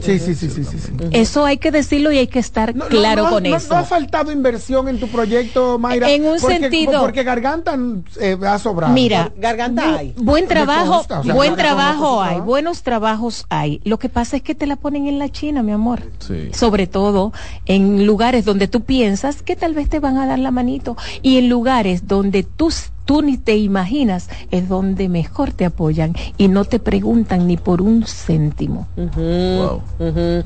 Sí, 0.01 0.19
sí, 0.19 0.35
sí, 0.35 0.49
sí, 0.49 0.63
sí. 0.63 0.77
sí. 0.77 0.91
Eso 1.11 1.45
hay 1.45 1.57
que 1.57 1.71
decirlo 1.71 2.11
y 2.11 2.17
hay 2.17 2.27
que 2.27 2.39
estar 2.39 2.73
claro 2.73 3.23
no, 3.23 3.29
con 3.29 3.43
no- 3.43 3.55
eso. 3.55 3.73
No 3.73 3.79
ha 3.79 3.83
faltado 3.83 4.31
inversión 4.31 4.87
en 4.89 4.99
tu 4.99 5.07
proyecto, 5.07 5.79
Mayra. 5.79 6.09
En 6.11 6.25
un 6.25 6.39
porque- 6.39 6.59
sentido- 6.59 7.01
Porque 7.01 7.23
Garganta 7.23 7.77
eh, 8.19 8.37
ha 8.45 8.59
sobrado. 8.59 8.93
Mira, 8.93 9.31
garganta 9.37 9.97
hay. 9.97 10.13
Buen 10.17 10.47
trabajo, 10.47 10.93
consta, 10.97 11.19
o 11.19 11.23
sea, 11.23 11.33
buen 11.33 11.55
trabajo 11.55 12.21
hay, 12.21 12.39
buenos 12.41 12.83
trabajos 12.83 13.45
hay. 13.49 13.81
Lo 13.85 13.97
que 13.99 14.09
pasa 14.09 14.37
es 14.37 14.43
que 14.43 14.55
te 14.55 14.67
la 14.67 14.75
ponen 14.75 15.07
en 15.07 15.19
la 15.19 15.29
China, 15.29 15.63
mi 15.63 15.71
amor. 15.71 16.01
Sí. 16.19 16.49
Sobre 16.53 16.87
todo 16.87 17.31
en 17.65 18.05
lugares 18.05 18.45
donde 18.45 18.67
tú 18.67 18.81
piensas 18.81 19.41
que 19.41 19.55
tal 19.55 19.73
vez 19.73 19.89
te 19.89 19.99
van 19.99 20.17
a 20.17 20.27
dar 20.27 20.39
la 20.39 20.51
manito 20.51 20.97
y 21.21 21.37
en 21.37 21.49
lugares 21.49 22.07
donde 22.07 22.43
tú 22.43 22.71
tú 23.05 23.21
ni 23.21 23.37
te 23.37 23.55
imaginas, 23.55 24.29
es 24.51 24.67
donde 24.67 25.09
mejor 25.09 25.51
te 25.53 25.65
apoyan 25.65 26.13
y 26.37 26.47
no 26.47 26.65
te 26.65 26.79
preguntan 26.79 27.47
ni 27.47 27.57
por 27.57 27.81
un 27.81 28.03
céntimo. 28.05 28.87
Uh 28.97 29.01
-huh, 29.01 29.57
wow. 29.57 29.81
uh 29.99 30.11
-huh. 30.11 30.43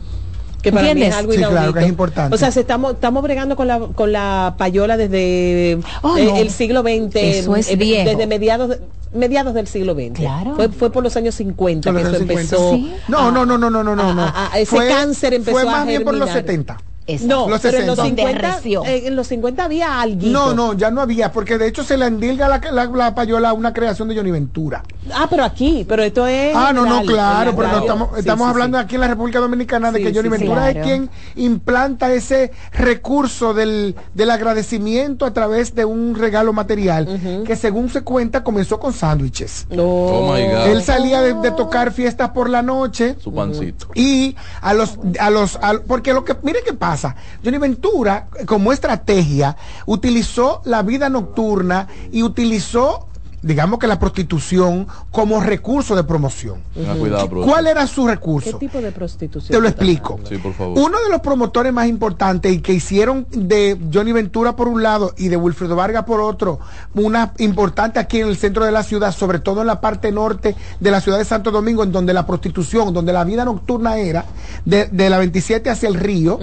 Que 0.62 0.72
para 0.74 0.92
¿Entiendes? 0.92 1.08
mí 1.08 1.14
es 1.14 1.18
algo 1.18 1.32
sí, 1.32 1.38
claro 1.38 1.74
que 1.74 1.80
es 1.80 1.88
importante. 1.88 2.36
O 2.36 2.38
sea, 2.38 2.52
se 2.52 2.60
estamos, 2.60 2.94
estamos 2.94 3.24
bregando 3.24 3.56
con 3.56 3.68
la, 3.68 3.80
con 3.80 4.12
la 4.12 4.56
payola 4.58 4.98
desde 4.98 5.80
oh, 6.02 6.18
el, 6.18 6.26
no. 6.26 6.36
el, 6.36 6.50
siglo 6.50 6.82
XX, 6.82 7.16
eso 7.16 7.56
es 7.56 7.70
eh, 7.70 7.78
viejo. 7.78 8.10
desde 8.10 8.28
mediados 8.28 8.70
de, 8.70 8.80
mediados 9.14 9.54
del 9.54 9.68
siglo 9.68 9.94
XX. 9.94 10.20
Claro. 10.20 10.56
Fue, 10.56 10.70
fue 10.70 10.92
por 10.92 11.04
los 11.04 11.16
años 11.16 11.36
50 11.36 11.92
que 11.92 12.02
eso 12.02 12.12
50. 12.12 12.34
empezó. 12.34 12.74
¿Sí? 12.74 12.94
No, 13.08 13.32
no, 13.32 13.46
no, 13.46 13.58
no, 13.58 13.70
no, 13.70 13.84
no, 13.84 13.96
no. 13.96 14.04
Ah, 14.22 14.34
ah, 14.36 14.50
ah, 14.52 14.60
ese 14.60 14.76
fue, 14.76 14.88
cáncer 14.90 15.34
empezó 15.34 15.58
Fue 15.58 15.66
más 15.66 15.84
a 15.84 15.86
bien 15.86 16.04
por 16.04 16.14
los 16.14 16.30
70. 16.30 16.78
No, 17.22 17.46
en, 17.46 19.16
los 19.16 19.28
50, 19.28 19.62
eh, 19.62 19.66
había 19.66 20.02
alguien. 20.02 20.32
No, 20.32 20.54
no, 20.54 20.74
ya 20.74 20.92
no 20.92 21.02
había, 21.02 21.32
porque 21.32 21.58
de 21.58 21.68
hecho 21.68 21.84
se 21.84 21.98
le 21.98 22.06
endilga 22.06 22.48
la, 22.48 22.62
la, 22.86 23.16
payola 23.16 23.50
a 23.50 23.54
una 23.54 23.74
creación 23.74 24.08
de 24.08 24.16
Johnny 24.16 24.32
Ventura. 24.32 24.84
Ah, 25.14 25.28
pero 25.30 25.44
aquí, 25.44 25.86
pero 25.88 26.04
esto 26.04 26.28
es. 26.28 26.56
Ah, 26.56 26.72
no, 26.74 26.86
no, 26.86 27.04
claro, 27.04 27.56
pero 27.56 27.80
estamos, 27.80 28.18
estamos 28.18 28.48
hablando 28.48 28.78
aquí 28.78 28.96
en 28.96 29.02
la 29.02 29.08
República 29.08 29.40
Dominicana 29.40 29.92
de 29.92 30.04
que 30.04 30.14
Johnny 30.14 30.30
Ventura 30.30 30.70
es 30.70 30.86
quien 30.86 31.10
implanta 31.36 32.14
ese 32.14 32.52
recurso 32.72 33.54
del, 33.54 33.96
del 34.14 34.30
agradecimiento 34.30 35.26
a 35.26 35.34
través 35.34 35.74
de 35.76 35.86
un 35.86 36.16
regalo 36.16 36.54
material 36.54 37.44
que, 37.46 37.56
según 37.56 37.90
se 37.90 38.02
cuenta, 38.02 38.44
comenzó 38.44 38.80
con 38.80 38.94
sándwiches. 38.94 39.68
No. 39.70 39.84
Oh 39.84 40.34
my 40.34 40.44
God. 40.44 40.68
Él 40.68 40.84
salía 40.84 41.22
de, 41.22 41.50
tocar 41.52 41.92
fiestas 41.92 42.30
por 42.30 42.50
la 42.50 42.62
noche. 42.62 43.16
Su 43.20 43.34
pancito. 43.34 43.88
Y 43.96 44.36
a 44.62 44.74
los. 44.74 45.00
A 45.20 45.30
los 45.30 45.60
porque 45.88 46.14
lo 46.14 46.24
que. 46.24 46.36
Mire 46.44 46.60
qué 46.64 46.74
pasa 46.74 46.99
Johnny 47.44 47.58
Ventura, 47.58 48.28
como 48.46 48.74
estrategia, 48.74 49.56
utilizó 49.86 50.62
la 50.66 50.82
vida 50.82 51.10
nocturna 51.10 51.88
y 52.12 52.24
utilizó, 52.24 53.09
digamos 53.42 53.80
que 53.80 53.88
la 53.88 54.00
prostitución 54.00 54.88
como 55.12 55.40
recurso 55.42 55.96
de 55.96 56.04
promoción. 56.04 56.60
Cuidado, 57.00 57.28
bro. 57.28 57.42
¿Cuál 57.44 57.68
era 57.68 57.88
su 57.88 58.06
¿Qué 58.06 58.12
recurso? 58.12 58.58
tipo 58.58 58.80
de 58.82 58.92
prostitución? 58.92 59.56
Te 59.56 59.62
lo 59.62 59.68
explico. 59.68 60.20
Sí, 60.28 60.38
por 60.38 60.54
favor. 60.54 60.78
Uno 60.78 61.00
de 61.02 61.10
los 61.10 61.22
promotores 61.22 61.72
más 61.72 61.88
importantes 61.88 62.52
y 62.52 62.60
que 62.60 62.74
hicieron 62.74 63.28
de 63.32 63.78
Johnny 63.94 64.12
Ventura 64.12 64.56
por 64.56 64.68
un 64.68 64.84
lado 64.84 65.14
y 65.18 65.30
de 65.30 65.38
Wilfredo 65.38 65.76
Vargas 65.76 66.04
por 66.04 66.20
otro, 66.20 66.60
una 66.94 67.34
importante 67.38 68.00
aquí 68.00 68.20
en 68.20 68.28
el 68.28 68.38
centro 68.38 68.66
de 68.66 68.72
la 68.72 68.84
ciudad, 68.84 69.14
sobre 69.14 69.40
todo 69.40 69.62
en 69.62 69.68
la 69.68 69.80
parte 69.82 70.12
norte 70.12 70.56
de 70.80 70.92
la 70.92 71.02
ciudad 71.02 71.18
de 71.18 71.26
Santo 71.26 71.52
Domingo, 71.52 71.84
en 71.84 71.92
donde 71.92 72.14
la 72.14 72.26
prostitución, 72.26 72.94
donde 72.94 73.14
la 73.14 73.24
vida 73.24 73.46
nocturna 73.46 73.98
era, 73.98 74.26
de, 74.66 74.86
de 74.86 75.10
la 75.10 75.18
27 75.18 75.70
hacia 75.70 75.88
el 75.90 75.96
río, 75.96 76.40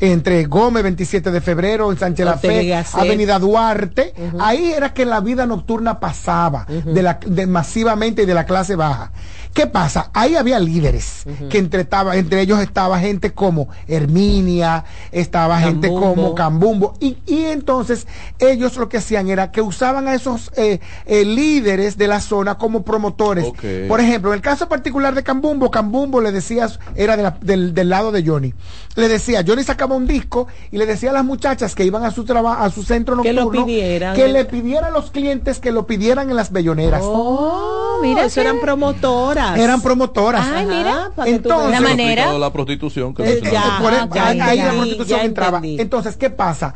entre 0.00 0.44
Gómez, 0.44 0.82
27 0.82 1.30
de 1.30 1.40
febrero, 1.40 1.90
en 1.90 1.98
Sánchez 1.98 2.26
La 2.26 2.38
Fe. 2.38 2.74
Avenida 2.92 3.38
Duarte, 3.38 4.14
ahí 4.38 4.72
era 4.72 4.92
que 4.92 5.04
la 5.04 5.20
vida 5.20 5.46
nocturna 5.46 5.98
pasaba 5.98 6.35
de 6.68 7.02
la, 7.02 7.18
de 7.24 7.46
masivamente 7.46 8.26
de 8.26 8.34
la 8.34 8.44
clase 8.44 8.76
baja. 8.76 9.10
¿Qué 9.56 9.66
pasa? 9.66 10.10
Ahí 10.12 10.36
había 10.36 10.58
líderes 10.60 11.24
que 11.48 11.56
entre, 11.56 11.80
estaba- 11.80 12.14
entre 12.16 12.42
ellos 12.42 12.60
estaba 12.60 12.98
gente 12.98 13.32
como 13.32 13.68
Herminia, 13.88 14.84
estaba 15.12 15.58
gente 15.60 15.88
como 15.88 16.34
Cambumbo, 16.34 16.92
y, 17.00 17.16
y 17.24 17.44
entonces 17.46 18.06
ellos 18.38 18.76
lo 18.76 18.90
que 18.90 18.98
hacían 18.98 19.30
era 19.30 19.50
que 19.52 19.62
usaban 19.62 20.08
a 20.08 20.14
esos 20.14 20.52
eh, 20.58 20.80
eh, 21.06 21.24
líderes 21.24 21.96
de 21.96 22.06
la 22.06 22.20
zona 22.20 22.58
como 22.58 22.82
promotores. 22.84 23.46
Por 23.88 23.98
ejemplo, 24.00 24.30
en 24.32 24.36
el 24.36 24.42
caso 24.42 24.68
particular 24.68 25.14
de 25.14 25.22
Cambumbo, 25.22 25.70
Cambumbo 25.70 26.20
le 26.20 26.32
decía, 26.32 26.68
era 26.94 27.16
de 27.16 27.22
la- 27.22 27.38
del, 27.40 27.72
del 27.72 27.88
lado 27.88 28.12
de 28.12 28.22
Johnny, 28.26 28.52
le 28.94 29.08
decía, 29.08 29.42
Johnny 29.46 29.62
sacaba 29.64 29.96
un 29.96 30.06
disco 30.06 30.48
y 30.70 30.76
le 30.76 30.84
decía 30.84 31.08
a 31.08 31.12
las 31.14 31.24
muchachas 31.24 31.74
que 31.74 31.82
iban 31.86 32.04
a 32.04 32.10
su 32.10 32.24
trabajo, 32.26 32.62
a 32.62 32.68
su 32.68 32.82
centro 32.82 33.22
Que 33.22 33.32
nocturno, 33.32 33.60
lo 33.60 33.66
pidieran. 33.66 34.14
que 34.14 34.28
le 34.28 34.44
pidiera 34.44 34.88
a 34.88 34.90
los 34.90 35.10
clientes 35.10 35.60
que 35.60 35.72
lo 35.72 35.86
pidieran 35.86 36.28
en 36.28 36.36
las 36.36 36.52
belloneras. 36.52 37.00
Oh, 37.04 38.00
mira 38.02 38.26
eso 38.26 38.34
que- 38.34 38.40
eran 38.42 38.60
promotoras. 38.60 39.45
Eran 39.54 39.80
promotoras. 39.82 40.46
Ay, 40.46 40.66
mira. 40.66 41.10
Entonces-. 41.26 41.70
La 41.70 41.80
manera. 41.80 42.32
La 42.38 42.52
prostitución. 42.52 43.14
Que 43.14 43.22
Eh, 43.24 43.40
ya, 43.52 43.78
Por- 43.80 43.92
ya, 44.14 44.26
ahí, 44.28 44.38
ya 44.38 44.46
ahí 44.46 44.58
la 44.58 44.70
prostitución 44.72 45.18
ya 45.20 45.24
entraba. 45.24 45.58
entendí. 45.58 45.80
Entonces, 45.80 46.16
¿qué 46.16 46.30
pasa? 46.30 46.74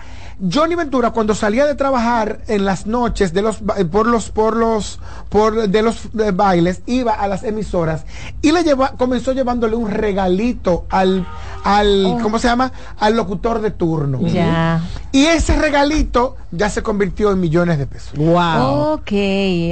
Johnny 0.52 0.74
Ventura 0.74 1.10
cuando 1.10 1.34
salía 1.34 1.66
de 1.66 1.74
trabajar 1.74 2.38
en 2.48 2.64
las 2.64 2.86
noches 2.86 3.34
de 3.34 3.42
los 3.42 3.62
ba- 3.62 3.74
eh, 3.76 3.84
por 3.84 4.06
los 4.06 4.30
por 4.30 4.56
los 4.56 4.98
por 5.28 5.68
de 5.68 5.82
los 5.82 6.06
eh, 6.18 6.30
bailes 6.32 6.80
iba 6.86 7.12
a 7.12 7.28
las 7.28 7.42
emisoras 7.42 8.06
y 8.40 8.50
le 8.50 8.62
lleva, 8.64 8.92
comenzó 8.96 9.32
llevándole 9.32 9.76
un 9.76 9.90
regalito 9.90 10.86
al 10.88 11.26
al 11.62 12.16
¿cómo 12.22 12.38
se 12.38 12.48
llama? 12.48 12.72
al 12.98 13.16
locutor 13.16 13.60
de 13.60 13.70
turno. 13.70 14.18
Ya. 14.28 14.80
Y 15.12 15.26
ese 15.26 15.56
regalito 15.56 16.36
ya 16.52 16.70
se 16.70 16.82
convirtió 16.82 17.30
en 17.32 17.38
millones 17.40 17.76
de 17.78 17.86
pesos. 17.86 18.12
Wow. 18.16 18.92
Ok, 18.94 19.12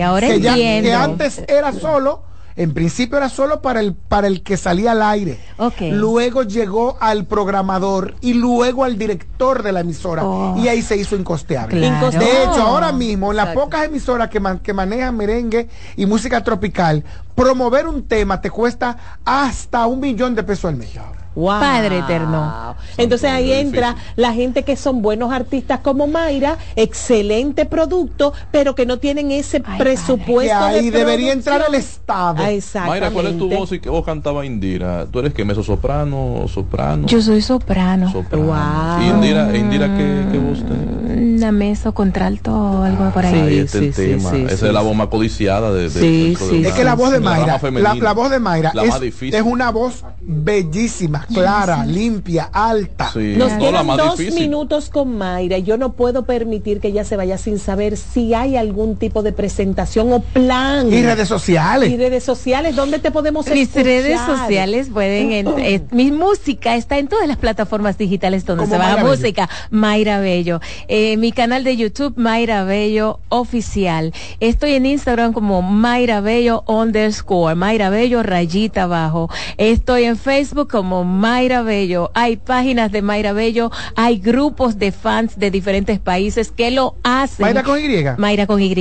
ahora 0.05 0.27
que, 0.29 0.41
ya- 0.43 0.53
entiendo. 0.53 0.89
que 0.91 0.95
antes 0.95 1.43
era 1.49 1.73
solo, 1.73 2.25
en 2.59 2.75
principio 2.75 3.17
era 3.17 3.29
solo 3.29 3.63
para 3.63 3.81
el, 3.81 3.95
para 3.95 4.27
el 4.27 4.43
que 4.43 4.57
salía 4.57 4.91
al 4.93 5.01
aire. 5.03 5.39
Ok. 5.59 5.75
Luego 5.93 6.43
llegó 6.43 6.97
al 7.01 7.25
programador 7.25 8.17
y 8.21 8.35
luego 8.35 8.83
al 8.85 8.99
director 8.99 9.63
de 9.63 9.71
la 9.73 9.81
emisora. 9.81 10.25
Oh. 10.25 10.57
Y 10.59 10.67
ahí 10.67 10.83
se 10.83 10.97
hizo 10.97 11.15
incosteable. 11.17 11.79
Claro. 11.81 12.11
De 12.11 12.43
hecho, 12.43 12.61
ahora 12.61 12.91
mismo, 12.93 13.31
en 13.31 13.37
las 13.37 13.47
Exacto. 13.47 13.65
pocas 13.65 13.85
emisoras 13.87 14.29
que, 14.29 14.41
man- 14.41 14.59
que 14.59 14.73
manejan 14.73 15.17
merengue 15.17 15.69
y 15.97 16.05
música 16.07 16.43
tropical, 16.43 17.05
promover 17.35 17.87
un 17.87 18.03
tema 18.09 18.41
te 18.41 18.51
cuesta 18.51 18.97
hasta 19.25 19.87
un 19.87 20.01
millón 20.01 20.35
de 20.35 20.43
pesos 20.43 20.67
al 20.67 20.77
mes. 20.77 20.91
Wow. 21.35 21.61
Padre 21.61 21.99
eterno. 21.99 22.77
Entonces 22.97 23.31
ahí 23.31 23.53
entra 23.53 23.91
difícil. 23.91 24.13
la 24.17 24.33
gente 24.33 24.65
que 24.65 24.77
son 24.77 25.03
buenos 25.03 25.33
artistas 25.33 25.81
como 25.81 26.07
Mayra, 26.07 26.59
excelente 26.75 27.65
producto, 27.65 28.33
pero 28.51 28.75
que 28.75 28.87
no 28.87 28.99
tienen 28.99 29.31
ese 29.31 29.63
Ay, 29.65 29.79
presupuesto. 29.79 30.57
ahí 30.57 30.91
de 30.91 30.99
debería 30.99 31.33
entrar 31.33 31.63
el. 31.69 31.75
Estado. 31.75 32.43
Ah, 32.43 32.51
exactamente. 32.51 33.01
Mayra, 33.01 33.11
¿cuál 33.13 33.27
es 33.29 33.39
tu 33.39 33.49
voz 33.49 33.73
y 33.73 33.81
qué 33.81 33.89
voz 33.89 34.05
cantaba 34.05 34.45
Indira? 34.45 35.07
¿Tú 35.07 35.21
eres 35.21 35.33
que 35.33 35.45
mezzo 35.45 35.63
soprano, 35.63 36.47
soprano? 36.49 37.07
Yo 37.07 37.23
soy 37.23 37.41
soprano. 37.41 38.11
soprano. 38.11 38.47
Wow. 38.47 39.03
¿Y 39.03 39.09
Indira, 39.09 39.57
Indira 39.57 39.87
qué, 39.97 40.27
qué 40.33 40.39
voz 40.39 40.59
tenía? 40.59 41.28
Una 41.39 41.53
mesa 41.53 41.93
contralto 41.93 42.53
o 42.53 42.83
algo 42.83 43.11
por 43.11 43.25
ahí. 43.25 43.35
Sí, 43.49 43.59
el 43.59 43.69
sí, 43.69 43.91
tema. 43.95 44.31
sí, 44.31 44.37
Esa 44.47 44.57
sí, 44.57 44.67
es 44.67 44.73
la 44.73 44.81
sí. 44.81 44.87
voz 44.87 44.97
más 44.97 45.07
codiciada 45.09 45.73
de, 45.73 45.83
de- 45.89 45.91
Sí, 45.91 46.37
sí, 46.51 46.63
Es 46.67 46.73
que 46.73 46.85
la 46.85 46.95
voz 46.95 47.13
de 47.13 47.21
Mayra, 47.21 47.61
la, 48.01 48.13
voz 48.13 48.31
de 48.31 48.39
Mayra 48.41 48.73
La 48.75 48.83
es, 48.85 48.95
es 49.23 49.43
una 49.43 49.71
voz 49.71 50.05
bellísima, 50.21 51.27
clara, 51.33 51.85
limpia, 51.87 52.51
alta. 52.53 53.11
Sí. 53.13 53.35
Nos 53.37 53.53
No, 53.53 53.59
quedan 53.59 53.87
más 53.87 53.97
dos 53.99 54.19
difícil. 54.19 54.41
minutos 54.43 54.91
con 54.91 55.17
Mayra. 55.17 55.59
Yo 55.59 55.77
no 55.79 55.93
puedo 55.93 56.25
permitir 56.25 56.81
que 56.81 56.89
ella 56.89 57.05
se 57.05 57.17
vaya 57.17 57.39
sin 57.39 57.59
saber 57.59 57.97
si 57.97 58.35
hay 58.35 58.57
algún 58.57 58.97
tipo 58.97 59.23
de 59.23 59.33
presentación 59.33 60.13
o 60.13 60.21
plan. 60.21 60.93
Y 60.93 61.03
redes 61.03 61.29
sociales. 61.29 61.91
Y 61.91 61.97
redes 61.97 62.25
sociales, 62.25 62.75
¿dónde 62.77 62.99
te 62.99 63.11
podemos 63.11 63.47
Mis 63.47 63.63
escuchar? 63.69 63.85
redes 63.85 64.21
sociales 64.21 64.89
pueden, 64.93 65.33
en- 65.33 65.89
mi 65.93 66.11
música 66.11 66.75
está 66.77 66.99
en 66.99 67.09
todas 67.09 67.29
las 67.29 67.37
plataformas 67.37 67.97
digitales 67.99 68.45
donde 68.45 68.67
se 68.67 68.77
baja 68.77 68.97
Bello. 68.97 69.09
música, 69.09 69.49
Mayra 69.71 70.19
Bello. 70.21 70.61
Eh, 70.89 71.17
mi 71.17 71.28
canal 71.33 71.65
de 71.65 71.77
YouTube, 71.77 72.15
Mayra 72.17 72.65
Bello 72.65 73.21
Oficial. 73.29 74.13
Estoy 74.41 74.75
en 74.75 74.87
Instagram 74.87 75.33
como 75.33 75.63
Mayra 75.63 76.21
Bello 76.21 76.65
underscore, 76.67 77.55
Mayra 77.55 77.91
Bello 77.91 78.23
rayita 78.23 78.85
abajo. 78.85 79.31
Estoy 79.57 80.05
en 80.05 80.17
Facebook 80.17 80.69
como 80.71 81.05
Mayra 81.05 81.63
Bello. 81.63 82.11
Hay 82.15 82.37
páginas 82.37 82.93
de 82.93 83.03
Mayra 83.03 83.33
Bello, 83.33 83.71
hay 83.97 84.19
grupos 84.19 84.79
de 84.79 84.93
fans 84.93 85.39
de 85.39 85.51
diferentes 85.51 85.99
países 85.99 86.51
que 86.51 86.71
lo 86.71 86.97
hacen. 87.03 87.45
Mayra 87.45 87.63
con 87.63 87.79
Y. 87.79 88.05
Mayra 88.17 88.47
con 88.47 88.63
Y, 88.63 88.75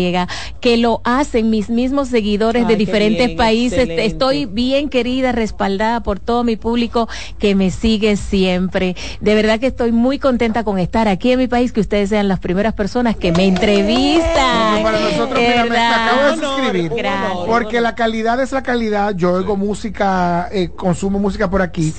que 0.62 0.78
lo 0.78 1.02
hacen 1.04 1.50
mis 1.50 1.70
mismos 1.70 2.10
seguidores 2.10 2.68
de 2.68 2.74
Ay, 2.74 2.80
diferentes 2.80 3.28
bien, 3.28 3.38
países. 3.38 3.80
excelente. 3.80 4.06
Estoy 4.06 4.46
bien 4.46 4.90
querida, 4.90 5.32
respaldada 5.32 6.02
por 6.02 6.20
todo 6.20 6.44
mi 6.44 6.56
público 6.56 7.08
que 7.40 7.56
me 7.56 7.72
sigue 7.72 8.16
siempre. 8.16 8.96
De 9.22 9.36
verdad 9.36 9.60
que 9.60 9.68
estoy 9.68 9.92
muy 9.92 10.20
contenta 10.20 10.64
con 10.64 10.80
estar 10.80 11.08
aquí 11.08 11.32
en 11.32 11.40
mi 11.40 11.48
país, 11.48 11.72
que 11.72 11.82
ustedes 11.82 12.10
sean 12.10 12.28
la 12.28 12.37
las 12.38 12.44
primeras 12.44 12.74
personas 12.74 13.16
que 13.16 13.32
me 13.32 13.48
entrevistan. 13.48 14.84
Para 14.84 15.00
nosotros, 15.00 15.40
mira, 15.40 15.66
me, 15.66 15.78
acabo 15.78 16.24
de 16.24 16.46
suscribir. 16.46 16.92
Gracias. 16.96 17.38
Porque 17.48 17.82
la 17.82 17.96
calidad 17.96 18.40
es 18.40 18.52
la 18.52 18.62
calidad. 18.62 19.16
Yo 19.16 19.34
oigo 19.34 19.56
música, 19.56 20.48
eh, 20.52 20.70
consumo 20.70 21.18
música 21.18 21.50
por 21.50 21.64
aquí. 21.64 21.92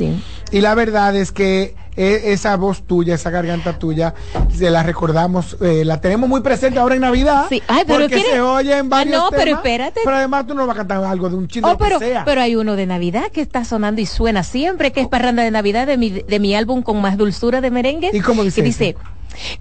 Y 0.53 0.61
la 0.61 0.77
verdad 0.77 1.17
es 1.17 1.33
que 1.33 1.75
eh, 1.97 2.33
esa 2.33 2.55
voz 2.57 2.85
tuya, 2.87 3.17
esa 3.17 3.31
garganta 3.31 3.81
tuya, 3.81 4.15
se 4.55 4.71
la 4.71 4.85
recordamos, 4.85 5.57
eh, 5.61 5.85
la 5.85 6.01
tenemos 6.01 6.29
muy 6.31 6.41
presente 6.41 6.79
ahora 6.79 6.95
en 6.95 7.01
Navidad. 7.01 7.47
Sí. 7.49 7.61
Ay, 7.67 7.83
pero 7.85 7.99
porque 8.03 8.15
quiere- 8.15 8.31
se 8.31 8.41
oye 8.41 8.79
en 8.79 8.87
Ah, 8.87 8.89
varios 8.89 9.17
no, 9.17 9.31
pero 9.31 9.57
espérate. 9.57 10.01
Pero 10.05 10.17
además 10.17 10.47
tú 10.47 10.55
no 10.55 10.65
vas 10.69 10.77
a 10.77 10.79
cantar 10.79 11.03
algo 11.03 11.29
de 11.29 11.35
un 11.35 11.49
chino 11.49 11.67
Oh, 11.67 11.73
lo 11.73 11.79
que 11.79 11.85
pero, 11.85 11.99
sea. 11.99 12.25
pero 12.25 12.41
hay 12.43 12.55
uno 12.55 12.77
de 12.77 12.87
Navidad 12.87 13.25
que 13.33 13.41
está 13.41 13.65
sonando 13.65 14.01
y 14.01 14.07
suena 14.07 14.45
siempre, 14.45 14.93
que 14.93 15.01
es 15.01 15.09
Parranda 15.09 15.43
de 15.43 15.51
Navidad 15.51 15.89
de 15.89 15.97
mi, 15.97 16.11
de 16.11 16.39
mi 16.39 16.55
álbum 16.55 16.83
con 16.83 17.01
más 17.01 17.17
dulzura 17.17 17.61
de 17.61 17.73
merengue. 17.73 18.11
¿Y 18.13 18.21
cómo 18.21 18.45
dice 18.45 18.63
Que 18.63 18.69
ese? 18.69 18.97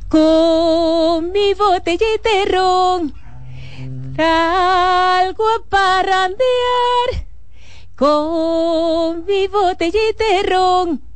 Con 0.10 1.32
mi 1.32 1.54
botellita 1.54 2.30
de 2.30 2.46
ron, 2.46 3.14
salgo 4.16 5.46
a 5.48 5.64
parrandear. 5.70 7.28
Con 7.96 9.26
mi 9.26 9.48
botellita 9.48 10.24
de 10.24 10.44
ron, 10.44 11.07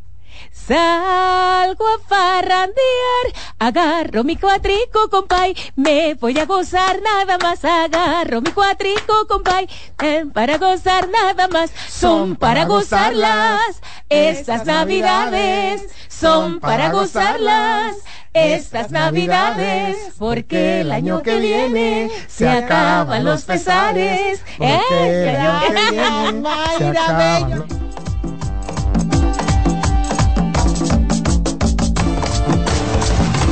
salgo 0.67 1.85
a 1.87 1.97
parrandear. 2.07 3.25
Agarro 3.59 4.23
mi 4.23 4.35
cuatrico, 4.35 5.09
compay, 5.09 5.55
me 5.75 6.13
voy 6.15 6.37
a 6.39 6.45
gozar 6.45 7.01
nada 7.01 7.37
más. 7.37 7.63
Agarro 7.63 8.41
mi 8.41 8.51
cuatrico, 8.51 9.27
compay, 9.27 9.67
eh, 10.01 10.25
para 10.33 10.57
gozar 10.57 11.09
nada 11.09 11.47
más. 11.47 11.71
Son 11.89 12.35
para 12.35 12.65
gozarlas 12.65 13.81
estas 14.09 14.65
navidades, 14.65 15.83
son 16.07 16.59
para 16.59 16.91
gozarlas. 16.91 17.95
Estas 18.33 18.91
navidades, 18.91 19.97
porque 20.17 20.79
el 20.79 20.93
año 20.93 21.21
que 21.21 21.37
viene 21.37 22.09
se 22.29 22.47
acaban 22.47 23.25
los 23.25 23.43
pesares. 23.43 24.41
Porque 24.57 25.29
el 25.29 25.35
¡Eh! 25.35 25.37
año 25.37 25.59
que 25.59 25.91
viene 25.91 26.49
se 26.77 26.87
acaban 26.87 27.80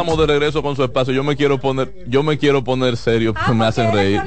Estamos 0.00 0.18
de 0.18 0.26
regreso 0.26 0.62
con 0.62 0.76
su 0.76 0.84
espacio. 0.84 1.12
Yo 1.12 1.24
me 1.24 1.36
quiero 1.36 1.58
poner, 1.60 1.92
yo 2.06 2.22
me 2.22 2.38
quiero 2.38 2.62
poner 2.64 2.96
serio, 2.96 3.32
Ah, 3.36 3.40
porque 3.46 3.58
me 3.58 3.66
hacen 3.66 3.92
reír. 3.92 4.20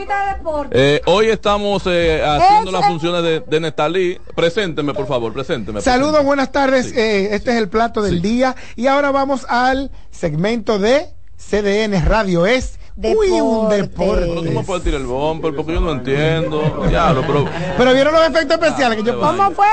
Eh, 0.71 1.01
hoy 1.05 1.27
estamos 1.27 1.83
eh, 1.85 2.23
haciendo 2.25 2.71
las 2.71 2.81
es- 2.81 2.87
funciones 2.87 3.23
de, 3.23 3.39
de 3.41 3.59
Nestalí. 3.59 4.17
Presénteme, 4.35 4.93
por 4.93 5.07
favor, 5.07 5.33
presénteme. 5.33 5.81
Saludos, 5.81 6.23
buenas 6.23 6.51
tardes. 6.51 6.91
Eh, 6.95 7.33
este 7.35 7.51
es 7.51 7.57
el 7.57 7.69
plato 7.69 8.01
del 8.01 8.21
día. 8.21 8.55
Y 8.75 8.87
ahora 8.87 9.11
vamos 9.11 9.45
al 9.49 9.91
segmento 10.09 10.79
de 10.79 11.07
CDN 11.37 12.05
Radio. 12.05 12.45
Es 12.45 12.79
Uy, 12.97 13.31
un 13.41 13.69
deporte. 13.69 14.25
Pero 14.27 14.41
tú 14.43 14.51
me 14.51 14.63
puedes 14.63 14.83
tirar 14.83 14.99
el 15.01 15.07
bumper 15.07 15.55
porque 15.55 15.73
yo 15.73 15.79
no 15.81 15.91
entiendo. 15.91 16.85
Diablo, 16.89 17.23
pero. 17.25 17.45
Pero 17.77 17.93
vieron 17.93 18.13
los 18.13 18.27
efectos 18.27 18.57
especiales 18.61 18.97
que 18.97 19.03
yo 19.03 19.19
¿Cómo 19.19 19.51
fue? 19.51 19.65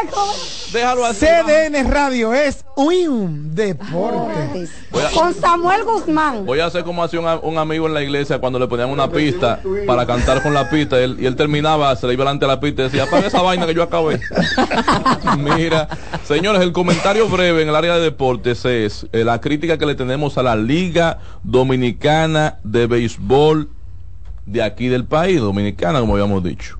Déjalo 0.72 1.04
así. 1.04 1.26
CDN 1.26 1.90
Radio 1.90 2.32
es 2.32 2.64
un 2.76 3.54
deporte. 3.54 4.68
A- 4.92 5.10
Con 5.14 5.34
Samuel 5.34 5.84
Guzmán. 5.84 6.46
Voy 6.46 6.60
a 6.60 6.66
hacer 6.66 6.84
como 6.84 7.02
hacía 7.02 7.20
un, 7.20 7.26
a- 7.26 7.38
un 7.38 7.58
amigo 7.58 7.86
en 7.86 7.94
la 7.94 8.02
iglesia 8.02 8.38
cuando 8.38 8.58
le 8.58 8.66
ponían 8.68 8.88
una 8.88 9.10
pista 9.10 9.60
para 9.86 10.06
cantar 10.06 10.42
con 10.42 10.54
la 10.54 10.70
pista 10.70 10.98
y 11.00 11.04
él, 11.04 11.16
y 11.20 11.26
él 11.26 11.36
terminaba, 11.36 11.94
se 11.96 12.06
le 12.06 12.12
iba 12.14 12.24
delante 12.24 12.44
de 12.46 12.52
la 12.52 12.60
pista 12.60 12.82
y 12.82 12.84
decía, 12.86 13.02
apaga 13.04 13.26
esa 13.26 13.42
vaina 13.42 13.66
que 13.66 13.74
yo 13.74 13.82
acabé. 13.82 14.20
Mira, 15.38 15.88
señores, 16.24 16.62
el 16.62 16.72
comentario 16.72 17.28
breve 17.28 17.62
en 17.62 17.68
el 17.68 17.76
área 17.76 17.96
de 17.96 18.00
deportes 18.02 18.64
es 18.64 19.06
eh, 19.12 19.24
la 19.24 19.40
crítica 19.40 19.76
que 19.76 19.86
le 19.86 19.94
tenemos 19.94 20.38
a 20.38 20.42
la 20.42 20.56
Liga 20.56 21.18
Dominicana 21.42 22.58
de 22.62 22.86
Béisbol 22.86 23.07
de 24.46 24.62
aquí 24.62 24.88
del 24.88 25.04
país, 25.04 25.40
dominicana, 25.40 26.00
como 26.00 26.14
habíamos 26.14 26.42
dicho. 26.42 26.78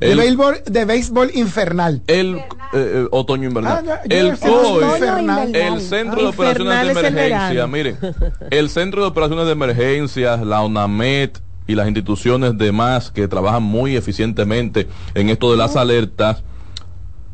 De 0.00 0.12
El- 0.12 0.18
béisbol, 0.18 0.62
de 0.66 0.84
béisbol 0.84 1.30
infernal. 1.34 2.02
el 2.08 2.34
eh, 2.36 2.44
eh, 2.72 3.06
otoño 3.12 3.48
invernal. 3.48 3.88
Ah, 3.88 4.00
el 4.08 4.26
invernal. 4.26 5.54
el 5.54 5.80
Centro 5.80 6.22
de 6.22 6.28
Operaciones 6.28 6.94
de 6.94 7.08
Emergencia, 7.08 7.66
miren, 7.68 7.98
el 8.50 8.68
Centro 8.68 9.02
de 9.02 9.08
Operaciones 9.08 9.46
de 9.46 9.52
Emergencia, 9.52 10.36
la 10.38 10.62
ONAMET 10.62 11.38
y 11.68 11.76
las 11.76 11.86
instituciones 11.86 12.58
demás 12.58 13.12
que 13.12 13.28
trabajan 13.28 13.62
muy 13.62 13.94
eficientemente 13.96 14.88
en 15.14 15.28
esto 15.28 15.52
de 15.52 15.58
las 15.58 15.76
alertas, 15.76 16.42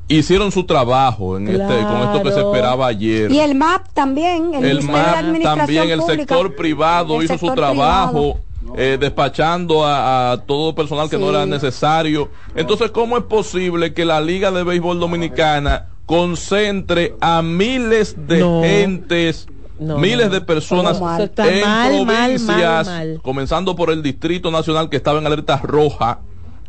hicieron 0.09 0.51
su 0.53 0.65
trabajo 0.65 1.37
en 1.37 1.49
este, 1.49 1.59
con 1.85 2.03
esto 2.03 2.23
que 2.23 2.33
se 2.33 2.41
esperaba 2.41 2.87
ayer. 2.87 3.31
Y 3.31 3.39
el 3.41 3.55
MAP 3.55 3.93
también. 3.93 4.55
El, 4.55 4.65
El 4.65 4.83
MAP 4.83 5.17
Administración 5.17 5.59
también, 5.59 5.91
el 5.91 5.99
Pública. 6.01 6.17
sector 6.35 6.57
privado 6.57 7.19
El 7.19 7.25
hizo 7.25 7.39
su 7.39 7.55
trabajo. 7.55 8.41
eh, 8.77 8.99
despachando 9.01 9.85
a, 9.87 10.33
a 10.33 10.39
todo 10.45 10.75
personal 10.75 11.09
que 11.09 11.17
no 11.19 11.31
era 11.31 11.47
necesario. 11.47 12.31
Entonces, 12.55 12.91
¿cómo 12.91 13.17
es 13.17 13.25
posible 13.25 13.95
que 13.95 14.05
la 14.05 14.21
Liga 14.21 14.51
de 14.51 14.63
Béisbol 14.65 14.99
Dominicana 15.01 15.87
concentre 16.07 17.15
a 17.21 17.41
miles 17.43 18.15
de 18.27 18.39
No. 18.41 18.63
gentes, 18.63 19.47
miles 19.79 20.31
de 20.31 20.41
personas 20.41 21.01
mal. 21.01 21.31
En 21.37 21.61
mal, 21.61 22.05
mal, 22.07 22.17
provincias, 22.35 22.87
mal, 22.87 23.09
mal. 23.09 23.21
comenzando 23.23 23.77
por 23.77 23.91
el 23.91 24.03
Distrito 24.03 24.51
Nacional 24.51 24.89
que 24.91 24.97
estaba 24.97 25.19
en 25.19 25.27
alerta 25.27 25.59
roja? 25.59 26.21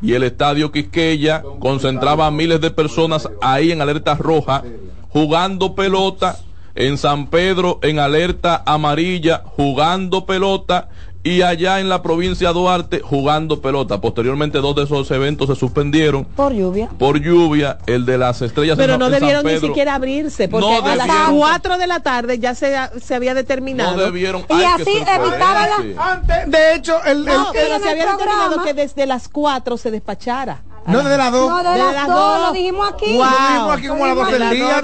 Y 0.01 0.13
el 0.13 0.23
estadio 0.23 0.71
Quisqueya 0.71 1.43
concentraba 1.59 2.27
a 2.27 2.31
miles 2.31 2.61
de 2.61 2.71
personas 2.71 3.29
ahí 3.41 3.71
en 3.71 3.81
alerta 3.81 4.15
roja, 4.15 4.63
jugando 5.09 5.75
pelota, 5.75 6.37
en 6.75 6.97
San 6.97 7.27
Pedro 7.27 7.79
en 7.81 7.99
alerta 7.99 8.63
amarilla, 8.65 9.43
jugando 9.43 10.25
pelota, 10.25 10.87
y 11.23 11.41
allá 11.41 11.79
en 11.79 11.89
la 11.89 12.01
provincia 12.01 12.47
de 12.47 12.53
Duarte 12.53 13.01
jugando 13.01 13.61
pelota. 13.61 13.99
Posteriormente 13.99 14.59
dos 14.59 14.75
de 14.75 14.83
esos 14.83 15.09
eventos 15.11 15.47
se 15.49 15.55
suspendieron 15.55 16.23
Por 16.25 16.53
lluvia. 16.53 16.89
por 16.97 17.19
lluvia, 17.19 17.77
el 17.87 18.05
de 18.05 18.17
las 18.17 18.41
estrellas 18.41 18.77
Pero 18.77 18.93
en 18.93 18.99
no 18.99 19.05
en 19.07 19.11
debieron 19.13 19.45
ni 19.45 19.59
siquiera 19.59 19.95
abrirse, 19.95 20.47
porque 20.47 20.67
No 20.67 20.77
a 20.85 20.95
las 20.95 21.07
debieron. 21.07 21.37
4 21.37 21.77
de 21.77 21.87
la 21.87 21.99
tarde 21.99 22.39
ya 22.39 22.55
se, 22.55 22.73
se 23.01 23.15
había 23.15 23.33
determinado. 23.33 23.97
No 23.97 24.03
debieron. 24.03 24.45
Y 24.49 24.63
así 24.63 24.83
ser 24.85 24.93
evitaba 25.21 25.67
la-. 25.67 26.11
Antes, 26.13 26.49
de 26.51 26.75
hecho, 26.75 27.03
el, 27.03 27.17
el- 27.19 27.25
No, 27.25 27.47
el- 27.47 27.53
pero 27.53 27.67
se 27.79 27.83
el 27.83 27.89
había 27.89 28.11
determinado 28.11 28.63
que 28.63 28.73
desde 28.73 29.05
las 29.05 29.27
4 29.27 29.77
se 29.77 29.91
despachara. 29.91 30.63
No 30.89 31.03
de 31.03 31.17
las 31.17 31.31
dos. 31.31 31.49
No, 31.49 31.57
de, 31.63 31.69
De 31.69 31.77
las, 31.77 31.93
las 31.93 32.07
dos, 32.07 32.15
dos. 32.17 32.47
lo 32.47 32.51
dijimos 32.53 32.89
aquí. 32.93 33.13
Wow. 33.13 33.23
Lo 33.25 33.29
dijimos 33.29 33.77
aquí 33.77 33.87
como 33.87 34.03
a 34.05 34.07
las 34.07 34.15
Lo 34.17 34.23
12 34.25 34.37
del 34.39 34.49
día, 34.51 34.81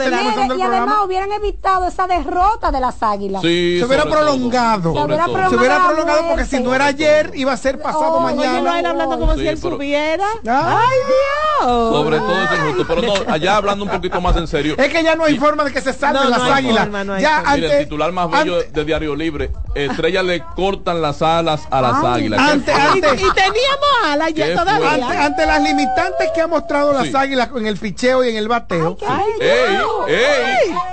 dos 0.47 0.57
y 0.57 0.61
además 0.61 0.95
hubieran 1.05 1.31
evitado 1.31 1.87
esa 1.87 2.07
derrota 2.07 2.71
de 2.71 2.79
las 2.79 3.01
águilas. 3.03 3.41
Sí, 3.41 3.77
Se 3.79 3.85
hubiera 3.85 4.03
todo, 4.03 4.13
prolongado. 4.13 4.93
Se 4.93 4.99
hubiera 5.03 5.25
todo. 5.25 5.49
Se 5.49 5.55
hubiera 5.55 5.87
prolongado 5.87 6.27
porque 6.29 6.45
si 6.45 6.59
no 6.59 6.73
era 6.73 6.85
ayer, 6.85 7.31
iba 7.35 7.51
a 7.53 7.57
ser 7.57 7.79
pasado 7.81 8.05
Oh, 8.15 8.25
Oye, 8.25 8.35
no, 8.35 8.43
él 8.43 8.63
mañana. 8.63 8.89
hablando 8.91 9.19
como 9.19 9.33
Sí, 9.35 9.41
si 9.41 9.47
él 9.47 9.57
supiera. 9.57 10.25
¡Ay, 10.47 10.97
Dios! 11.07 11.93
Sobre 11.93 12.19
todo 12.19 12.41
es 12.43 12.49
injusto. 12.59 12.85
Pero 12.87 13.01
no, 13.01 13.31
allá 13.33 13.55
hablando 13.57 13.85
un 13.85 13.91
poquito 13.91 14.21
más 14.21 14.35
en 14.37 14.47
serio. 14.47 14.75
Es 14.77 14.91
que 14.91 15.03
ya 15.03 15.15
no 15.15 15.23
hay 15.25 15.37
forma 15.37 15.63
de 15.63 15.71
que 15.73 15.81
se 15.81 15.93
salven 15.93 16.29
las 16.29 16.41
águilas. 16.41 16.87
ya 17.19 17.39
antes, 17.45 17.71
el 17.71 17.83
titular 17.85 18.11
más 18.11 18.29
bello 18.29 18.61
de 18.61 18.85
Diario 18.85 19.15
Libre, 19.15 19.51
Estrella 19.73 20.21
le 20.23 20.41
cortan 20.55 21.01
las 21.01 21.21
alas 21.21 21.61
a 21.71 21.81
las 21.81 22.03
águilas. 22.03 22.39
Y, 22.39 22.49
antes- 22.51 22.75
y 22.95 23.31
teníamos 23.33 23.89
alas 24.05 24.33
ya 24.33 24.55
todavía. 24.55 25.25
ante, 25.25 25.45
las 25.45 25.61
limitantes 25.95 26.31
que 26.33 26.41
ha 26.41 26.47
mostrado 26.47 26.93
las 26.93 27.07
Sí. 27.07 27.13
águilas 27.15 27.49
en 27.55 27.65
el 27.67 27.77
picheo 27.77 28.23
y 28.23 28.29
en 28.29 28.37
el 28.37 28.47
bateo. 28.47 28.97
Ay, 29.07 29.23
¡Ey! 29.39 29.71
Dios. 29.75 29.91
¡Ey! 30.07 30.15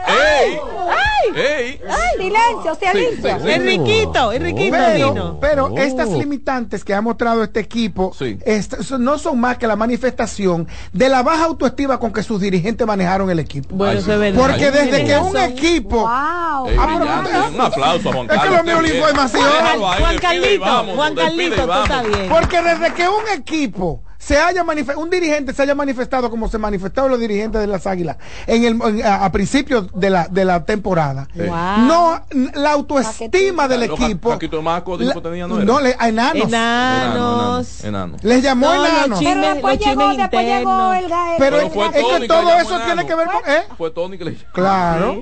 ¡Ey! 0.09 0.61
¡Ay! 0.89 1.41
¡Ey! 1.43 1.81
Silencio, 2.19 2.75
silencio. 2.75 3.37
Sí, 3.39 3.43
sí. 3.45 3.51
Enriquito, 3.51 4.33
Enriquito 4.33 4.77
Pero, 4.77 5.13
vino. 5.13 5.39
pero 5.41 5.75
estas 5.79 6.09
limitantes 6.11 6.85
que 6.85 6.95
ha 6.95 7.01
mostrado 7.01 7.43
este 7.43 7.61
equipo 7.61 8.13
Sí. 8.17 8.39
est- 8.45 8.91
no 8.99 9.19
son 9.19 9.41
más 9.41 9.57
que 9.59 9.67
la 9.67 9.77
manifestación 9.77 10.69
de 10.93 11.09
la 11.09 11.23
baja 11.23 11.45
autoestima 11.45 11.99
con 11.99 12.13
que 12.13 12.23
sus 12.23 12.41
dirigentes 12.41 12.87
manejaron 12.87 13.31
el 13.31 13.39
equipo. 13.39 13.75
Bueno, 13.75 13.93
Ay, 13.93 13.99
eso 13.99 14.11
es 14.13 14.17
sí. 14.17 14.21
verdad. 14.21 14.41
Porque 14.41 14.71
desde 14.71 15.05
que 15.05 15.19
un 15.19 15.37
equipo 15.37 15.97
Wow. 16.03 16.69
Ey, 16.69 16.77
Ah, 16.79 16.87
brillante. 16.87 17.31
pero- 17.33 17.49
Un 17.49 17.61
aplauso 17.61 18.09
a 18.09 18.13
Juan 18.13 18.27
Es 18.27 18.33
que 18.33 18.37
Carlos. 18.39 18.57
lo 18.59 18.65
mío 18.65 18.83
la 18.83 18.89
qué 18.89 18.97
información. 18.97 19.43
Juan 19.43 20.19
Carlito, 20.19 20.95
Juan 20.95 21.15
Carlito, 21.15 21.55
tú 21.63 21.67
vámonos. 21.67 21.91
estás 21.91 22.07
bien. 22.19 22.29
Porque 22.29 22.63
desde 22.63 22.95
que 22.95 23.09
un 23.09 23.29
equipo 23.37 24.03
se 24.25 24.39
haya 24.39 24.65
un 24.97 25.11
dirigente 25.11 25.53
se 25.53 25.63
haya 25.63 25.75
manifestado 25.75 26.31
como 26.31 26.49
se 26.49 26.57
manifestaron 26.57 27.11
los 27.11 27.19
dirigentes 27.19 27.61
de 27.61 27.67
las 27.67 27.87
Águilas 27.89 28.19
en 28.47 28.65
el, 28.65 28.81
en- 28.81 29.05
a, 29.05 29.25
a 29.25 29.33
principios 29.33 29.87
de 29.95 30.11
la, 30.11 30.29
de 30.29 30.45
la 30.45 30.65
temporada. 30.65 31.27
Sí. 31.35 31.43
Wow. 31.43 31.57
No, 31.89 32.21
la 32.55 32.73
autoestima 32.73 33.67
del 33.67 33.89
Los 33.89 34.01
equipo. 34.01 34.39
Maco 34.63 34.97
dijo 34.97 35.09
la- 35.09 35.15
que 35.15 35.21
tenía, 35.23 35.47
no 35.49 35.57
era. 35.57 35.65
no, 35.65 35.81
le, 35.81 35.97
a 35.99 36.09
enanos. 36.09 36.45
Enanos. 36.45 37.85
Enano. 37.85 38.17
Les 38.23 38.43
llamó 38.43 38.67
No, 38.73 38.85
enanos. 38.87 39.19
chismes- 39.21 39.35
Pero 39.35 39.55
después 39.55 39.79
llegó, 39.81 40.09
después 40.15 40.47
llegó 40.47 40.93
el 40.93 41.09
ga- 41.11 41.35
Pero 41.39 41.57
es, 41.61 41.73
fue 41.73 41.87
es 41.87 41.93
que 41.93 42.01
Tony 42.03 42.21
que 42.21 42.29
todo 42.29 42.43
le 42.45 42.57
eso 42.59 42.69
enano. 42.77 42.85
tiene 42.85 43.07
que 43.07 43.15
ver 43.17 43.27
con. 43.27 43.51
¿eh? 43.51 43.63
Fue 43.77 43.91
Tony 43.91 44.19
que 44.19 44.25
le 44.25 44.35
Claro. 44.53 45.21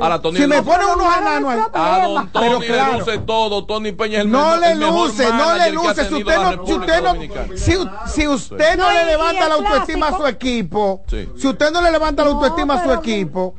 Ahora 0.00 0.22
Tony 0.22 0.38
Si 0.38 0.46
me 0.46 0.56
no- 0.56 0.64
ponen 0.64 0.86
unos 0.86 1.06
Pero 1.14 1.20
enanos 1.20 1.50
ahí. 1.50 1.56
nuestro 1.58 1.66
A 1.66 1.70
problema. 1.96 2.06
don 2.20 2.28
Tony 2.32 2.46
Pero 2.46 2.60
le 2.60 2.66
claro. 2.66 2.98
luce 3.00 3.18
todo. 3.18 3.66
Tony 3.66 3.92
Peña 3.92 4.18
es 4.18 4.24
el, 4.24 4.30
No 4.30 4.56
le 4.56 4.74
luce, 4.76 5.30
no 5.32 5.54
le 5.56 5.70
luce. 5.72 6.04
Si 6.08 6.14
usted 6.14 7.02
no, 7.02 8.06
si 8.06 8.26
usted 8.30 8.76
no, 8.76 8.90
le 8.90 9.04
levanta 9.04 9.48
la 9.48 9.54
autoestima 9.54 10.08
a 10.08 10.16
su 10.16 10.26
equipo, 10.26 11.02
si 11.08 11.46
usted 11.48 11.70
no 11.70 11.80
le 11.82 11.90
levanta 11.90 12.24
la 12.24 12.30
autoestima 12.30 12.74
a 12.74 12.84
su 12.84 12.92
equipo, 12.92 13.54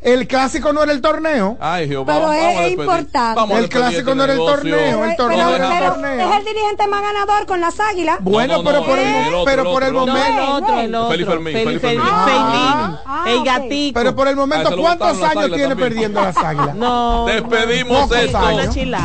el 0.00 0.28
clásico 0.28 0.72
no 0.72 0.84
era 0.84 0.92
el 0.92 1.00
torneo. 1.00 1.56
Ay, 1.60 1.88
Jehová. 1.88 2.06
Pero 2.06 2.20
vamos, 2.28 2.36
es- 2.36 2.54
vamos 2.54 2.70
importante. 2.70 3.34
Vamos 3.40 3.58
El 3.58 3.68
clásico 3.68 3.98
este 3.98 4.14
no 4.14 4.22
era 4.24 4.32
el 4.32 4.38
torneo, 4.38 5.04
el 5.04 5.16
torneo 5.16 5.54
era 5.56 5.78
el 5.78 5.92
torneo. 5.92 6.30
es 6.30 6.36
el 6.38 6.44
dirigente 6.44 6.86
más 6.86 7.02
ganador 7.02 7.46
con 7.46 7.60
las 7.60 7.80
águilas. 7.80 8.18
Bueno, 8.20 8.52
No, 8.58 8.62
no, 8.62 8.64
pero 8.64 8.80
no, 8.80 8.86
por 8.86 8.98
el, 9.00 9.06
el 9.08 9.34
otro, 9.34 9.44
pero 9.44 9.64
por 9.64 9.82
el 9.82 9.92
momento. 9.92 11.12
el 11.12 11.26
Fermín, 11.26 11.80
Fermín. 11.80 12.00
Ah, 12.04 13.24
gatico. 13.44 13.98
Pero 13.98 14.14
por 14.14 14.28
el 14.28 14.34
Ah, 14.34 14.36
momento, 14.36 14.76
¿cuántos 14.76 15.20
años 15.20 15.46
tiene 15.46 15.68
también. 15.68 15.78
perdiendo 15.78 16.20
las 16.22 16.36
águilas? 16.36 16.74
No. 16.76 17.26
Despedimos 17.26 18.12
esto. 18.12 18.38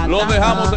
Lo 0.08 0.26
dejamos. 0.26 0.74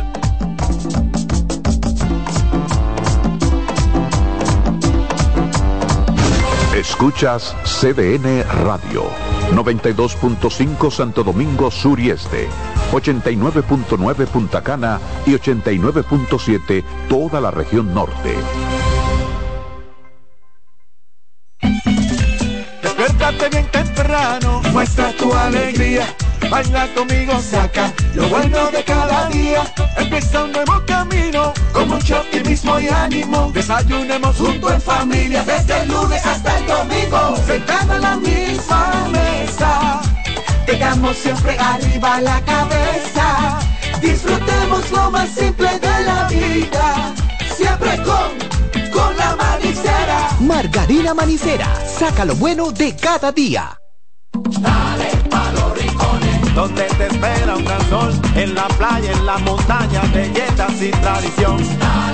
Escuchas 6.76 7.56
CDN 7.64 8.44
Radio, 8.64 9.04
92.5 9.52 10.90
Santo 10.90 11.24
Domingo 11.24 11.70
Sur 11.70 11.98
y 11.98 12.10
Este, 12.10 12.48
89.9 12.92 14.26
Punta 14.26 14.62
Cana 14.62 15.00
y 15.24 15.30
89.7 15.30 16.84
toda 17.08 17.40
la 17.40 17.50
región 17.50 17.94
norte. 17.94 18.34
Despiértate 22.82 23.48
bien 23.48 23.70
temprano, 23.70 24.60
muestra 24.70 25.12
tu 25.12 25.32
alegría. 25.32 26.06
Baila 26.50 26.92
conmigo, 26.94 27.40
saca 27.40 27.90
lo 28.14 28.28
bueno 28.28 28.70
de 28.70 28.84
cada 28.84 29.30
día. 29.30 29.64
Empieza 29.96 30.44
un 30.44 30.52
nuevo 30.52 30.82
camino, 30.86 31.05
optimismo 32.36 32.78
y 32.78 32.88
ánimo. 32.88 33.50
Desayunemos 33.52 34.36
junto 34.36 34.70
en 34.72 34.80
familia, 34.80 35.42
desde 35.44 35.82
el 35.82 35.88
lunes 35.88 36.24
hasta 36.24 36.58
el 36.58 36.66
domingo. 36.66 37.36
Sentado 37.46 37.96
en 37.96 38.02
la 38.02 38.16
misma 38.16 39.08
mesa, 39.10 40.00
tengamos 40.66 41.16
siempre 41.16 41.56
arriba 41.58 42.20
la 42.20 42.40
cabeza. 42.42 43.58
Disfrutemos 44.00 44.90
lo 44.90 45.10
más 45.10 45.30
simple 45.30 45.78
de 45.78 46.04
la 46.04 46.28
vida, 46.28 47.14
siempre 47.56 47.96
con, 48.02 48.90
con 48.92 49.16
la 49.16 49.36
manicera. 49.36 50.30
Margarina 50.40 51.14
Manicera, 51.14 51.68
saca 51.86 52.24
lo 52.24 52.34
bueno 52.36 52.70
de 52.70 52.94
cada 52.94 53.32
día. 53.32 53.78
Dale 54.60 55.10
pa' 55.30 55.52
los 55.52 55.78
rincones, 55.78 56.54
donde 56.54 56.84
te 56.84 57.06
espera 57.06 57.56
un 57.56 57.64
gran 57.64 57.88
sol, 57.88 58.12
en 58.34 58.54
la 58.54 58.68
playa, 58.68 59.10
en 59.12 59.26
la 59.26 59.38
montaña, 59.38 60.02
belletas 60.12 60.82
y 60.82 60.90
tradición. 60.90 61.56
Dale 61.78 62.05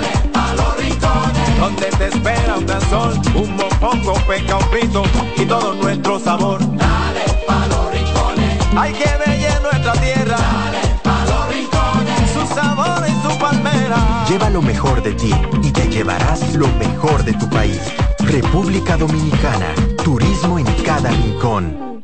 donde 1.59 1.87
te 1.97 2.07
espera 2.07 2.57
un 2.57 2.65
gran 2.65 2.81
sol, 2.89 3.13
un 3.35 3.55
mopongo, 3.55 4.13
peca, 4.27 4.57
un 4.57 4.69
pito 4.69 5.03
y 5.37 5.45
todo 5.45 5.73
nuestro 5.75 6.19
sabor. 6.19 6.59
Dale 6.59 7.25
pa' 7.47 7.67
los 7.67 7.91
rincones, 7.91 8.59
hay 8.75 8.93
que 8.93 9.09
bella 9.25 9.59
nuestra 9.59 9.93
tierra. 9.93 10.37
Dale 10.37 10.99
pa' 11.03 11.25
los 11.25 11.55
rincones, 11.55 12.31
su 12.33 12.55
sabor 12.55 13.03
y 13.07 13.27
su 13.27 13.39
palmera. 13.39 14.25
Lleva 14.29 14.49
lo 14.49 14.61
mejor 14.61 15.01
de 15.03 15.13
ti 15.13 15.33
y 15.61 15.71
te 15.71 15.87
llevarás 15.87 16.55
lo 16.55 16.67
mejor 16.79 17.23
de 17.23 17.33
tu 17.33 17.49
país. 17.49 17.81
República 18.19 18.97
Dominicana, 18.97 19.73
turismo 20.03 20.59
en 20.59 20.65
cada 20.83 21.09
rincón. 21.09 22.03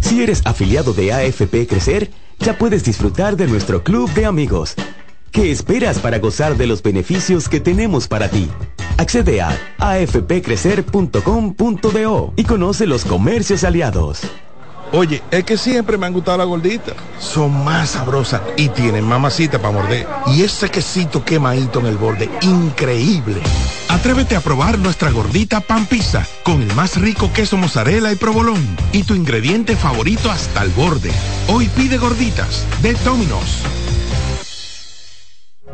Si 0.00 0.22
eres 0.22 0.42
afiliado 0.46 0.92
de 0.94 1.12
AFP 1.12 1.66
Crecer, 1.66 2.10
ya 2.38 2.56
puedes 2.56 2.84
disfrutar 2.84 3.36
de 3.36 3.46
nuestro 3.46 3.82
club 3.82 4.10
de 4.14 4.26
amigos. 4.26 4.74
¿Qué 5.32 5.50
esperas 5.50 5.98
para 5.98 6.18
gozar 6.18 6.56
de 6.56 6.66
los 6.66 6.82
beneficios 6.82 7.48
que 7.48 7.60
tenemos 7.60 8.08
para 8.08 8.28
ti? 8.28 8.48
Accede 8.96 9.40
a 9.40 9.56
afpcrecer.com.do 9.78 12.32
y 12.36 12.44
conoce 12.44 12.86
los 12.86 13.04
comercios 13.04 13.64
aliados. 13.64 14.20
Oye, 14.92 15.22
es 15.30 15.44
que 15.44 15.58
siempre 15.58 15.98
me 15.98 16.06
han 16.06 16.14
gustado 16.14 16.38
las 16.38 16.46
gorditas. 16.46 16.94
Son 17.20 17.62
más 17.62 17.90
sabrosas 17.90 18.40
y 18.56 18.70
tienen 18.70 19.04
mamacita 19.04 19.58
para 19.58 19.74
morder. 19.74 20.06
Y 20.28 20.42
ese 20.42 20.70
quesito 20.70 21.22
quemadito 21.24 21.80
en 21.80 21.86
el 21.86 21.98
borde, 21.98 22.30
increíble. 22.40 23.40
Atrévete 23.88 24.34
a 24.34 24.40
probar 24.40 24.78
nuestra 24.78 25.10
gordita 25.10 25.60
pan 25.60 25.84
pizza 25.86 26.26
con 26.42 26.62
el 26.62 26.74
más 26.74 26.98
rico 26.98 27.30
queso 27.32 27.58
mozzarella 27.58 28.10
y 28.12 28.16
provolón 28.16 28.66
y 28.92 29.02
tu 29.02 29.14
ingrediente 29.14 29.76
favorito 29.76 30.30
hasta 30.30 30.62
el 30.62 30.70
borde. 30.70 31.10
Hoy 31.48 31.68
pide 31.76 31.98
gorditas 31.98 32.64
de 32.82 32.94
Domino's. 33.04 33.62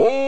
Oh! 0.00 0.27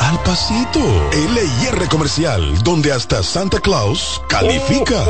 al 0.01 0.19
pasito. 0.23 0.79
LIR 1.11 1.87
Comercial, 1.89 2.63
donde 2.63 2.91
hasta 2.91 3.21
Santa 3.21 3.59
Claus 3.59 4.21
califica. 4.27 5.03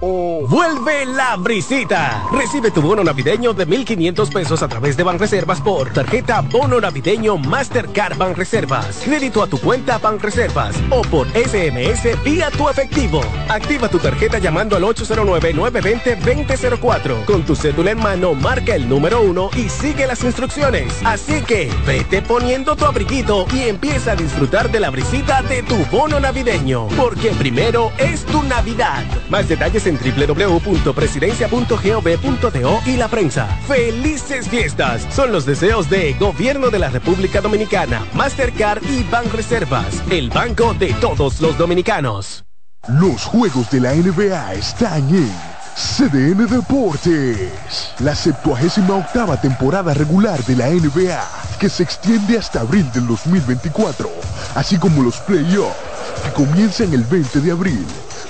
Vuelve 0.00 1.06
la 1.06 1.36
brisita. 1.36 2.22
Recibe 2.32 2.70
tu 2.70 2.82
bono 2.82 3.02
navideño 3.02 3.54
de 3.54 3.66
1.500 3.66 4.32
pesos 4.32 4.62
a 4.62 4.68
través 4.68 4.96
de 4.96 5.02
Banreservas 5.02 5.60
por 5.60 5.92
tarjeta 5.92 6.42
Bono 6.42 6.80
Navideño 6.80 7.38
Mastercard 7.38 8.18
Banreservas. 8.18 9.00
Crédito 9.04 9.42
a 9.42 9.46
tu 9.46 9.58
cuenta 9.58 9.98
Banreservas 9.98 10.76
o 10.90 11.02
por 11.02 11.26
SMS 11.28 12.22
vía 12.22 12.50
tu 12.50 12.68
efectivo. 12.68 13.22
Activa 13.48 13.88
tu 13.88 13.98
tarjeta 13.98 14.38
llamando 14.38 14.76
al 14.76 14.82
809-920-2004. 14.82 17.24
Con 17.24 17.44
tu 17.44 17.56
cédula 17.56 17.92
en 17.92 17.98
mano, 17.98 18.34
marca 18.34 18.74
el 18.74 18.88
número 18.88 19.22
uno 19.22 19.50
y 19.56 19.68
sigue 19.68 20.06
las 20.06 20.22
instrucciones. 20.24 20.92
Así 21.04 21.40
que 21.42 21.70
vete 21.86 22.22
poniendo 22.22 22.76
tu 22.76 22.84
abriguito 22.84 23.46
y 23.52 23.68
empieza 23.68 24.01
a 24.08 24.16
disfrutar 24.16 24.70
de 24.70 24.80
la 24.80 24.88
brisita 24.90 25.42
de 25.42 25.62
tu 25.62 25.76
bono 25.86 26.18
navideño. 26.18 26.88
Porque 26.88 27.30
primero 27.32 27.92
es 27.98 28.24
tu 28.24 28.42
Navidad. 28.42 29.04
Más 29.28 29.48
detalles 29.48 29.86
en 29.86 29.98
www.presidencia.gov.do 29.98 32.80
y 32.86 32.96
la 32.96 33.08
prensa. 33.08 33.46
¡Felices 33.68 34.48
fiestas! 34.48 35.06
Son 35.14 35.30
los 35.32 35.44
deseos 35.46 35.88
de 35.90 36.14
Gobierno 36.14 36.70
de 36.70 36.78
la 36.78 36.88
República 36.90 37.40
Dominicana, 37.40 38.06
Mastercard 38.14 38.82
y 38.84 39.02
Banreservas, 39.04 40.02
el 40.10 40.30
banco 40.30 40.74
de 40.74 40.92
todos 40.94 41.40
los 41.40 41.56
dominicanos. 41.58 42.44
Los 42.88 43.24
juegos 43.24 43.70
de 43.70 43.80
la 43.80 43.94
NBA 43.94 44.54
están 44.54 45.08
en 45.08 45.51
CDN 45.74 46.46
Deportes. 46.46 47.92
La 48.00 48.14
78 48.14 48.94
octava 48.94 49.40
temporada 49.40 49.94
regular 49.94 50.42
de 50.44 50.56
la 50.56 50.68
NBA, 50.68 51.24
que 51.58 51.68
se 51.68 51.82
extiende 51.82 52.38
hasta 52.38 52.60
abril 52.60 52.90
del 52.92 53.06
2024, 53.06 54.10
así 54.54 54.76
como 54.78 55.02
los 55.02 55.16
playoffs, 55.20 55.76
que 56.24 56.32
comienzan 56.32 56.92
el 56.92 57.04
20 57.04 57.40
de 57.40 57.52
abril. 57.52 57.86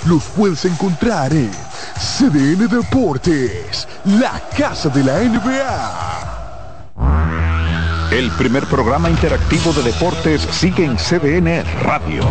Los 0.07 0.25
puedes 0.37 0.65
encontrar 0.65 1.33
en 1.33 1.51
CDN 1.99 2.69
Deportes, 2.69 3.89
la 4.05 4.41
casa 4.57 4.89
de 4.89 5.05
la 5.05 5.19
NBA. 5.21 6.23
El 8.13 8.31
primer 8.33 8.67
programa 8.67 9.09
interactivo 9.11 9.73
de 9.73 9.83
deportes 9.83 10.43
sigue 10.51 10.85
en 10.85 10.97
CDN 10.97 11.65
Radio. 11.83 12.31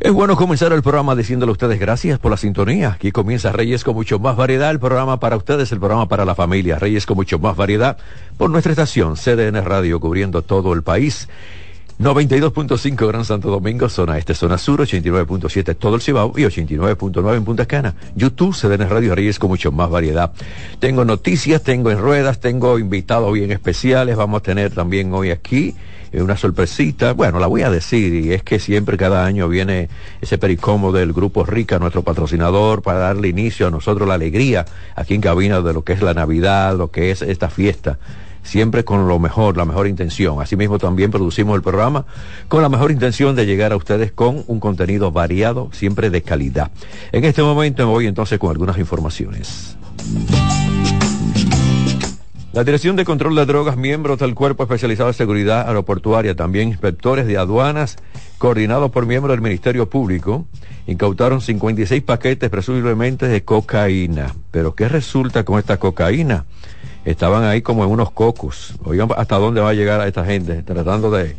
Es 0.00 0.12
bueno 0.12 0.36
comenzar 0.36 0.72
el 0.72 0.80
programa 0.80 1.16
diciéndole 1.16 1.50
a 1.50 1.54
ustedes 1.54 1.80
gracias 1.80 2.20
por 2.20 2.30
la 2.30 2.36
sintonía. 2.36 2.90
Aquí 2.90 3.10
comienza 3.10 3.50
Reyes 3.50 3.82
con 3.82 3.96
mucho 3.96 4.20
más 4.20 4.36
variedad, 4.36 4.70
el 4.70 4.78
programa 4.78 5.18
para 5.18 5.36
ustedes, 5.36 5.72
el 5.72 5.80
programa 5.80 6.06
para 6.06 6.24
la 6.24 6.36
familia. 6.36 6.78
Reyes 6.78 7.04
con 7.04 7.16
mucho 7.16 7.40
más 7.40 7.56
variedad 7.56 7.98
por 8.36 8.48
nuestra 8.48 8.70
estación 8.70 9.16
CDN 9.16 9.64
Radio 9.64 9.98
cubriendo 9.98 10.42
todo 10.42 10.72
el 10.72 10.84
país. 10.84 11.28
92.5 11.98 13.08
Gran 13.08 13.24
Santo 13.24 13.50
Domingo, 13.50 13.88
zona 13.88 14.18
este, 14.18 14.34
zona 14.34 14.56
sur, 14.56 14.80
89.7 14.80 15.74
todo 15.76 15.96
el 15.96 16.00
Cibao 16.00 16.32
y 16.36 16.42
89.9 16.42 17.36
en 17.36 17.44
Punta 17.44 17.66
Cana. 17.66 17.96
YouTube, 18.14 18.54
CDN 18.54 18.88
Radio 18.88 19.16
Reyes 19.16 19.40
con 19.40 19.50
mucho 19.50 19.72
más 19.72 19.90
variedad. 19.90 20.30
Tengo 20.78 21.04
noticias, 21.04 21.64
tengo 21.64 21.90
en 21.90 21.98
ruedas, 21.98 22.38
tengo 22.38 22.78
invitados 22.78 23.32
bien 23.32 23.50
especiales. 23.50 24.14
Vamos 24.14 24.38
a 24.38 24.42
tener 24.44 24.70
también 24.70 25.12
hoy 25.12 25.32
aquí 25.32 25.74
una 26.12 26.36
sorpresita, 26.36 27.12
bueno, 27.12 27.38
la 27.38 27.46
voy 27.46 27.62
a 27.62 27.70
decir, 27.70 28.14
y 28.14 28.32
es 28.32 28.42
que 28.42 28.58
siempre 28.58 28.96
cada 28.96 29.24
año 29.24 29.48
viene 29.48 29.88
ese 30.20 30.38
pericomo 30.38 30.92
del 30.92 31.12
Grupo 31.12 31.44
Rica, 31.44 31.78
nuestro 31.78 32.02
patrocinador, 32.02 32.82
para 32.82 32.98
darle 32.98 33.28
inicio 33.28 33.66
a 33.66 33.70
nosotros 33.70 34.08
la 34.08 34.14
alegría 34.14 34.64
aquí 34.94 35.14
en 35.14 35.20
cabina 35.20 35.60
de 35.60 35.72
lo 35.72 35.84
que 35.84 35.92
es 35.92 36.02
la 36.02 36.14
Navidad, 36.14 36.76
lo 36.76 36.90
que 36.90 37.10
es 37.10 37.22
esta 37.22 37.50
fiesta 37.50 37.98
siempre 38.42 38.84
con 38.84 39.06
lo 39.06 39.18
mejor, 39.18 39.56
la 39.56 39.64
mejor 39.64 39.86
intención. 39.86 40.40
Asimismo 40.40 40.78
también 40.78 41.10
producimos 41.10 41.54
el 41.54 41.62
programa 41.62 42.06
con 42.48 42.62
la 42.62 42.68
mejor 42.68 42.90
intención 42.90 43.36
de 43.36 43.44
llegar 43.46 43.72
a 43.72 43.76
ustedes 43.76 44.10
con 44.10 44.42
un 44.46 44.58
contenido 44.58 45.12
variado, 45.12 45.68
siempre 45.72 46.08
de 46.10 46.22
calidad. 46.22 46.70
En 47.12 47.24
este 47.24 47.42
momento 47.42 47.86
me 47.86 47.92
voy 47.92 48.06
entonces 48.06 48.38
con 48.38 48.50
algunas 48.50 48.78
informaciones. 48.78 49.76
La 52.58 52.64
Dirección 52.64 52.96
de 52.96 53.04
Control 53.04 53.36
de 53.36 53.46
Drogas, 53.46 53.76
miembros 53.76 54.18
del 54.18 54.34
Cuerpo 54.34 54.64
Especializado 54.64 55.06
de 55.06 55.14
Seguridad 55.14 55.68
Aeroportuaria, 55.68 56.34
también 56.34 56.66
inspectores 56.66 57.28
de 57.28 57.38
aduanas, 57.38 57.98
coordinados 58.36 58.90
por 58.90 59.06
miembros 59.06 59.32
del 59.32 59.42
Ministerio 59.42 59.88
Público, 59.88 60.44
incautaron 60.88 61.40
56 61.40 62.02
paquetes 62.02 62.50
presumiblemente 62.50 63.28
de 63.28 63.44
cocaína. 63.44 64.34
Pero 64.50 64.74
¿qué 64.74 64.88
resulta 64.88 65.44
con 65.44 65.60
esta 65.60 65.76
cocaína? 65.76 66.46
Estaban 67.04 67.44
ahí 67.44 67.62
como 67.62 67.84
en 67.84 67.90
unos 67.90 68.10
cocos. 68.10 68.74
Oigan 68.82 69.08
hasta 69.16 69.38
dónde 69.38 69.60
va 69.60 69.68
a 69.68 69.74
llegar 69.74 70.00
a 70.00 70.08
esta 70.08 70.24
gente 70.24 70.64
tratando 70.64 71.12
de 71.12 71.36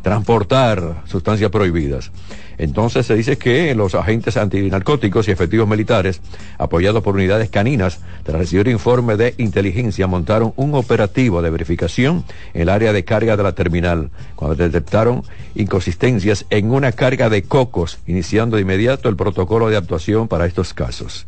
transportar 0.00 1.02
sustancias 1.04 1.50
prohibidas. 1.50 2.12
Entonces 2.60 3.06
se 3.06 3.14
dice 3.14 3.38
que 3.38 3.74
los 3.74 3.94
agentes 3.94 4.36
antinarcóticos 4.36 5.26
y 5.26 5.30
efectivos 5.30 5.66
militares, 5.66 6.20
apoyados 6.58 7.02
por 7.02 7.14
unidades 7.14 7.48
caninas, 7.48 8.00
tras 8.22 8.36
recibir 8.36 8.68
informe 8.68 9.16
de 9.16 9.34
inteligencia, 9.38 10.06
montaron 10.06 10.52
un 10.56 10.74
operativo 10.74 11.40
de 11.40 11.48
verificación 11.48 12.22
en 12.52 12.60
el 12.60 12.68
área 12.68 12.92
de 12.92 13.02
carga 13.02 13.38
de 13.38 13.42
la 13.44 13.54
terminal, 13.54 14.10
cuando 14.36 14.56
detectaron 14.56 15.22
inconsistencias 15.54 16.44
en 16.50 16.70
una 16.70 16.92
carga 16.92 17.30
de 17.30 17.44
cocos, 17.44 17.98
iniciando 18.06 18.56
de 18.56 18.62
inmediato 18.62 19.08
el 19.08 19.16
protocolo 19.16 19.70
de 19.70 19.78
actuación 19.78 20.28
para 20.28 20.44
estos 20.44 20.74
casos. 20.74 21.26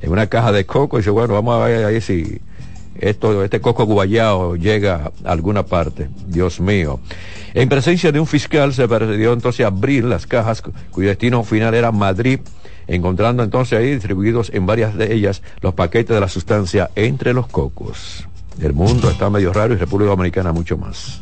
En 0.00 0.12
una 0.12 0.28
caja 0.28 0.52
de 0.52 0.64
coco, 0.64 0.98
dice, 0.98 1.10
bueno, 1.10 1.34
vamos 1.34 1.60
a 1.60 1.66
ver 1.66 1.86
ahí 1.86 2.00
si 2.00 2.40
esto, 2.98 3.42
este 3.44 3.60
coco 3.60 3.84
guayao 3.84 4.56
llega 4.56 5.12
a 5.24 5.30
alguna 5.30 5.64
parte. 5.64 6.08
Dios 6.26 6.60
mío. 6.60 7.00
En 7.54 7.68
presencia 7.68 8.12
de 8.12 8.20
un 8.20 8.26
fiscal 8.26 8.74
se 8.74 8.86
procedió 8.86 9.32
entonces 9.32 9.66
abrir 9.66 10.04
las 10.04 10.26
cajas 10.26 10.62
cuyo 10.90 11.08
destino 11.08 11.42
final 11.44 11.74
era 11.74 11.92
Madrid, 11.92 12.40
encontrando 12.86 13.42
entonces 13.42 13.78
ahí 13.78 13.92
distribuidos 13.92 14.50
en 14.52 14.66
varias 14.66 14.94
de 14.96 15.14
ellas 15.14 15.42
los 15.60 15.74
paquetes 15.74 16.14
de 16.14 16.20
la 16.20 16.28
sustancia 16.28 16.90
entre 16.94 17.32
los 17.32 17.46
cocos. 17.46 18.26
El 18.60 18.72
mundo 18.72 19.10
está 19.10 19.30
medio 19.30 19.52
raro 19.52 19.74
y 19.74 19.76
República 19.76 20.10
Dominicana 20.10 20.52
mucho 20.52 20.76
más. 20.76 21.20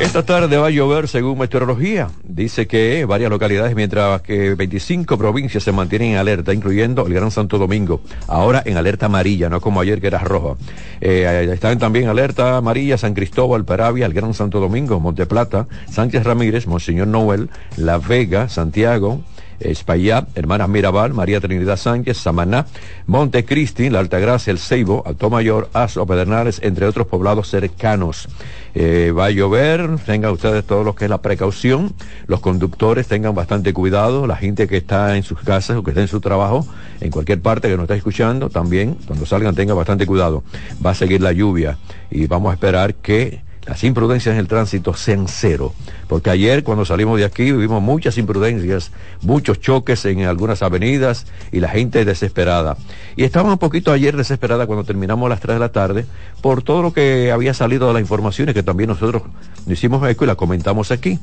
Esta 0.00 0.24
tarde 0.24 0.56
va 0.56 0.68
a 0.68 0.70
llover 0.70 1.08
según 1.08 1.38
meteorología. 1.38 2.08
Dice 2.24 2.66
que 2.66 3.04
varias 3.04 3.28
localidades, 3.28 3.76
mientras 3.76 4.22
que 4.22 4.54
25 4.54 5.18
provincias 5.18 5.62
se 5.62 5.72
mantienen 5.72 6.12
en 6.12 6.16
alerta, 6.16 6.54
incluyendo 6.54 7.06
el 7.06 7.12
Gran 7.12 7.30
Santo 7.30 7.58
Domingo, 7.58 8.00
ahora 8.26 8.62
en 8.64 8.78
alerta 8.78 9.06
amarilla, 9.06 9.50
no 9.50 9.60
como 9.60 9.78
ayer 9.78 10.00
que 10.00 10.06
era 10.06 10.18
roja. 10.18 10.56
Eh, 11.02 11.50
están 11.52 11.78
también 11.78 12.08
alerta 12.08 12.56
amarilla 12.56 12.96
San 12.96 13.12
Cristóbal, 13.12 13.66
Peravia, 13.66 14.06
el 14.06 14.14
Gran 14.14 14.32
Santo 14.32 14.58
Domingo, 14.58 14.98
Monteplata, 15.00 15.68
Sánchez 15.90 16.24
Ramírez, 16.24 16.66
Monseñor 16.66 17.06
Noel, 17.06 17.50
La 17.76 17.98
Vega, 17.98 18.48
Santiago, 18.48 19.20
Espaillá, 19.60 20.26
Hermanas 20.34 20.68
Mirabal, 20.68 21.14
María 21.14 21.40
Trinidad 21.40 21.76
Sánchez, 21.76 22.16
Samaná, 22.16 22.66
Montecristi, 23.06 23.90
La 23.90 24.00
Altagracia, 24.00 24.50
El 24.50 24.58
Ceibo, 24.58 25.04
Mayor, 25.30 25.70
Aso, 25.72 26.06
Pedernales, 26.06 26.60
entre 26.62 26.86
otros 26.86 27.06
poblados 27.06 27.48
cercanos. 27.48 28.28
Eh, 28.74 29.12
va 29.16 29.26
a 29.26 29.30
llover, 29.30 29.98
tengan 30.06 30.32
ustedes 30.32 30.64
todo 30.64 30.84
lo 30.84 30.94
que 30.94 31.04
es 31.04 31.10
la 31.10 31.20
precaución, 31.22 31.92
los 32.26 32.40
conductores 32.40 33.08
tengan 33.08 33.34
bastante 33.34 33.72
cuidado, 33.72 34.26
la 34.26 34.36
gente 34.36 34.68
que 34.68 34.76
está 34.76 35.16
en 35.16 35.24
sus 35.24 35.40
casas 35.40 35.76
o 35.76 35.82
que 35.82 35.90
está 35.90 36.00
en 36.00 36.08
su 36.08 36.20
trabajo, 36.20 36.66
en 37.00 37.10
cualquier 37.10 37.40
parte 37.40 37.68
que 37.68 37.76
nos 37.76 37.84
está 37.84 37.96
escuchando, 37.96 38.48
también 38.48 38.96
cuando 39.06 39.26
salgan 39.26 39.54
tengan 39.54 39.76
bastante 39.76 40.06
cuidado. 40.06 40.44
Va 40.84 40.90
a 40.90 40.94
seguir 40.94 41.20
la 41.20 41.32
lluvia 41.32 41.78
y 42.10 42.26
vamos 42.26 42.50
a 42.50 42.54
esperar 42.54 42.94
que 42.94 43.42
las 43.66 43.84
imprudencias 43.84 44.32
en 44.32 44.40
el 44.40 44.48
tránsito 44.48 44.94
sean 44.94 45.26
cero. 45.28 45.72
Porque 46.08 46.30
ayer 46.30 46.64
cuando 46.64 46.84
salimos 46.84 47.18
de 47.18 47.24
aquí 47.24 47.52
vivimos 47.52 47.82
muchas 47.82 48.18
imprudencias, 48.18 48.90
muchos 49.22 49.60
choques 49.60 50.04
en 50.06 50.22
algunas 50.24 50.62
avenidas 50.62 51.26
y 51.52 51.60
la 51.60 51.68
gente 51.68 52.04
desesperada. 52.04 52.76
Y 53.16 53.24
estaba 53.24 53.52
un 53.52 53.58
poquito 53.58 53.92
ayer 53.92 54.16
desesperada 54.16 54.66
cuando 54.66 54.84
terminamos 54.84 55.26
a 55.26 55.30
las 55.30 55.40
3 55.40 55.56
de 55.56 55.60
la 55.60 55.72
tarde 55.72 56.06
por 56.40 56.62
todo 56.62 56.82
lo 56.82 56.92
que 56.92 57.30
había 57.30 57.54
salido 57.54 57.86
de 57.88 57.94
las 57.94 58.02
informaciones 58.02 58.54
que 58.54 58.62
también 58.62 58.88
nosotros 58.88 59.22
hicimos 59.66 60.08
eco 60.08 60.24
y 60.24 60.26
la 60.26 60.34
comentamos 60.34 60.90
aquí. 60.90 61.18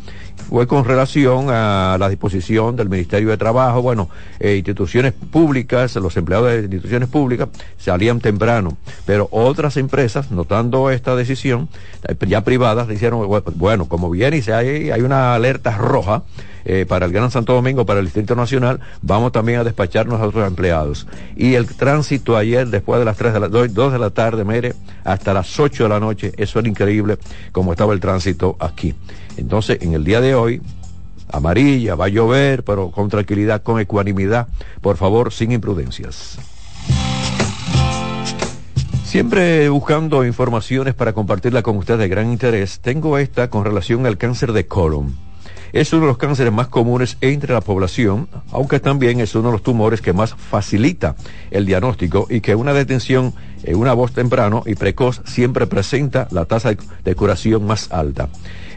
Fue 0.49 0.67
con 0.67 0.85
relación 0.85 1.47
a 1.49 1.97
la 1.99 2.07
disposición 2.07 2.75
del 2.75 2.89
Ministerio 2.89 3.29
de 3.29 3.37
Trabajo, 3.37 3.81
bueno, 3.81 4.09
eh, 4.39 4.55
instituciones 4.55 5.13
públicas, 5.13 5.95
los 5.95 6.15
empleados 6.15 6.51
de 6.51 6.59
instituciones 6.61 7.09
públicas 7.09 7.49
salían 7.77 8.19
temprano, 8.19 8.77
pero 9.05 9.27
otras 9.31 9.77
empresas, 9.77 10.31
notando 10.31 10.91
esta 10.91 11.15
decisión, 11.15 11.67
ya 12.27 12.43
privadas, 12.43 12.87
dijeron, 12.87 13.27
bueno, 13.55 13.87
como 13.87 14.09
viene 14.09 14.37
y 14.37 14.41
se 14.41 14.53
hay, 14.53 14.91
hay 14.91 15.01
una 15.01 15.33
alerta 15.33 15.77
roja, 15.77 16.23
eh, 16.69 16.85
para 16.85 17.05
el 17.05 17.13
Gran 17.13 17.31
Santo 17.31 17.53
Domingo, 17.53 17.85
para 17.85 18.01
el 18.01 18.07
Distrito 18.07 18.35
Nacional, 18.35 18.81
vamos 19.01 19.31
también 19.31 19.59
a 19.59 19.63
despacharnos 19.63 20.19
a 20.19 20.27
otros 20.27 20.45
empleados. 20.45 21.07
Y 21.37 21.53
el 21.53 21.65
tránsito 21.65 22.35
ayer, 22.35 22.67
después 22.67 22.99
de 22.99 23.05
las 23.05 23.15
3 23.15 23.33
de 23.33 23.39
la, 23.39 23.47
2, 23.47 23.93
de 23.93 23.99
la 23.99 24.09
tarde, 24.09 24.43
mire, 24.43 24.73
hasta 25.05 25.33
las 25.33 25.57
8 25.57 25.83
de 25.83 25.89
la 25.89 26.01
noche, 26.01 26.33
eso 26.35 26.59
era 26.59 26.67
increíble 26.67 27.19
como 27.53 27.71
estaba 27.71 27.93
el 27.93 28.01
tránsito 28.01 28.57
aquí. 28.59 28.93
Entonces, 29.37 29.77
en 29.81 29.93
el 29.93 30.03
día 30.03 30.19
de 30.19 30.35
hoy, 30.35 30.61
amarilla, 31.31 31.95
va 31.95 32.05
a 32.05 32.09
llover, 32.09 32.65
pero 32.65 32.91
con 32.91 33.07
tranquilidad, 33.07 33.63
con 33.63 33.79
ecuanimidad, 33.79 34.49
por 34.81 34.97
favor, 34.97 35.31
sin 35.31 35.53
imprudencias. 35.53 36.37
Siempre 39.07 39.69
buscando 39.69 40.25
informaciones 40.25 40.93
para 40.93 41.13
compartirla 41.13 41.63
con 41.63 41.77
ustedes 41.77 42.01
de 42.01 42.09
gran 42.09 42.29
interés, 42.29 42.81
tengo 42.81 43.17
esta 43.17 43.49
con 43.49 43.63
relación 43.63 44.05
al 44.05 44.17
cáncer 44.17 44.51
de 44.51 44.67
colon. 44.67 45.15
Es 45.71 45.93
uno 45.93 46.01
de 46.01 46.07
los 46.07 46.17
cánceres 46.17 46.51
más 46.51 46.67
comunes 46.67 47.15
entre 47.21 47.53
la 47.53 47.61
población, 47.61 48.27
aunque 48.51 48.81
también 48.81 49.21
es 49.21 49.33
uno 49.33 49.47
de 49.47 49.53
los 49.53 49.63
tumores 49.63 50.01
que 50.01 50.11
más 50.11 50.35
facilita 50.35 51.15
el 51.51 51.65
diagnóstico 51.65 52.27
y 52.29 52.41
que 52.41 52.55
una 52.55 52.73
detención 52.73 53.33
en 53.63 53.77
una 53.77 53.93
voz 53.93 54.11
temprano 54.11 54.63
y 54.65 54.75
precoz 54.75 55.21
siempre 55.23 55.67
presenta 55.67 56.27
la 56.31 56.43
tasa 56.43 56.75
de 57.05 57.15
curación 57.15 57.65
más 57.65 57.89
alta. 57.93 58.27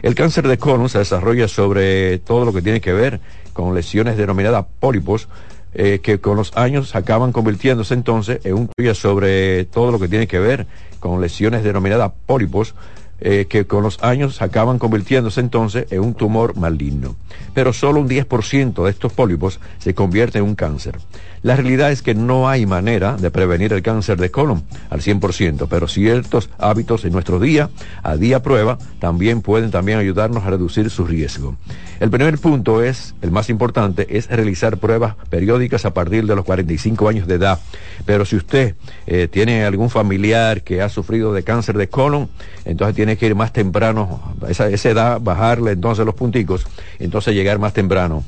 El 0.01 0.15
cáncer 0.15 0.47
de 0.47 0.57
colon 0.57 0.87
se 0.87 0.99
desarrolla 0.99 1.49
sobre 1.49 2.19
todo 2.19 2.45
lo 2.45 2.53
que 2.53 2.61
tiene 2.61 2.79
que 2.79 2.93
ver 2.93 3.19
con 3.51 3.75
lesiones 3.75 4.15
denominadas 4.15 4.65
pólipos, 4.79 5.27
eh, 5.73 5.99
que 6.03 6.19
con 6.19 6.35
los 6.35 6.55
años 6.57 6.95
acaban 6.95 7.31
convirtiéndose 7.31 7.93
entonces 7.93 8.39
en 8.45 8.55
un 8.55 8.69
sobre 8.93 9.65
todo 9.65 9.91
lo 9.91 9.99
que 9.99 10.07
tiene 10.07 10.27
que 10.27 10.39
ver 10.39 10.67
con 10.99 11.21
lesiones 11.21 11.63
denominadas 11.63 12.11
pólipos, 12.25 12.75
eh, 13.19 13.45
que 13.47 13.65
con 13.65 13.83
los 13.83 14.01
años 14.03 14.41
acaban 14.41 14.79
convirtiéndose 14.79 15.39
entonces 15.41 15.85
en 15.91 16.01
un 16.01 16.13
tumor 16.13 16.57
maligno. 16.57 17.15
Pero 17.53 17.71
solo 17.71 17.99
un 17.99 18.09
10% 18.09 18.83
de 18.83 18.89
estos 18.89 19.13
pólipos 19.13 19.59
se 19.77 19.93
convierte 19.93 20.39
en 20.39 20.45
un 20.45 20.55
cáncer. 20.55 20.97
La 21.43 21.55
realidad 21.55 21.91
es 21.91 22.03
que 22.03 22.13
no 22.13 22.47
hay 22.47 22.67
manera 22.67 23.17
de 23.17 23.31
prevenir 23.31 23.73
el 23.73 23.81
cáncer 23.81 24.19
de 24.19 24.29
colon 24.29 24.63
al 24.91 25.01
100%, 25.01 25.67
pero 25.67 25.87
ciertos 25.87 26.49
hábitos 26.59 27.03
en 27.03 27.13
nuestro 27.13 27.39
día, 27.39 27.71
a 28.03 28.15
día 28.15 28.43
prueba, 28.43 28.77
también 28.99 29.41
pueden 29.41 29.71
también 29.71 29.97
ayudarnos 29.97 30.43
a 30.43 30.51
reducir 30.51 30.91
su 30.91 31.05
riesgo. 31.05 31.55
El 31.99 32.11
primer 32.11 32.37
punto 32.37 32.83
es, 32.83 33.15
el 33.23 33.31
más 33.31 33.49
importante, 33.49 34.17
es 34.17 34.27
realizar 34.27 34.77
pruebas 34.77 35.15
periódicas 35.29 35.85
a 35.85 35.93
partir 35.95 36.27
de 36.27 36.35
los 36.35 36.45
45 36.45 37.09
años 37.09 37.27
de 37.27 37.35
edad. 37.35 37.59
Pero 38.05 38.23
si 38.25 38.35
usted 38.35 38.75
eh, 39.07 39.27
tiene 39.27 39.65
algún 39.65 39.89
familiar 39.89 40.61
que 40.61 40.83
ha 40.83 40.89
sufrido 40.89 41.33
de 41.33 41.43
cáncer 41.43 41.75
de 41.75 41.89
colon, 41.89 42.29
entonces 42.65 42.95
tiene 42.95 43.17
que 43.17 43.25
ir 43.25 43.35
más 43.35 43.51
temprano, 43.51 44.35
esa 44.47 44.67
edad, 44.69 45.19
bajarle 45.19 45.71
entonces 45.71 46.05
los 46.05 46.13
punticos, 46.13 46.67
entonces 46.99 47.33
llegar 47.33 47.57
más 47.57 47.73
temprano 47.73 48.23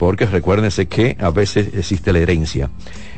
porque 0.00 0.24
recuérdense 0.24 0.86
que 0.86 1.14
a 1.20 1.28
veces 1.28 1.74
existe 1.74 2.10
la 2.14 2.20
herencia. 2.20 2.70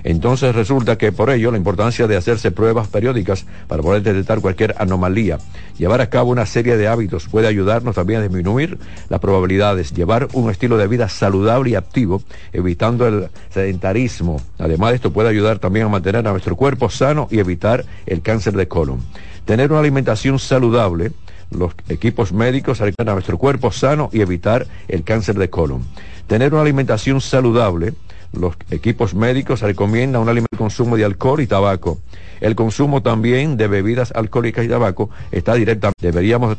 Entonces 0.03 0.53
resulta 0.53 0.99
que 0.99 1.13
por 1.13 1.31
ello 1.31 1.53
la 1.53 1.57
importancia 1.57 2.09
de 2.09 2.17
hacerse 2.17 2.51
pruebas 2.51 2.89
periódicas 2.89 3.47
para 3.69 3.85
poder 3.85 4.03
detectar 4.03 4.41
cualquier 4.41 4.75
anomalía. 4.79 5.39
Llevar 5.79 6.01
a 6.01 6.11
cabo 6.11 6.33
una 6.33 6.45
serie 6.45 6.77
de 6.77 6.89
hábitos 6.89 7.29
puede 7.29 7.47
ayudarnos 7.47 7.95
también 7.95 8.19
a 8.19 8.23
disminuir 8.25 8.81
las 9.09 9.21
probabilidades. 9.21 9.93
Llevar 9.95 10.27
un 10.33 10.51
estilo 10.51 10.77
de 10.77 10.89
vida 10.89 11.09
saludable 11.09 11.71
y 11.71 11.75
activo, 11.77 12.21
evitando 12.53 13.07
el 13.07 13.29
sedentarismo. 13.51 14.43
Además 14.59 14.91
de 14.91 14.97
esto 14.97 15.13
puede 15.13 15.29
ayudar 15.29 15.61
también 15.61 15.87
a 15.87 15.89
mantener 15.89 16.27
a 16.27 16.33
nuestro 16.33 16.57
cuerpo 16.57 16.91
sano 16.91 17.29
y 17.31 17.39
evitar 17.39 17.85
el 18.07 18.23
cáncer 18.23 18.55
de 18.55 18.67
colon. 18.67 18.99
Tener 19.45 19.71
una 19.71 19.79
alimentación 19.79 20.41
saludable 20.41 21.13
los 21.53 21.75
equipos 21.89 22.33
médicos 22.33 22.81
a 22.81 22.91
nuestro 23.05 23.39
cuerpo 23.39 23.71
sano 23.71 24.11
y 24.13 24.21
evitar 24.21 24.67
el 24.89 25.05
cáncer 25.05 25.37
de 25.39 25.51
colon. 25.51 25.85
Tener 26.33 26.55
una 26.55 26.63
alimentación 26.63 27.21
saludable, 27.21 27.93
los 28.33 28.55
equipos 28.71 29.13
médicos 29.13 29.61
recomiendan 29.61 30.27
un 30.27 30.47
consumo 30.57 30.97
de 30.97 31.05
alcohol 31.05 31.43
y 31.43 31.47
tabaco. 31.47 31.99
El 32.41 32.55
consumo 32.55 33.03
también 33.03 33.59
de 33.59 33.69
bebidas 33.69 34.13
alcohólicas 34.13 34.65
y 34.65 34.69
tabaco 34.69 35.11
está 35.31 35.53
directamente. 35.57 35.93
Deberíamos 36.01 36.51